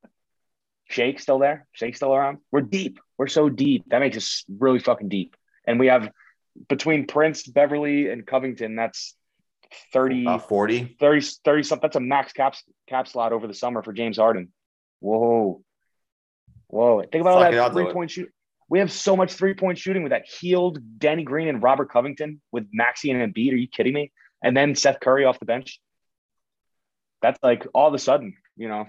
Shake 0.89 1.19
still 1.19 1.39
there. 1.39 1.67
Shake 1.71 1.95
still 1.95 2.15
around. 2.15 2.39
We're 2.51 2.61
deep. 2.61 2.99
We're 3.17 3.27
so 3.27 3.49
deep. 3.49 3.85
That 3.89 3.99
makes 3.99 4.17
us 4.17 4.43
really 4.49 4.79
fucking 4.79 5.09
deep. 5.09 5.35
And 5.67 5.79
we 5.79 5.87
have 5.87 6.09
between 6.67 7.05
Prince, 7.05 7.45
Beverley, 7.45 8.09
and 8.09 8.25
Covington, 8.25 8.75
that's 8.75 9.15
30, 9.93 10.23
About 10.23 10.49
40. 10.49 10.97
30, 10.99 11.27
30 11.45 11.63
something. 11.63 11.81
That's 11.83 11.95
a 11.95 11.99
max 11.99 12.33
cap, 12.33 12.55
cap 12.87 13.07
slot 13.07 13.33
over 13.33 13.45
the 13.45 13.53
summer 13.53 13.83
for 13.83 13.93
James 13.93 14.17
Harden. 14.17 14.51
Whoa. 14.99 15.61
Whoa. 16.67 17.01
Think 17.01 17.21
about 17.21 17.37
all 17.37 17.43
Fuck 17.43 17.51
that 17.51 17.73
three 17.73 17.93
point 17.93 18.11
shoot. 18.11 18.31
We 18.69 18.79
have 18.79 18.91
so 18.91 19.15
much 19.15 19.33
three 19.33 19.53
point 19.53 19.77
shooting 19.77 20.03
with 20.03 20.11
that 20.11 20.25
Hield 20.27 20.79
Danny 20.99 21.23
Green 21.23 21.47
and 21.47 21.61
Robert 21.61 21.91
Covington 21.91 22.41
with 22.51 22.67
Maxey 22.71 23.11
and 23.11 23.33
Embiid. 23.33 23.53
Are 23.53 23.57
you 23.57 23.67
kidding 23.67 23.93
me? 23.93 24.11
And 24.43 24.55
then 24.55 24.75
Seth 24.75 24.99
Curry 24.99 25.25
off 25.25 25.39
the 25.39 25.45
bench. 25.45 25.81
That's 27.21 27.39
like 27.43 27.67
all 27.73 27.87
of 27.87 27.93
a 27.93 27.99
sudden, 27.99 28.35
you 28.55 28.69
know, 28.69 28.85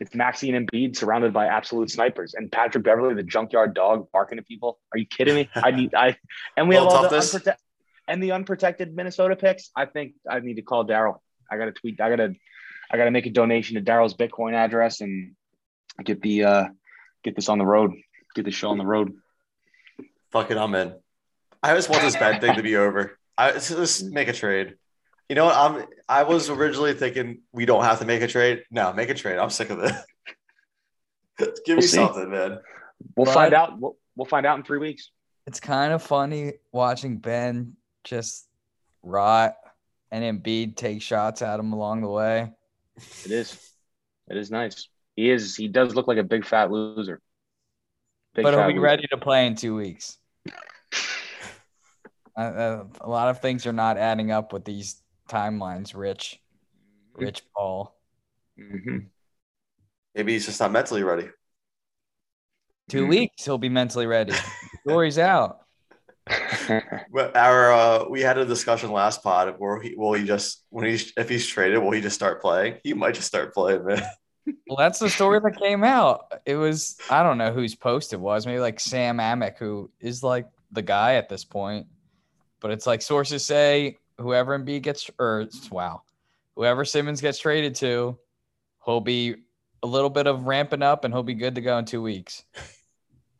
it's 0.00 0.14
Maxey 0.14 0.54
and 0.54 0.68
Embiid 0.68 0.96
surrounded 0.96 1.32
by 1.32 1.46
absolute 1.46 1.90
snipers 1.90 2.34
and 2.34 2.50
Patrick 2.50 2.84
Beverley, 2.84 3.14
the 3.14 3.22
junkyard 3.22 3.74
dog 3.74 4.08
barking 4.12 4.38
at 4.38 4.46
people. 4.46 4.78
Are 4.92 4.98
you 4.98 5.06
kidding 5.06 5.34
me? 5.34 5.48
I 5.54 5.70
need 5.70 5.94
I 5.94 6.16
and 6.56 6.68
we 6.68 6.74
have 6.74 6.84
all 6.84 7.08
the 7.08 7.16
unprotected 7.16 7.56
and 8.06 8.22
the 8.22 8.32
unprotected 8.32 8.94
Minnesota 8.94 9.36
picks. 9.36 9.70
I 9.74 9.86
think 9.86 10.14
I 10.28 10.40
need 10.40 10.54
to 10.54 10.62
call 10.62 10.84
Daryl. 10.84 11.20
I 11.50 11.56
gotta 11.56 11.72
tweet. 11.72 12.00
I 12.00 12.10
gotta 12.10 12.34
I 12.90 12.96
gotta 12.96 13.10
make 13.10 13.26
a 13.26 13.30
donation 13.30 13.76
to 13.76 13.82
Daryl's 13.82 14.14
Bitcoin 14.14 14.54
address 14.54 15.00
and 15.00 15.34
get 16.04 16.20
the 16.20 16.44
uh 16.44 16.64
get 17.22 17.36
this 17.36 17.48
on 17.48 17.58
the 17.58 17.66
road. 17.66 17.92
Get 18.34 18.44
the 18.44 18.50
show 18.50 18.70
on 18.70 18.78
the 18.78 18.84
road. 18.86 19.14
Fuck 20.32 20.50
it, 20.50 20.56
I'm 20.56 20.74
in. 20.74 20.94
I 21.62 21.74
just 21.74 21.88
want 21.88 22.02
this 22.02 22.14
bad 22.16 22.40
thing 22.40 22.56
to 22.56 22.62
be 22.62 22.76
over. 22.76 23.18
I 23.38 23.52
just 23.52 24.04
make 24.04 24.28
a 24.28 24.32
trade. 24.32 24.74
You 25.28 25.36
know 25.36 25.46
what? 25.46 25.56
I'm. 25.56 25.84
I 26.08 26.22
was 26.24 26.50
originally 26.50 26.92
thinking 26.94 27.40
we 27.52 27.64
don't 27.64 27.84
have 27.84 28.00
to 28.00 28.04
make 28.04 28.20
a 28.22 28.26
trade. 28.26 28.64
No, 28.70 28.92
make 28.92 29.08
a 29.08 29.14
trade. 29.14 29.38
I'm 29.38 29.50
sick 29.50 29.70
of 29.70 29.78
it. 29.78 29.92
Give 31.38 31.48
me 31.68 31.74
We'll 31.76 31.82
see. 31.82 31.88
something, 31.96 32.30
man. 32.30 32.58
We'll 33.16 33.26
But- 33.26 33.34
find 33.34 33.54
out. 33.54 33.80
We'll, 33.80 33.96
we'll 34.16 34.26
find 34.26 34.44
out 34.46 34.58
in 34.58 34.64
three 34.64 34.78
weeks. 34.78 35.10
It's 35.46 35.60
kind 35.60 35.92
of 35.92 36.02
funny 36.02 36.54
watching 36.72 37.18
Ben 37.18 37.76
just 38.02 38.46
rot 39.02 39.54
and 40.10 40.24
Embiid 40.42 40.76
take 40.76 41.02
shots 41.02 41.42
at 41.42 41.58
him 41.60 41.72
along 41.72 42.00
the 42.02 42.08
way. 42.08 42.50
It 43.24 43.30
is. 43.30 43.58
It 44.28 44.36
is 44.36 44.50
nice. 44.50 44.88
He 45.16 45.30
is. 45.30 45.56
He 45.56 45.68
does 45.68 45.94
look 45.94 46.06
like 46.08 46.18
a 46.18 46.22
big 46.22 46.44
fat 46.46 46.70
loser. 46.70 47.20
Big 48.34 48.42
but 48.42 48.54
he'll 48.54 48.66
be 48.66 48.78
ready 48.78 49.06
to 49.08 49.16
play 49.16 49.46
in 49.46 49.54
two 49.54 49.74
weeks. 49.76 50.18
Uh, 52.36 52.40
uh, 52.40 52.84
a 53.02 53.08
lot 53.08 53.28
of 53.28 53.40
things 53.40 53.64
are 53.64 53.72
not 53.72 53.96
adding 53.96 54.32
up 54.32 54.52
with 54.52 54.64
these 54.64 55.00
timelines, 55.30 55.94
Rich. 55.94 56.40
Rich 57.12 57.42
Paul. 57.54 57.96
Mhm. 58.58 59.06
Maybe 60.16 60.32
he's 60.32 60.46
just 60.46 60.58
not 60.58 60.72
mentally 60.72 61.04
ready. 61.04 61.28
2 62.88 63.04
Mhm. 63.04 63.08
weeks, 63.08 63.44
he'll 63.44 63.56
be 63.56 63.68
mentally 63.68 64.06
ready. 64.06 64.32
Story's 64.80 65.16
out. 65.16 65.60
But 67.12 67.36
Our 67.36 67.72
uh, 67.72 68.08
we 68.08 68.20
had 68.22 68.36
a 68.36 68.44
discussion 68.44 68.90
last 68.90 69.22
pod 69.22 69.54
where 69.58 69.80
he 69.80 69.94
will 69.94 70.14
he 70.14 70.24
just 70.24 70.64
when 70.70 70.86
he's 70.86 71.12
if 71.16 71.28
he's 71.28 71.46
traded 71.46 71.78
will 71.80 71.92
he 71.92 72.00
just 72.00 72.16
start 72.16 72.42
playing? 72.42 72.78
He 72.82 72.94
might 72.94 73.14
just 73.14 73.28
start 73.28 73.54
playing, 73.54 73.84
man. 73.84 74.02
Well, 74.66 74.76
that's 74.76 74.98
the 74.98 75.08
story 75.08 75.40
that 75.40 75.58
came 75.58 75.84
out. 75.84 76.32
It 76.44 76.56
was 76.56 76.98
I 77.10 77.22
don't 77.22 77.38
know 77.38 77.52
whose 77.52 77.74
post 77.74 78.12
it 78.12 78.20
was. 78.20 78.46
Maybe 78.46 78.58
like 78.58 78.80
Sam 78.80 79.18
Amick, 79.18 79.58
who 79.58 79.90
is 80.00 80.22
like 80.22 80.48
the 80.72 80.82
guy 80.82 81.14
at 81.14 81.28
this 81.28 81.44
point. 81.44 81.86
But 82.60 82.70
it's 82.70 82.86
like 82.86 83.02
sources 83.02 83.44
say 83.44 83.98
whoever 84.18 84.58
Embiid 84.58 84.82
gets 84.82 85.10
or 85.18 85.48
wow, 85.70 86.02
whoever 86.56 86.84
Simmons 86.84 87.20
gets 87.20 87.38
traded 87.38 87.74
to, 87.76 88.18
he'll 88.84 89.00
be 89.00 89.36
a 89.82 89.86
little 89.86 90.10
bit 90.10 90.26
of 90.26 90.46
ramping 90.46 90.82
up 90.82 91.04
and 91.04 91.12
he'll 91.12 91.22
be 91.22 91.34
good 91.34 91.54
to 91.56 91.60
go 91.60 91.78
in 91.78 91.84
two 91.84 92.02
weeks. 92.02 92.44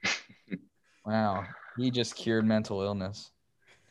wow, 1.07 1.44
he 1.78 1.90
just 1.90 2.16
cured 2.16 2.46
mental 2.46 2.82
illness. 2.82 3.30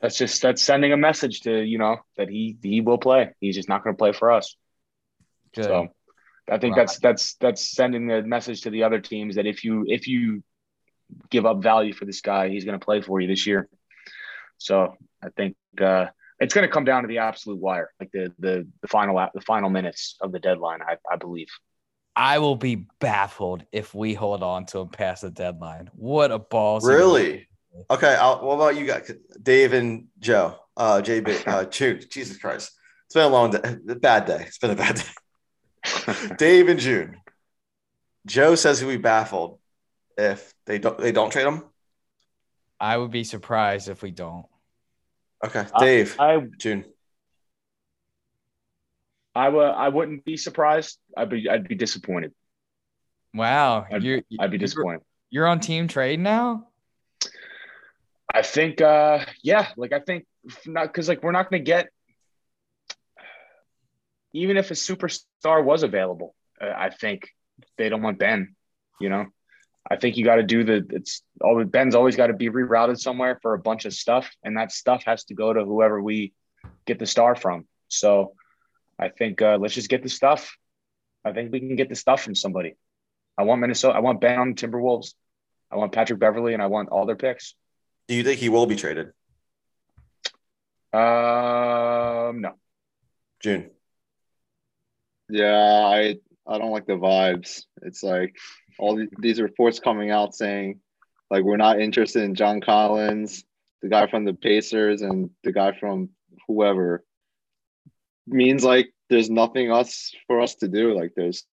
that's 0.01 0.17
just 0.17 0.41
that's 0.41 0.61
sending 0.61 0.93
a 0.93 0.97
message 0.97 1.41
to 1.41 1.61
you 1.61 1.77
know 1.77 1.97
that 2.17 2.29
he 2.29 2.57
he 2.61 2.81
will 2.81 2.97
play. 2.97 3.33
He's 3.39 3.55
just 3.55 3.69
not 3.69 3.83
going 3.83 3.95
to 3.95 3.97
play 3.97 4.13
for 4.13 4.31
us. 4.31 4.55
Good. 5.55 5.65
So 5.65 5.87
I 6.49 6.57
think 6.57 6.75
Wow. 6.75 6.83
that's 6.83 6.99
that's 6.99 7.33
that's 7.35 7.71
sending 7.71 8.11
a 8.11 8.21
message 8.21 8.61
to 8.61 8.69
the 8.69 8.83
other 8.83 8.99
teams 8.99 9.35
that 9.35 9.45
if 9.45 9.63
you 9.63 9.85
if 9.87 10.07
you 10.07 10.43
give 11.29 11.45
up 11.45 11.61
value 11.61 11.93
for 11.93 12.05
this 12.05 12.21
guy, 12.21 12.49
he's 12.49 12.65
going 12.65 12.79
to 12.79 12.83
play 12.83 13.01
for 13.01 13.19
you 13.21 13.27
this 13.27 13.45
year. 13.47 13.69
So 14.57 14.95
I 15.23 15.29
think 15.29 15.55
uh, 15.79 16.07
it's 16.39 16.53
going 16.53 16.67
to 16.67 16.71
come 16.73 16.85
down 16.85 17.03
to 17.03 17.07
the 17.07 17.19
absolute 17.19 17.59
wire, 17.59 17.91
like 17.99 18.11
the 18.11 18.33
the 18.39 18.67
the 18.81 18.87
final 18.87 19.15
the 19.33 19.41
final 19.41 19.69
minutes 19.69 20.17
of 20.21 20.31
the 20.31 20.39
deadline. 20.39 20.81
I, 20.81 20.97
I 21.11 21.15
believe. 21.17 21.47
I 22.15 22.39
will 22.39 22.55
be 22.55 22.85
baffled 22.99 23.65
if 23.71 23.95
we 23.95 24.13
hold 24.13 24.43
on 24.43 24.65
to 24.67 24.79
him 24.79 24.89
past 24.89 25.23
the 25.23 25.31
deadline. 25.31 25.89
What 25.95 26.31
a 26.31 26.39
balls! 26.39 26.85
Really? 26.85 27.47
Okay. 27.89 28.15
I'll, 28.15 28.45
what 28.45 28.55
about 28.55 28.75
you 28.75 28.85
guys, 28.85 29.11
Dave 29.41 29.73
and 29.73 30.07
Joe? 30.19 30.57
Uh, 30.77 31.01
JB, 31.03 31.47
uh, 31.47 31.65
June. 31.65 32.01
Jesus 32.09 32.37
Christ, 32.37 32.71
it's 33.05 33.15
been 33.15 33.23
a 33.23 33.29
long 33.29 33.51
day. 33.51 33.61
A 33.89 33.95
bad 33.95 34.25
day. 34.25 34.43
It's 34.47 34.57
been 34.57 34.71
a 34.71 34.75
bad 34.75 34.95
day. 34.95 35.03
Dave 36.37 36.69
and 36.69 36.79
June. 36.79 37.17
Joe 38.25 38.55
says 38.55 38.79
he'll 38.79 38.89
be 38.89 38.97
baffled 38.97 39.59
if 40.17 40.53
they 40.65 40.79
don't 40.79 40.97
they 40.97 41.11
don't 41.11 41.31
trade 41.31 41.45
him. 41.45 41.63
I 42.79 42.97
would 42.97 43.11
be 43.11 43.23
surprised 43.23 43.89
if 43.89 44.01
we 44.01 44.11
don't. 44.11 44.45
Okay, 45.45 45.65
Dave, 45.79 46.15
I 46.19 46.39
June. 46.57 46.85
I 49.35 49.49
would 49.49 49.65
I 49.65 49.89
wouldn't 49.89 50.23
be 50.23 50.37
surprised. 50.37 50.99
I'd 51.17 51.29
be 51.29 51.49
I'd 51.49 51.67
be 51.67 51.75
disappointed. 51.75 52.33
Wow, 53.33 53.85
I'd, 53.91 54.03
you're 54.03 54.21
I'd 54.39 54.51
be 54.51 54.57
you're- 54.57 54.57
disappointed. 54.59 55.01
You're 55.29 55.47
on 55.47 55.59
team 55.59 55.87
trade 55.87 56.19
now. 56.19 56.67
I 58.31 58.43
think, 58.43 58.81
uh, 58.81 59.25
yeah, 59.41 59.69
like 59.77 59.93
I 59.93 59.99
think 59.99 60.25
not 60.67 60.87
because 60.87 61.07
like 61.09 61.23
we're 61.23 61.31
not 61.31 61.49
going 61.49 61.63
to 61.63 61.65
get 61.65 61.89
even 64.33 64.57
if 64.57 64.71
a 64.71 64.73
superstar 64.73 65.63
was 65.63 65.83
available. 65.83 66.35
Uh, 66.59 66.73
I 66.75 66.89
think 66.89 67.29
they 67.77 67.89
don't 67.89 68.01
want 68.01 68.19
Ben. 68.19 68.55
You 68.99 69.09
know, 69.09 69.27
I 69.89 69.95
think 69.95 70.17
you 70.17 70.25
got 70.25 70.35
to 70.35 70.43
do 70.43 70.63
the. 70.63 70.85
It's 70.89 71.23
always 71.41 71.67
Ben's 71.67 71.95
always 71.95 72.15
got 72.15 72.27
to 72.27 72.33
be 72.33 72.49
rerouted 72.49 72.99
somewhere 72.99 73.39
for 73.41 73.53
a 73.53 73.59
bunch 73.59 73.85
of 73.85 73.93
stuff, 73.93 74.29
and 74.43 74.57
that 74.57 74.71
stuff 74.71 75.03
has 75.05 75.23
to 75.25 75.33
go 75.33 75.53
to 75.53 75.63
whoever 75.63 76.01
we 76.01 76.33
get 76.85 76.99
the 76.99 77.05
star 77.05 77.35
from. 77.35 77.65
So, 77.87 78.33
I 78.99 79.09
think 79.09 79.41
uh, 79.41 79.57
let's 79.59 79.73
just 79.73 79.89
get 79.89 80.03
the 80.03 80.09
stuff. 80.09 80.57
I 81.25 81.31
think 81.31 81.51
we 81.51 81.59
can 81.59 81.75
get 81.75 81.89
the 81.89 81.95
stuff 81.95 82.23
from 82.23 82.35
somebody. 82.35 82.75
I 83.37 83.43
want 83.43 83.61
Minnesota. 83.61 83.95
I 83.97 84.01
want 84.01 84.21
Ben 84.21 84.39
on 84.39 84.49
the 84.49 84.55
Timberwolves. 84.55 85.13
I 85.71 85.77
want 85.77 85.91
Patrick 85.91 86.19
Beverley, 86.19 86.53
and 86.53 86.61
I 86.61 86.67
want 86.67 86.89
all 86.89 87.05
their 87.05 87.15
picks. 87.15 87.55
Do 88.07 88.15
you 88.15 88.23
think 88.23 88.39
he 88.39 88.49
will 88.49 88.65
be 88.65 88.75
traded? 88.75 89.07
Um, 90.93 92.41
no. 92.41 92.53
June. 93.41 93.71
Yeah, 95.29 95.55
I 95.85 96.17
I 96.47 96.57
don't 96.57 96.71
like 96.71 96.85
the 96.87 96.93
vibes. 96.93 97.63
It's 97.81 98.03
like 98.03 98.35
all 98.79 98.95
the- 98.97 99.09
these 99.19 99.39
reports 99.41 99.79
coming 99.79 100.11
out 100.11 100.35
saying 100.35 100.79
Like 101.31 101.43
we're 101.43 101.57
not 101.57 101.79
interested 101.81 102.23
in 102.23 102.35
John 102.35 102.61
Collins, 102.61 103.43
the 103.81 103.89
guy 103.89 104.05
from 104.07 104.23
the 104.25 104.33
Pacers, 104.35 105.01
and 105.01 105.31
the 105.43 105.51
guy 105.51 105.71
from 105.79 106.09
whoever. 106.47 107.03
Means 108.27 108.63
like 108.63 108.93
there's 109.09 109.29
nothing 109.29 109.69
else 109.69 110.13
for 110.27 110.41
us 110.41 110.55
to 110.55 110.67
do. 110.67 110.93
Like 110.95 111.13
there's 111.15 111.45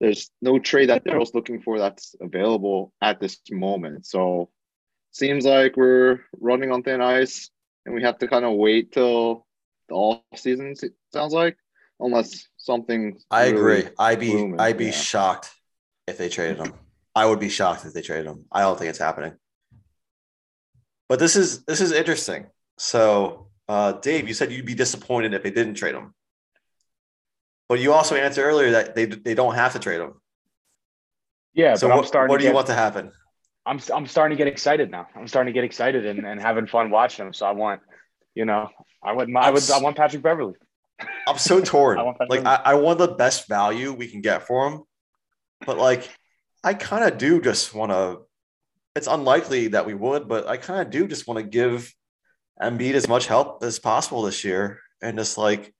there's 0.00 0.30
no 0.42 0.58
trade 0.58 0.90
that 0.90 1.04
Daryl's 1.04 1.34
looking 1.34 1.62
for 1.62 1.78
that's 1.78 2.14
available 2.20 2.92
at 3.00 3.18
this 3.20 3.40
moment. 3.50 4.06
So 4.06 4.50
seems 5.12 5.44
like 5.46 5.76
we're 5.76 6.20
running 6.40 6.70
on 6.70 6.82
thin 6.82 7.00
ice, 7.00 7.48
and 7.86 7.94
we 7.94 8.02
have 8.02 8.18
to 8.18 8.28
kind 8.28 8.44
of 8.44 8.54
wait 8.56 8.92
till 8.92 9.46
the 9.88 9.94
all 9.94 10.24
season. 10.36 10.74
Sounds 11.12 11.32
like 11.32 11.56
unless 12.04 12.46
something. 12.56 13.18
I 13.30 13.48
really 13.48 13.56
agree. 13.56 13.94
I'd 13.98 14.20
be 14.20 14.32
booming, 14.32 14.60
I'd 14.60 14.78
be 14.78 14.86
yeah. 14.86 14.90
shocked 14.92 15.50
if 16.06 16.18
they 16.18 16.28
traded 16.28 16.58
him. 16.58 16.74
I 17.14 17.26
would 17.26 17.40
be 17.40 17.48
shocked 17.48 17.84
if 17.84 17.92
they 17.92 18.02
traded 18.02 18.26
him. 18.26 18.44
I 18.52 18.60
don't 18.60 18.78
think 18.78 18.90
it's 18.90 18.98
happening. 18.98 19.34
But 21.08 21.18
this 21.18 21.36
is 21.36 21.64
this 21.64 21.80
is 21.80 21.92
interesting. 21.92 22.46
So, 22.78 23.48
uh, 23.68 23.92
Dave, 23.92 24.26
you 24.26 24.34
said 24.34 24.52
you'd 24.52 24.66
be 24.66 24.74
disappointed 24.74 25.34
if 25.34 25.42
they 25.42 25.50
didn't 25.50 25.74
trade 25.74 25.94
him. 25.94 26.14
But 27.68 27.80
you 27.80 27.92
also 27.92 28.14
answered 28.14 28.44
earlier 28.44 28.72
that 28.72 28.94
they 28.94 29.06
they 29.06 29.34
don't 29.34 29.54
have 29.54 29.72
to 29.72 29.78
trade 29.78 30.00
him. 30.00 30.14
Yeah, 31.54 31.74
so 31.74 31.86
but 31.86 31.92
I'm 31.92 31.98
what, 31.98 32.08
starting. 32.08 32.28
what 32.30 32.38
to 32.38 32.42
do 32.42 32.48
you 32.48 32.54
want 32.54 32.66
to 32.66 32.74
happen? 32.74 33.12
I'm 33.64 33.80
I'm 33.94 34.06
starting 34.06 34.36
to 34.36 34.44
get 34.44 34.52
excited 34.52 34.90
now. 34.90 35.06
I'm 35.14 35.28
starting 35.28 35.52
to 35.52 35.56
get 35.56 35.64
excited 35.64 36.04
and, 36.04 36.26
and 36.26 36.40
having 36.40 36.66
fun 36.66 36.90
watching 36.90 37.24
them. 37.24 37.32
So 37.32 37.46
I 37.46 37.52
want, 37.52 37.80
you 38.34 38.44
know, 38.44 38.68
I 39.02 39.12
would 39.12 39.34
I 39.34 39.50
would 39.50 39.70
I 39.70 39.78
want 39.78 39.96
Patrick 39.96 40.22
Beverley. 40.22 40.54
I'm 41.26 41.38
so 41.38 41.60
torn. 41.60 41.98
I 42.20 42.24
like. 42.28 42.44
I, 42.44 42.60
I 42.64 42.74
want 42.74 42.98
the 42.98 43.08
best 43.08 43.48
value 43.48 43.92
we 43.92 44.08
can 44.08 44.20
get 44.20 44.46
for 44.46 44.68
him, 44.68 44.82
but 45.66 45.78
like 45.78 46.08
I 46.62 46.74
kind 46.74 47.04
of 47.04 47.18
do 47.18 47.40
just 47.40 47.74
want 47.74 47.92
to. 47.92 48.20
It's 48.96 49.08
unlikely 49.08 49.68
that 49.68 49.86
we 49.86 49.94
would, 49.94 50.28
but 50.28 50.46
I 50.46 50.56
kind 50.56 50.80
of 50.80 50.90
do 50.90 51.08
just 51.08 51.26
want 51.26 51.38
to 51.38 51.44
give 51.44 51.92
Embiid 52.62 52.94
as 52.94 53.08
much 53.08 53.26
help 53.26 53.64
as 53.64 53.78
possible 53.78 54.22
this 54.22 54.44
year, 54.44 54.80
and 55.02 55.18
just 55.18 55.36
like 55.36 55.74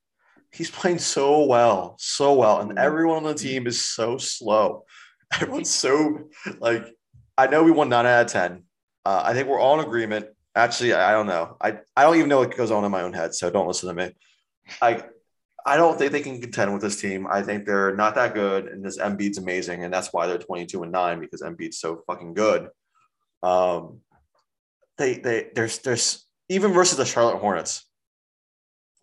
he's 0.52 0.70
playing 0.70 0.98
so 0.98 1.44
well, 1.44 1.96
so 1.98 2.34
well, 2.34 2.60
and 2.60 2.78
everyone 2.78 3.18
on 3.18 3.22
the 3.24 3.34
team 3.34 3.66
is 3.66 3.84
so 3.84 4.18
slow. 4.18 4.84
Everyone's 5.34 5.70
so 5.70 6.28
like. 6.58 6.86
I 7.36 7.48
know 7.48 7.64
we 7.64 7.72
won 7.72 7.88
nine 7.88 8.06
out 8.06 8.26
of 8.26 8.32
ten. 8.32 8.62
Uh, 9.04 9.22
I 9.24 9.32
think 9.32 9.48
we're 9.48 9.58
all 9.58 9.80
in 9.80 9.84
agreement. 9.84 10.26
Actually, 10.54 10.92
I 10.92 11.10
I 11.10 11.12
don't 11.12 11.26
know. 11.26 11.56
I, 11.60 11.78
I 11.96 12.04
don't 12.04 12.16
even 12.16 12.28
know 12.28 12.38
what 12.38 12.56
goes 12.56 12.70
on 12.70 12.84
in 12.84 12.92
my 12.92 13.02
own 13.02 13.12
head, 13.12 13.34
so 13.34 13.50
don't 13.50 13.66
listen 13.66 13.88
to 13.88 13.94
me. 13.94 14.12
I 14.80 15.04
I 15.66 15.76
don't 15.76 15.98
think 15.98 16.12
they 16.12 16.20
can 16.20 16.40
contend 16.40 16.72
with 16.72 16.82
this 16.82 17.00
team. 17.00 17.26
I 17.26 17.42
think 17.42 17.64
they're 17.64 17.96
not 17.96 18.14
that 18.16 18.34
good, 18.34 18.66
and 18.66 18.84
this 18.84 18.98
Embiid's 18.98 19.38
amazing, 19.38 19.84
and 19.84 19.92
that's 19.92 20.12
why 20.12 20.26
they're 20.26 20.38
22 20.38 20.82
and 20.82 20.92
9 20.92 21.20
because 21.20 21.42
Embiid's 21.42 21.78
so 21.78 22.02
fucking 22.06 22.34
good. 22.34 22.68
Um 23.42 24.00
they 24.98 25.14
they 25.18 25.48
there's 25.54 25.78
there's 25.80 26.26
even 26.48 26.72
versus 26.72 26.98
the 26.98 27.04
Charlotte 27.04 27.38
Hornets. 27.38 27.86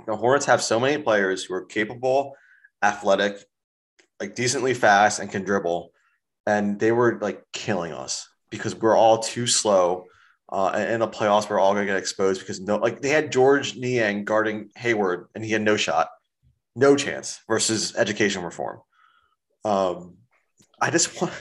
The 0.06 0.16
Hornets 0.16 0.46
have 0.46 0.62
so 0.64 0.80
many 0.80 1.02
players 1.02 1.44
who 1.44 1.54
are 1.54 1.66
capable, 1.66 2.36
athletic, 2.82 3.38
like 4.20 4.36
decently 4.36 4.74
fast 4.74 5.20
and 5.20 5.32
can 5.32 5.44
dribble. 5.44 5.92
And 6.46 6.80
they 6.80 6.92
were 6.92 7.20
like 7.22 7.44
killing 7.54 7.92
us 7.92 8.28
because 8.50 8.76
we're 8.76 8.96
all 8.96 9.20
too 9.20 9.48
slow. 9.48 10.06
Uh, 10.52 10.86
in 10.90 11.00
the 11.00 11.08
playoffs, 11.08 11.50
we're 11.50 11.60
all 11.60 11.74
gonna 11.74 11.86
get 11.86 11.96
exposed 11.96 12.42
because 12.42 12.60
no, 12.60 12.76
like 12.76 13.02
they 13.02 13.10
had 13.10 13.32
Georges 13.32 13.78
Niang 13.78 14.26
guarding 14.26 14.70
Hayward, 14.76 15.28
and 15.34 15.46
he 15.46 15.52
had 15.52 15.62
no 15.62 15.78
shot, 15.78 16.10
no 16.76 16.96
chance 16.96 17.40
versus 17.48 17.96
education 17.96 18.44
reform. 18.44 18.80
Um, 19.64 20.18
I 20.82 20.90
just 20.90 21.22
want, 21.22 21.34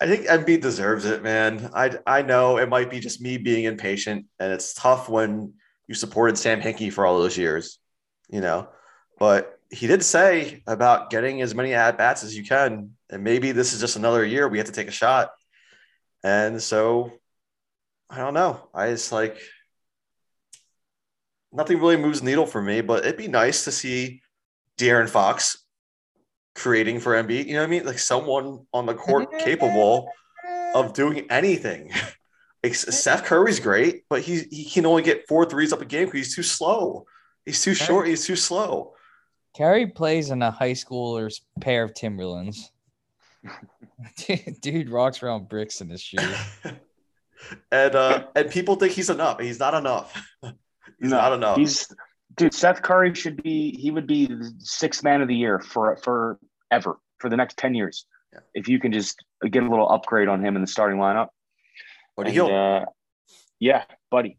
I 0.00 0.06
think 0.06 0.26
Embiid 0.26 0.62
deserves 0.62 1.04
it, 1.04 1.22
man. 1.22 1.70
I 1.74 1.98
I 2.06 2.22
know 2.22 2.56
it 2.56 2.70
might 2.70 2.90
be 2.90 2.98
just 2.98 3.20
me 3.20 3.36
being 3.36 3.64
impatient, 3.64 4.26
and 4.38 4.52
it's 4.52 4.72
tough 4.72 5.10
when 5.10 5.52
you 5.86 5.94
supported 5.94 6.38
Sam 6.38 6.62
Hinkie 6.62 6.92
for 6.92 7.04
all 7.04 7.18
those 7.18 7.36
years, 7.36 7.78
you 8.30 8.40
know. 8.40 8.68
But 9.18 9.58
he 9.70 9.86
did 9.86 10.02
say 10.02 10.62
about 10.66 11.10
getting 11.10 11.42
as 11.42 11.54
many 11.54 11.74
at 11.74 11.98
bats 11.98 12.24
as 12.24 12.34
you 12.34 12.42
can, 12.42 12.92
and 13.10 13.22
maybe 13.22 13.52
this 13.52 13.74
is 13.74 13.80
just 13.80 13.96
another 13.96 14.24
year 14.24 14.48
we 14.48 14.56
have 14.56 14.66
to 14.66 14.72
take 14.72 14.88
a 14.88 14.92
shot. 14.92 15.30
And 16.24 16.62
so 16.62 17.12
I 18.10 18.18
don't 18.18 18.34
know. 18.34 18.68
I 18.74 18.90
just 18.90 19.12
like 19.12 19.38
nothing 21.52 21.78
really 21.78 21.96
moves 21.96 22.20
the 22.20 22.26
needle 22.26 22.46
for 22.46 22.60
me, 22.60 22.80
but 22.80 23.04
it'd 23.04 23.16
be 23.16 23.28
nice 23.28 23.64
to 23.64 23.72
see 23.72 24.22
De'Aaron 24.78 25.08
Fox 25.08 25.64
creating 26.54 27.00
for 27.00 27.12
Embiid. 27.12 27.46
You 27.46 27.54
know 27.54 27.60
what 27.60 27.68
I 27.68 27.70
mean? 27.70 27.86
Like 27.86 27.98
someone 27.98 28.66
on 28.72 28.86
the 28.86 28.94
court 28.94 29.30
capable 29.38 30.10
of 30.74 30.92
doing 30.92 31.26
anything. 31.30 31.90
Like, 32.62 32.74
Seth 32.74 33.24
Curry's 33.24 33.58
great, 33.58 34.02
but 34.10 34.20
he 34.20 34.42
he 34.50 34.66
can 34.66 34.84
only 34.84 35.02
get 35.02 35.26
four 35.26 35.46
threes 35.46 35.72
up 35.72 35.80
a 35.80 35.86
game 35.86 36.04
because 36.04 36.26
he's 36.26 36.34
too 36.34 36.42
slow. 36.42 37.06
He's 37.46 37.62
too 37.62 37.72
short. 37.72 38.06
He's 38.06 38.26
too 38.26 38.36
slow. 38.36 38.92
Curry 39.56 39.86
plays 39.86 40.30
in 40.30 40.42
a 40.42 40.50
high 40.50 40.72
schooler's 40.72 41.40
pair 41.58 41.84
of 41.84 41.94
Timberlands. 41.94 42.70
Dude, 44.16 44.60
dude 44.60 44.90
rocks 44.90 45.22
around 45.22 45.48
bricks 45.48 45.80
in 45.80 45.88
his 45.88 46.02
shoes. 46.02 46.36
And 47.72 47.94
uh 47.94 48.24
and 48.34 48.50
people 48.50 48.76
think 48.76 48.92
he's 48.92 49.10
enough. 49.10 49.40
He's 49.40 49.58
not 49.58 49.74
enough. 49.74 50.14
he's 50.42 51.10
No, 51.10 51.16
not 51.16 51.32
enough. 51.32 51.56
He's 51.56 51.86
dude. 52.36 52.54
Seth 52.54 52.82
Curry 52.82 53.14
should 53.14 53.42
be. 53.42 53.72
He 53.78 53.90
would 53.90 54.06
be 54.06 54.26
the 54.26 54.52
sixth 54.58 55.02
man 55.02 55.22
of 55.22 55.28
the 55.28 55.34
year 55.36 55.58
for 55.60 55.96
for 55.96 56.38
ever 56.70 56.98
for 57.18 57.28
the 57.30 57.36
next 57.36 57.56
ten 57.56 57.74
years. 57.74 58.06
Yeah. 58.32 58.40
If 58.54 58.68
you 58.68 58.78
can 58.78 58.92
just 58.92 59.22
get 59.50 59.62
a 59.62 59.68
little 59.68 59.88
upgrade 59.90 60.28
on 60.28 60.44
him 60.44 60.56
in 60.56 60.62
the 60.62 60.68
starting 60.68 60.98
lineup. 60.98 61.28
Buddy 62.16 62.36
And, 62.38 62.50
uh, 62.50 62.84
yeah, 63.58 63.84
buddy. 64.10 64.38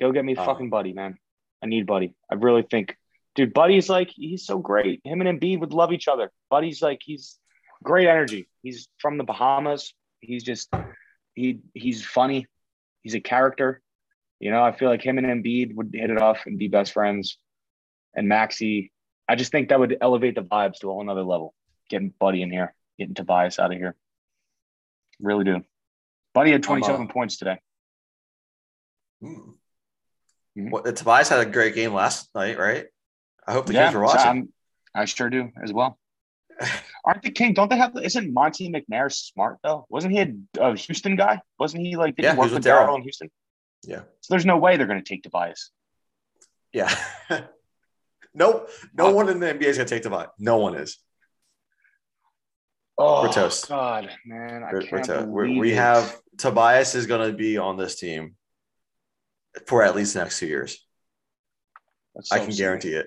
Go 0.00 0.12
get 0.12 0.24
me 0.24 0.34
Oh. 0.36 0.44
fucking 0.44 0.70
buddy, 0.70 0.92
man. 0.92 1.16
I 1.62 1.66
need 1.66 1.86
buddy. 1.86 2.14
I 2.30 2.34
really 2.34 2.62
think, 2.62 2.96
dude. 3.34 3.54
Buddy's 3.54 3.88
like 3.88 4.10
he's 4.10 4.44
so 4.44 4.58
great. 4.58 5.00
Him 5.04 5.20
and 5.20 5.40
Embiid 5.40 5.60
would 5.60 5.72
love 5.72 5.92
each 5.92 6.08
other. 6.08 6.30
Buddy's 6.50 6.82
like 6.82 7.00
he's 7.04 7.38
great 7.84 8.08
energy. 8.08 8.48
He's 8.62 8.88
from 8.98 9.16
the 9.16 9.24
Bahamas. 9.24 9.94
He's 10.20 10.42
just 10.42 10.72
he 11.34 11.60
he's 11.74 12.04
funny. 12.04 12.46
He's 13.02 13.14
a 13.14 13.20
character. 13.20 13.80
You 14.40 14.50
know, 14.50 14.62
I 14.62 14.72
feel 14.72 14.88
like 14.88 15.02
him 15.02 15.18
and 15.18 15.26
Embiid 15.26 15.74
would 15.74 15.90
hit 15.94 16.10
it 16.10 16.20
off 16.20 16.46
and 16.46 16.58
be 16.58 16.68
best 16.68 16.92
friends. 16.92 17.38
And 18.14 18.28
Maxey, 18.28 18.92
I 19.28 19.36
just 19.36 19.52
think 19.52 19.68
that 19.68 19.78
would 19.78 19.96
elevate 20.00 20.34
the 20.34 20.42
vibes 20.42 20.78
to 20.80 20.90
a 20.90 20.92
whole 20.92 21.04
nother 21.04 21.22
level. 21.22 21.54
Getting 21.88 22.12
Buddy 22.18 22.42
in 22.42 22.50
here, 22.50 22.74
getting 22.98 23.14
Tobias 23.14 23.58
out 23.58 23.72
of 23.72 23.78
here. 23.78 23.94
Really 25.20 25.44
do. 25.44 25.62
Buddy 26.34 26.50
had 26.52 26.62
27 26.62 27.06
uh, 27.08 27.12
points 27.12 27.36
today. 27.36 27.58
Hmm. 29.20 29.52
Mhm. 30.56 30.70
What, 30.70 30.96
Tobias 30.96 31.28
had 31.28 31.40
a 31.40 31.50
great 31.50 31.74
game 31.74 31.94
last 31.94 32.28
night, 32.34 32.58
right? 32.58 32.86
I 33.46 33.52
hope 33.52 33.66
the 33.66 33.72
yeah, 33.74 33.86
kids 33.86 33.94
were 33.94 34.02
watching. 34.02 34.20
I'm- 34.26 34.52
I 34.94 35.06
sure 35.06 35.30
do 35.30 35.50
as 35.62 35.72
well. 35.72 35.98
Aren't 37.04 37.22
the 37.22 37.30
King? 37.30 37.54
Don't 37.54 37.68
they 37.70 37.76
have? 37.76 37.96
Isn't 38.02 38.32
Monte 38.32 38.70
McNair 38.72 39.12
smart 39.12 39.58
though? 39.62 39.86
Wasn't 39.88 40.12
he 40.12 40.20
a, 40.20 40.32
a 40.60 40.76
Houston 40.76 41.16
guy? 41.16 41.40
Wasn't 41.58 41.84
he 41.84 41.96
like? 41.96 42.16
Did 42.16 42.24
Yeah, 42.24 42.32
he 42.32 42.38
work 42.38 42.44
was 42.46 42.52
with 42.54 42.64
Daryl. 42.64 42.96
In 42.96 43.02
Houston? 43.02 43.30
Yeah. 43.84 44.00
So 44.20 44.34
there's 44.34 44.46
no 44.46 44.58
way 44.58 44.76
they're 44.76 44.86
going 44.86 45.02
to 45.02 45.08
take 45.08 45.22
Tobias. 45.24 45.70
Yeah. 46.72 46.94
nope. 48.34 48.68
no 48.94 49.08
Uh, 49.08 49.12
one 49.12 49.28
in 49.28 49.40
the 49.40 49.46
NBA 49.46 49.62
is 49.64 49.76
gonna 49.76 49.88
take 49.88 50.02
Tobias. 50.02 50.30
No 50.38 50.58
one 50.58 50.74
is. 50.76 50.98
Oh, 52.98 53.22
We're 53.22 53.32
toast. 53.32 53.68
God, 53.68 54.10
man, 54.24 54.62
I 54.62 54.72
We're, 54.72 54.82
can't 54.82 55.04
to- 55.06 55.24
we're- 55.26 55.48
believe 55.48 55.60
we 55.60 55.72
it. 55.72 55.76
have 55.76 56.16
Tobias 56.38 56.94
is 56.94 57.06
gonna 57.06 57.32
be 57.32 57.58
on 57.58 57.76
this 57.76 57.96
team 57.98 58.36
for 59.66 59.82
at 59.82 59.96
least 59.96 60.14
the 60.14 60.20
next 60.20 60.38
two 60.38 60.46
years. 60.46 60.78
That's 62.14 62.30
I 62.32 62.38
can 62.44 62.54
guarantee 62.54 62.92
it. 62.94 63.06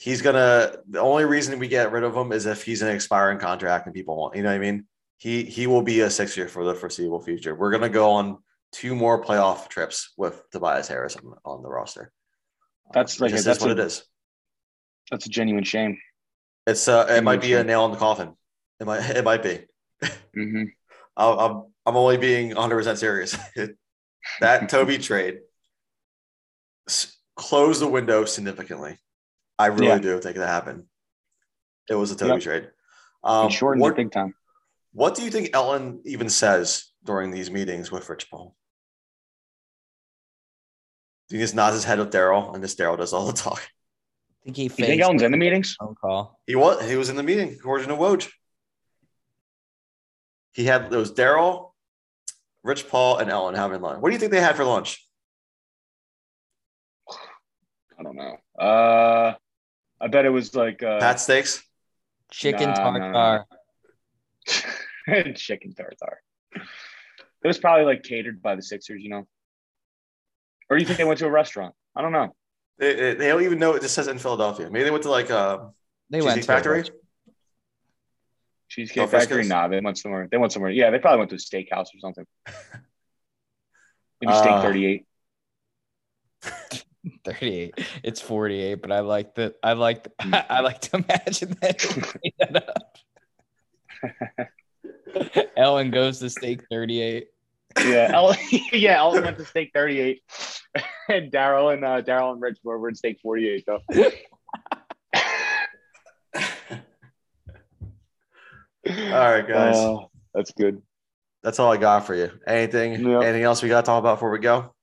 He's 0.00 0.22
gonna. 0.22 0.76
The 0.88 0.98
only 0.98 1.26
reason 1.26 1.58
we 1.58 1.68
get 1.68 1.92
rid 1.92 2.04
of 2.04 2.16
him 2.16 2.32
is 2.32 2.46
if 2.46 2.62
he's 2.64 2.80
an 2.80 2.88
expiring 2.88 3.38
contract 3.38 3.84
and 3.84 3.94
people 3.94 4.16
want. 4.16 4.34
You 4.34 4.42
know 4.42 4.48
what 4.48 4.54
I 4.54 4.58
mean? 4.58 4.86
He 5.18 5.44
he 5.44 5.66
will 5.66 5.82
be 5.82 6.00
a 6.00 6.08
Sixer 6.08 6.48
for 6.48 6.64
the 6.64 6.74
foreseeable 6.74 7.20
future. 7.20 7.54
We're 7.54 7.70
gonna 7.70 7.90
go 7.90 8.12
on 8.12 8.38
two 8.72 8.94
more 8.94 9.22
playoff 9.22 9.68
trips 9.68 10.14
with 10.16 10.42
Tobias 10.52 10.88
Harris 10.88 11.16
on, 11.16 11.34
on 11.44 11.62
the 11.62 11.68
roster. 11.68 12.12
That's 12.94 13.20
like 13.20 13.34
that's 13.34 13.60
what 13.60 13.68
a- 13.68 13.72
it 13.72 13.78
is. 13.78 14.02
That's 15.10 15.26
a 15.26 15.28
genuine 15.28 15.64
shame. 15.64 15.98
It's 16.66 16.88
uh, 16.88 17.06
it 17.10 17.22
might 17.22 17.42
be 17.42 17.52
a 17.52 17.62
nail 17.62 17.84
in 17.84 17.90
the 17.90 17.98
coffin. 17.98 18.32
It 18.80 18.86
might 18.86 19.06
it 19.10 19.22
might 19.22 19.42
be. 19.42 19.60
hmm 20.34 20.62
I'm 21.18 21.38
I'm, 21.38 21.62
I'm 21.84 21.96
only 21.98 22.16
being 22.16 22.54
100 22.54 22.74
percent 22.74 22.98
serious. 22.98 23.36
that 24.40 24.70
Toby 24.70 24.96
trade 24.96 25.40
closed 27.36 27.82
the 27.82 27.86
window 27.86 28.24
significantly. 28.24 28.96
I 29.60 29.66
really 29.66 29.88
Yeah. 29.88 29.98
do 29.98 30.18
think 30.20 30.36
that 30.38 30.46
happened. 30.48 30.84
It 31.90 31.94
was 31.94 32.10
a 32.10 32.16
Toby 32.16 32.32
Yep. 32.32 32.40
trade. 32.40 32.62
He 32.62 32.70
Um, 33.28 33.50
shortened 33.50 33.82
what, 33.82 33.94
big 33.94 34.10
time. 34.10 34.34
what 34.92 35.14
do 35.14 35.22
you 35.22 35.30
think 35.30 35.50
Elton 35.52 36.00
even 36.06 36.30
says 36.30 36.90
during 37.04 37.30
these 37.30 37.50
meetings 37.50 37.92
with 37.92 38.08
Rich 38.08 38.30
Paul? 38.30 38.56
Do 41.28 41.36
you 41.36 41.40
think 41.40 41.40
he 41.40 41.44
just 41.44 41.54
nods 41.54 41.74
his 41.74 41.84
head 41.84 41.98
with 41.98 42.10
Daryl 42.10 42.54
and 42.54 42.64
this 42.64 42.74
Daryl 42.74 42.96
does 42.96 43.12
all 43.12 43.26
the 43.26 43.34
talk? 43.34 43.60
I 43.60 44.44
think 44.44 44.56
he 44.56 44.62
You 44.62 44.68
think 44.70 44.86
faked 44.86 45.02
Elton's 45.02 45.22
in 45.22 45.30
the 45.30 45.36
meetings? 45.36 45.76
phone 45.78 45.94
call. 45.94 46.40
He 46.46 46.56
was 46.56 46.82
he 46.88 46.96
was 46.96 47.10
in 47.10 47.16
the 47.16 47.22
meeting, 47.22 47.52
according 47.52 47.88
to 47.88 47.94
Woj. 47.96 48.32
He 50.52 50.64
had 50.64 50.88
there 50.90 50.98
was 50.98 51.12
Daryl, 51.12 51.72
Rich 52.62 52.88
Paul 52.88 53.18
and 53.18 53.30
Elton 53.30 53.56
having 53.56 53.82
lunch? 53.82 54.00
What 54.00 54.08
do 54.08 54.14
you 54.14 54.18
think 54.18 54.32
they 54.32 54.40
had 54.40 54.56
for 54.56 54.64
lunch? 54.64 55.06
I 57.98 58.02
don't 58.02 58.16
know. 58.16 58.38
Uh, 58.58 59.34
I 60.00 60.08
bet 60.08 60.24
it 60.24 60.30
was 60.30 60.54
like 60.54 60.82
uh, 60.82 60.98
Pat 61.00 61.20
steaks. 61.20 61.62
Chicken 62.30 62.70
Nah, 62.70 62.90
nah, 62.90 63.12
tartar. 63.12 63.46
nah. 65.06 65.22
chicken 65.34 65.74
tartar. 65.74 66.22
It 66.54 67.46
was 67.48 67.58
probably 67.58 67.84
like 67.84 68.02
catered 68.02 68.40
by 68.42 68.54
the 68.54 68.62
Sixers, 68.62 69.02
you 69.02 69.10
know. 69.10 69.26
Or 70.68 70.76
do 70.76 70.82
you 70.82 70.86
think 70.86 70.98
they 70.98 71.04
went 71.04 71.18
to 71.18 71.26
a 71.26 71.30
restaurant? 71.30 71.74
I 71.96 72.02
don't 72.02 72.12
know. 72.12 72.34
They, 72.78 72.94
they, 72.94 73.14
they 73.14 73.28
don't 73.28 73.42
even 73.42 73.58
know 73.58 73.74
it 73.74 73.82
just 73.82 73.94
says 73.94 74.08
in 74.08 74.18
Philadelphia. 74.18 74.70
Maybe 74.70 74.84
they 74.84 74.90
went 74.90 75.02
to 75.02 75.10
like 75.10 75.30
uh, 75.30 75.68
They 76.10 76.20
went 76.22 76.36
Cheesecake 76.36 76.42
to 76.42 76.46
Factory. 76.46 76.76
restaurant. 76.78 77.00
Cheesecake 78.68 78.94
Del 78.96 79.06
Frisco's? 79.08 79.28
Factory? 79.28 79.46
Nah, 79.48 79.68
they 79.68 79.80
went 79.80 79.98
somewhere. 79.98 80.28
They 80.30 80.36
went 80.38 80.52
somewhere. 80.52 80.70
Yeah, 80.70 80.90
they 80.90 80.98
probably 81.00 81.18
went 81.18 81.30
to 81.30 81.36
a 81.36 81.38
steakhouse 81.38 81.86
or 81.94 81.98
something. 82.00 82.24
Maybe 84.20 84.32
steak 84.32 84.52
Uh, 84.52 84.62
38. 84.62 85.06
38. 87.24 87.74
It's 88.02 88.20
48, 88.20 88.74
but 88.76 88.92
I 88.92 89.00
like 89.00 89.34
that. 89.36 89.56
I 89.62 89.72
like. 89.72 90.08
I 90.20 90.60
like 90.60 90.80
to 90.82 90.96
imagine 90.96 91.56
that. 91.60 91.78
that 92.38 92.68
up. 92.68 92.96
Elton 95.56 95.90
goes 95.90 96.18
to 96.20 96.30
stake 96.30 96.62
38. 96.70 97.28
Yeah, 97.84 98.10
El- 98.12 98.36
yeah. 98.72 98.98
Elton 98.98 99.24
went 99.24 99.38
to 99.38 99.44
stake 99.44 99.70
38, 99.74 100.22
and 101.08 101.30
Daryl 101.30 101.72
and 101.72 101.84
uh, 101.84 102.02
Daryl 102.02 102.32
and 102.32 102.40
Rich 102.40 102.58
were, 102.64 102.78
were 102.78 102.88
in 102.88 102.94
stake 102.94 103.20
48 103.22 103.64
though. 103.66 103.80
all 103.92 104.02
right, 108.86 109.46
guys. 109.46 109.76
Oh, 109.76 110.10
that's 110.34 110.52
good. 110.52 110.82
That's 111.42 111.58
all 111.58 111.72
I 111.72 111.76
got 111.76 112.06
for 112.06 112.14
you. 112.14 112.30
Anything? 112.46 112.92
Yeah. 113.06 113.20
Anything 113.20 113.44
else 113.44 113.62
we 113.62 113.68
got 113.68 113.82
to 113.82 113.86
talk 113.86 114.00
about 114.00 114.16
before 114.16 114.30
we 114.30 114.40
go? 114.40 114.74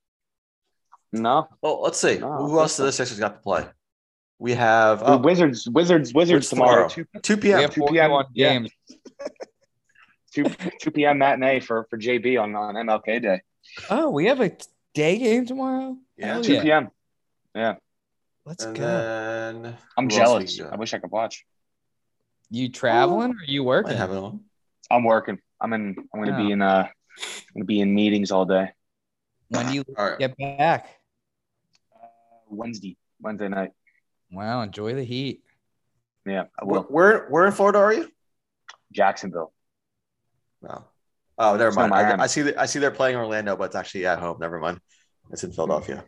No, 1.12 1.48
Well, 1.62 1.80
let's 1.82 1.98
see. 1.98 2.18
No, 2.18 2.32
Who 2.32 2.58
else 2.58 2.76
do 2.76 2.82
the 2.84 2.92
Sixers 2.92 3.18
got 3.18 3.34
to 3.34 3.40
play? 3.40 3.66
We 4.38 4.52
have 4.54 5.00
The 5.00 5.06
oh, 5.12 5.16
Wizards, 5.18 5.68
Wizards, 5.68 6.12
Wizards 6.12 6.14
Wizards 6.14 6.50
tomorrow. 6.50 6.88
tomorrow. 6.88 7.06
2, 7.22 7.22
2 7.22 7.36
We 7.36 7.40
p.m. 7.42 7.60
have 7.60 7.74
2 7.74 7.80
p.m. 7.90 8.10
41 8.10 8.24
Yeah. 8.34 8.52
games. 8.52 8.70
2, 10.34 10.44
2 10.80 10.90
p.m. 10.90 11.18
matinee 11.18 11.60
for, 11.60 11.86
for 11.90 11.98
JB 11.98 12.40
on, 12.40 12.54
on 12.54 12.74
MLK 12.74 13.22
Day. 13.22 13.40
Oh, 13.90 14.10
we 14.10 14.26
have 14.26 14.40
a 14.40 14.52
day 14.94 15.18
game 15.18 15.46
tomorrow. 15.46 15.96
Yeah. 16.16 16.26
Hell 16.34 16.44
2 16.44 16.52
yeah. 16.52 16.62
p.m. 16.62 16.88
Yeah. 17.54 17.74
Let's 18.44 18.64
And 18.64 18.76
go. 18.76 18.82
then 19.62 19.76
I'm 19.96 20.08
who 20.10 20.16
else 20.20 20.38
we 20.38 20.44
jealous. 20.56 20.72
I 20.72 20.76
wish 20.76 20.94
I 20.94 20.98
could 20.98 21.10
watch. 21.10 21.44
You 22.50 22.68
traveling 22.70 23.30
or 23.32 23.44
you 23.46 23.62
Might 23.62 23.66
working? 23.66 23.96
have 23.96 24.10
it 24.10 24.16
on. 24.16 24.40
I'm 24.90 25.04
working. 25.04 25.38
I'm 25.60 25.72
in. 25.72 25.96
I'm 26.14 26.20
going 26.20 26.28
to 26.28 26.36
be 26.36 26.50
Oh. 26.50 26.52
in. 26.52 26.62
Uh, 26.62 26.86
I'm 26.86 27.54
going 27.54 27.62
to 27.62 27.64
be 27.64 27.80
in 27.80 27.94
meetings 27.94 28.30
all 28.30 28.44
day. 28.44 28.70
When 29.48 29.66
do 29.66 29.72
you 29.72 29.84
All 29.96 30.10
right. 30.10 30.18
get 30.18 30.36
back? 30.36 30.97
Wednesday, 32.50 32.96
Wednesday 33.20 33.48
night. 33.48 33.70
Wow, 34.30 34.62
enjoy 34.62 34.94
the 34.94 35.04
heat. 35.04 35.42
Yeah, 36.26 36.44
I 36.60 36.64
Where, 36.64 36.80
will. 36.80 36.86
where 36.88 37.26
where 37.28 37.46
in 37.46 37.52
Florida 37.52 37.78
are 37.78 37.92
you? 37.92 38.10
Jacksonville. 38.92 39.52
No. 40.62 40.84
Oh, 41.38 41.52
never 41.52 41.68
It's 41.68 41.76
mind. 41.76 41.94
I, 41.94 42.22
I 42.22 42.26
see. 42.26 42.42
that- 42.42 42.58
I 42.58 42.66
see 42.66 42.78
they're 42.80 42.90
playing 42.90 43.16
Orlando, 43.16 43.56
but 43.56 43.64
it's 43.64 43.76
actually 43.76 44.06
at 44.06 44.18
home. 44.18 44.38
Never 44.40 44.58
mind. 44.58 44.80
It's 45.30 45.44
in 45.44 45.52
Philadelphia. 45.52 46.04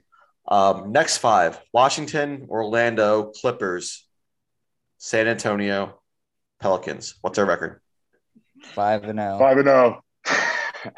Um, 0.48 0.92
next 0.92 1.18
five: 1.18 1.58
Washington, 1.72 2.46
Orlando, 2.50 3.26
Clippers, 3.30 4.06
San 4.98 5.28
Antonio, 5.28 6.00
Pelicans. 6.60 7.14
What's 7.20 7.36
their 7.36 7.46
record? 7.46 7.80
Five 8.74 9.04
and 9.04 9.20
oh. 9.20 9.38
Five 9.38 9.56
and 9.58 9.66
zero. 9.66 10.02
I 10.26 10.90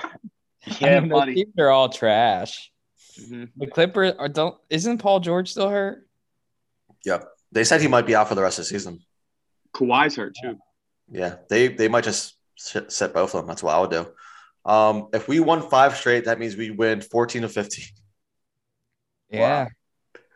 yeah, 0.81 1.01
mean, 1.01 1.09
those 1.11 1.21
buddy. 1.21 1.35
teams 1.35 1.55
are 1.59 1.71
all 1.71 1.89
trash. 1.91 2.72
Mhm. 3.19 3.51
The 3.57 3.67
Clippers 3.67 4.13
are 4.19 4.29
don't. 4.29 4.59
Isn't 4.71 4.99
Paul 4.99 5.21
George 5.21 5.51
still 5.51 5.69
hurt? 5.69 6.07
Yep. 7.05 7.29
They 7.53 7.65
said 7.65 7.81
he 7.81 7.89
might 7.89 8.07
be 8.07 8.15
out 8.15 8.29
for 8.29 8.35
the 8.35 8.43
rest 8.43 8.59
of 8.59 8.65
the 8.65 8.69
season. 8.71 9.01
Kawhi's 9.75 10.17
hurt 10.17 10.35
too. 10.41 10.59
Yeah, 11.11 11.37
they 11.49 11.69
they 11.69 11.89
might 11.89 12.05
just 12.05 12.35
sit, 12.57 12.91
sit 12.93 13.13
both 13.13 13.35
of 13.35 13.41
them. 13.41 13.47
That's 13.49 13.63
what 13.63 13.75
I 13.75 13.81
would 13.81 13.91
do. 13.91 14.07
Um, 14.65 15.09
if 15.13 15.29
we 15.29 15.41
won 15.41 15.69
five 15.69 15.97
straight, 15.97 16.25
that 16.27 16.39
means 16.39 16.57
we 16.57 16.71
win 16.71 17.01
fourteen 17.01 17.43
to 17.43 17.49
fifteen. 17.49 17.87
Yeah, 19.29 19.69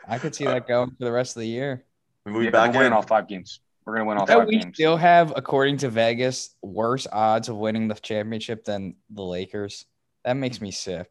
I 0.06 0.18
could 0.18 0.34
see 0.34 0.44
that 0.44 0.66
going 0.66 0.90
for 0.90 1.04
the 1.04 1.12
rest 1.12 1.36
of 1.36 1.40
the 1.40 1.48
year. 1.48 1.84
We 2.24 2.32
move 2.32 2.44
Yeah, 2.44 2.50
back 2.50 2.70
we're 2.72 2.78
winning 2.78 2.86
in. 2.88 2.92
all 2.94 3.02
five 3.02 3.28
games. 3.28 3.60
We're 3.84 3.94
gonna 3.94 4.06
win 4.06 4.18
all 4.18 4.26
That 4.26 4.38
five 4.38 4.48
we 4.48 4.58
games. 4.58 4.74
still 4.74 4.96
have, 4.96 5.32
according 5.36 5.76
to 5.78 5.88
Vegas, 5.90 6.54
worse 6.62 7.06
odds 7.10 7.48
of 7.48 7.56
winning 7.56 7.88
the 7.88 7.94
championship 7.94 8.64
than 8.64 8.96
the 9.10 9.22
Lakers. 9.22 9.86
That 10.24 10.34
makes 10.34 10.60
me 10.60 10.72
sick. 10.72 11.08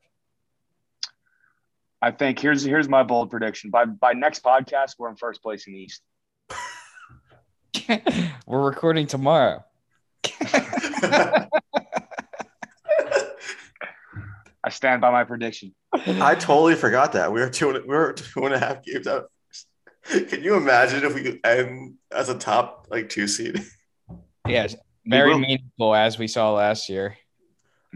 I 2.02 2.12
think 2.12 2.40
here's 2.40 2.64
here's 2.64 2.90
my 2.90 3.04
bold 3.04 3.32
prediction. 3.32 3.70
By 3.70 3.86
by 3.86 4.14
next 4.14 4.44
podcast, 4.44 4.96
we're 4.98 5.10
in 5.10 5.16
first 5.16 5.42
place 5.42 5.68
in 5.68 5.74
the 5.74 5.80
East. 5.80 6.02
We're 8.48 8.64
recording 8.64 9.06
tomorrow. 9.06 9.64
I 14.64 14.70
stand 14.70 15.02
by 15.02 15.12
my 15.12 15.24
prediction. 15.24 15.76
I 15.94 16.36
totally 16.36 16.76
forgot 16.76 17.14
that 17.14 17.32
we 17.32 17.40
were 17.42 17.50
two 17.50 17.72
we 17.74 17.82
were 17.82 18.14
two 18.14 18.46
and 18.46 18.54
a 18.54 18.60
half 18.60 18.84
games 18.84 19.08
out. 19.08 19.30
Can 20.04 20.44
you 20.44 20.56
imagine 20.56 21.04
if 21.04 21.14
we 21.14 21.24
could 21.24 21.40
end 21.44 21.96
as 22.12 22.30
a 22.30 22.38
top 22.38 22.88
like 22.90 23.10
two 23.10 23.28
seed? 23.28 23.64
Yes, 24.48 24.76
very 25.06 25.38
meaningful 25.38 25.94
as 25.94 26.18
we 26.18 26.28
saw 26.28 26.54
last 26.54 26.90
year. 26.90 27.18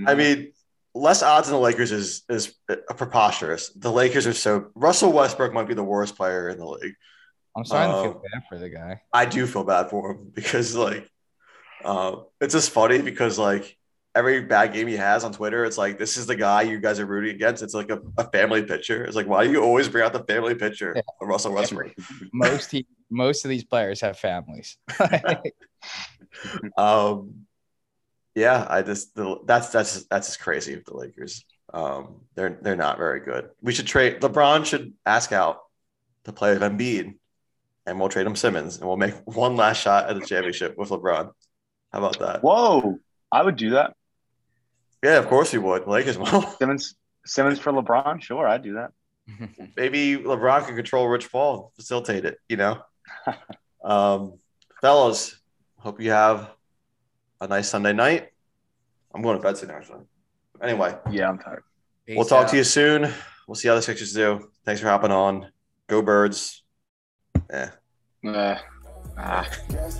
I 0.06 0.16
mean, 0.16 0.52
less 1.00 1.24
odds 1.24 1.48
than 1.48 1.56
the 1.56 1.62
Lakers 1.62 1.92
is 1.92 2.24
is 2.30 2.54
preposterous. 2.98 3.70
The 3.70 3.92
Lakers 3.92 4.28
are 4.28 4.34
so 4.34 4.72
Russell 4.76 5.12
Westbrook 5.14 5.54
might 5.54 5.68
be 5.68 5.74
the 5.74 5.84
worst 5.84 6.16
player 6.16 6.50
in 6.50 6.58
the 6.58 6.66
league. 6.68 6.96
I'm 7.56 7.66
starting 7.66 7.92
to 7.92 7.98
Um, 7.98 8.04
feel 8.04 8.22
bad 8.32 8.44
for 8.50 8.58
the 8.58 8.70
guy. 8.70 9.02
I 9.12 9.26
do 9.26 9.46
feel 9.48 9.64
bad 9.64 9.90
for 9.90 10.12
him 10.12 10.32
because 10.36 10.76
like 10.76 11.10
uh, 11.84 12.18
it's 12.42 12.54
just 12.54 12.72
funny 12.72 13.02
because 13.02 13.40
like 13.40 13.76
every 14.16 14.42
bad 14.42 14.74
game 14.74 14.88
he 14.88 14.98
has 14.98 15.24
on 15.24 15.32
Twitter, 15.32 15.64
it's 15.66 15.78
like 15.78 15.98
this 15.98 16.18
is 16.18 16.26
the 16.28 16.36
guy 16.36 16.62
you 16.64 16.80
guys 16.80 17.00
are 17.00 17.06
rooting 17.06 17.34
against. 17.36 17.64
It's 17.64 17.74
like 17.74 17.90
a, 17.90 18.00
a 18.18 18.30
family 18.32 18.64
picture. 18.64 19.04
It's 19.06 19.16
like 19.16 19.28
why 19.28 19.46
do 19.46 19.52
you 19.52 19.64
always 19.64 19.88
bring 19.88 20.04
out 20.04 20.14
the 20.14 20.24
family 20.24 20.56
picture 20.56 20.94
Yeah. 20.96 21.02
of 21.22 21.28
Russell 21.28 21.54
Westbrook? 21.54 21.94
Most 22.34 22.72
he, 22.72 22.86
most 23.10 23.46
of 23.46 23.50
these 23.50 23.64
players 23.64 24.02
have 24.02 24.18
families. 24.20 24.78
Um, 26.78 27.46
yeah, 28.40 28.66
I 28.70 28.82
just 28.82 29.16
the, 29.16 29.38
that's 29.46 29.70
that's 29.70 30.06
that's 30.06 30.28
just 30.28 30.40
crazy 30.40 30.76
with 30.76 30.86
the 30.86 30.96
Lakers. 30.96 31.44
Um, 31.74 32.22
they're 32.36 32.58
they're 32.62 32.76
not 32.76 32.98
very 32.98 33.20
good. 33.20 33.50
We 33.62 33.74
should 33.74 33.86
trade 33.86 34.22
LeBron 34.22 34.66
should 34.66 34.94
ask 35.06 35.32
out 35.32 35.60
to 36.24 36.32
play 36.32 36.54
with 36.54 36.62
Embiid, 36.62 37.16
and 37.86 38.00
we'll 38.00 38.10
trade 38.10 38.26
him 38.26 38.36
Simmons, 38.36 38.78
and 38.78 38.88
we'll 38.88 38.98
make 38.98 39.16
one 39.26 39.56
last 39.56 39.82
shot 39.82 40.10
at 40.10 40.20
the 40.20 40.26
championship 40.26 40.78
with 40.78 40.90
LeBron. 40.90 41.32
How 41.92 42.00
about 42.00 42.20
that? 42.20 42.42
Whoa, 42.42 43.00
I 43.32 43.44
would 43.44 43.58
do 43.58 43.72
that. 43.72 43.96
Yeah, 45.04 45.18
of 45.18 45.28
course 45.28 45.52
we 45.54 45.60
would. 45.60 45.86
The 45.86 45.90
Lakers 45.90 46.18
will. 46.18 46.42
Simmons 46.42 46.96
Simmons 47.26 47.60
for 47.60 47.74
LeBron. 47.74 48.22
Sure, 48.22 48.48
I'd 48.48 48.64
do 48.64 48.76
that. 48.76 48.92
Maybe 49.76 50.16
LeBron 50.18 50.66
can 50.66 50.76
control 50.76 51.08
Rich 51.08 51.32
Paul, 51.32 51.74
facilitate 51.76 52.26
it. 52.26 52.38
You 52.48 52.58
know, 52.58 52.82
um, 53.84 54.40
fellas. 54.82 55.36
Hope 55.82 56.02
you 56.02 56.12
have 56.12 56.50
a 57.42 57.48
nice 57.48 57.70
Sunday 57.70 57.94
night. 57.94 58.30
I'm 59.14 59.22
going 59.22 59.38
to 59.38 59.42
bed 59.44 59.58
soon, 59.58 59.72
actually. 59.72 60.02
Anyway, 60.62 60.96
Yeah, 61.10 61.30
I'm 61.30 61.40
tired. 61.40 61.64
we'll 62.08 62.26
talk 62.26 62.48
to 62.50 62.58
you 62.58 62.64
soon. 62.64 63.12
We'll 63.48 63.56
see 63.56 63.68
how 63.68 63.76
the 63.76 63.82
Sixers 63.82 64.14
do. 64.14 64.50
Thanks 64.66 64.82
for 64.82 64.88
hopping 64.88 65.12
on. 65.12 65.48
Go 65.88 66.02
Birds. 66.02 66.64
Yeah. 67.50 67.72
Uh, 68.26 68.56
ah, 69.18 69.50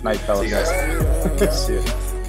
night, 0.04 0.18
fellas. 0.18 0.48
See 0.48 0.54
you 0.54 1.38
guys. 1.38 1.66
See 1.66 1.76
ya. 1.76 2.19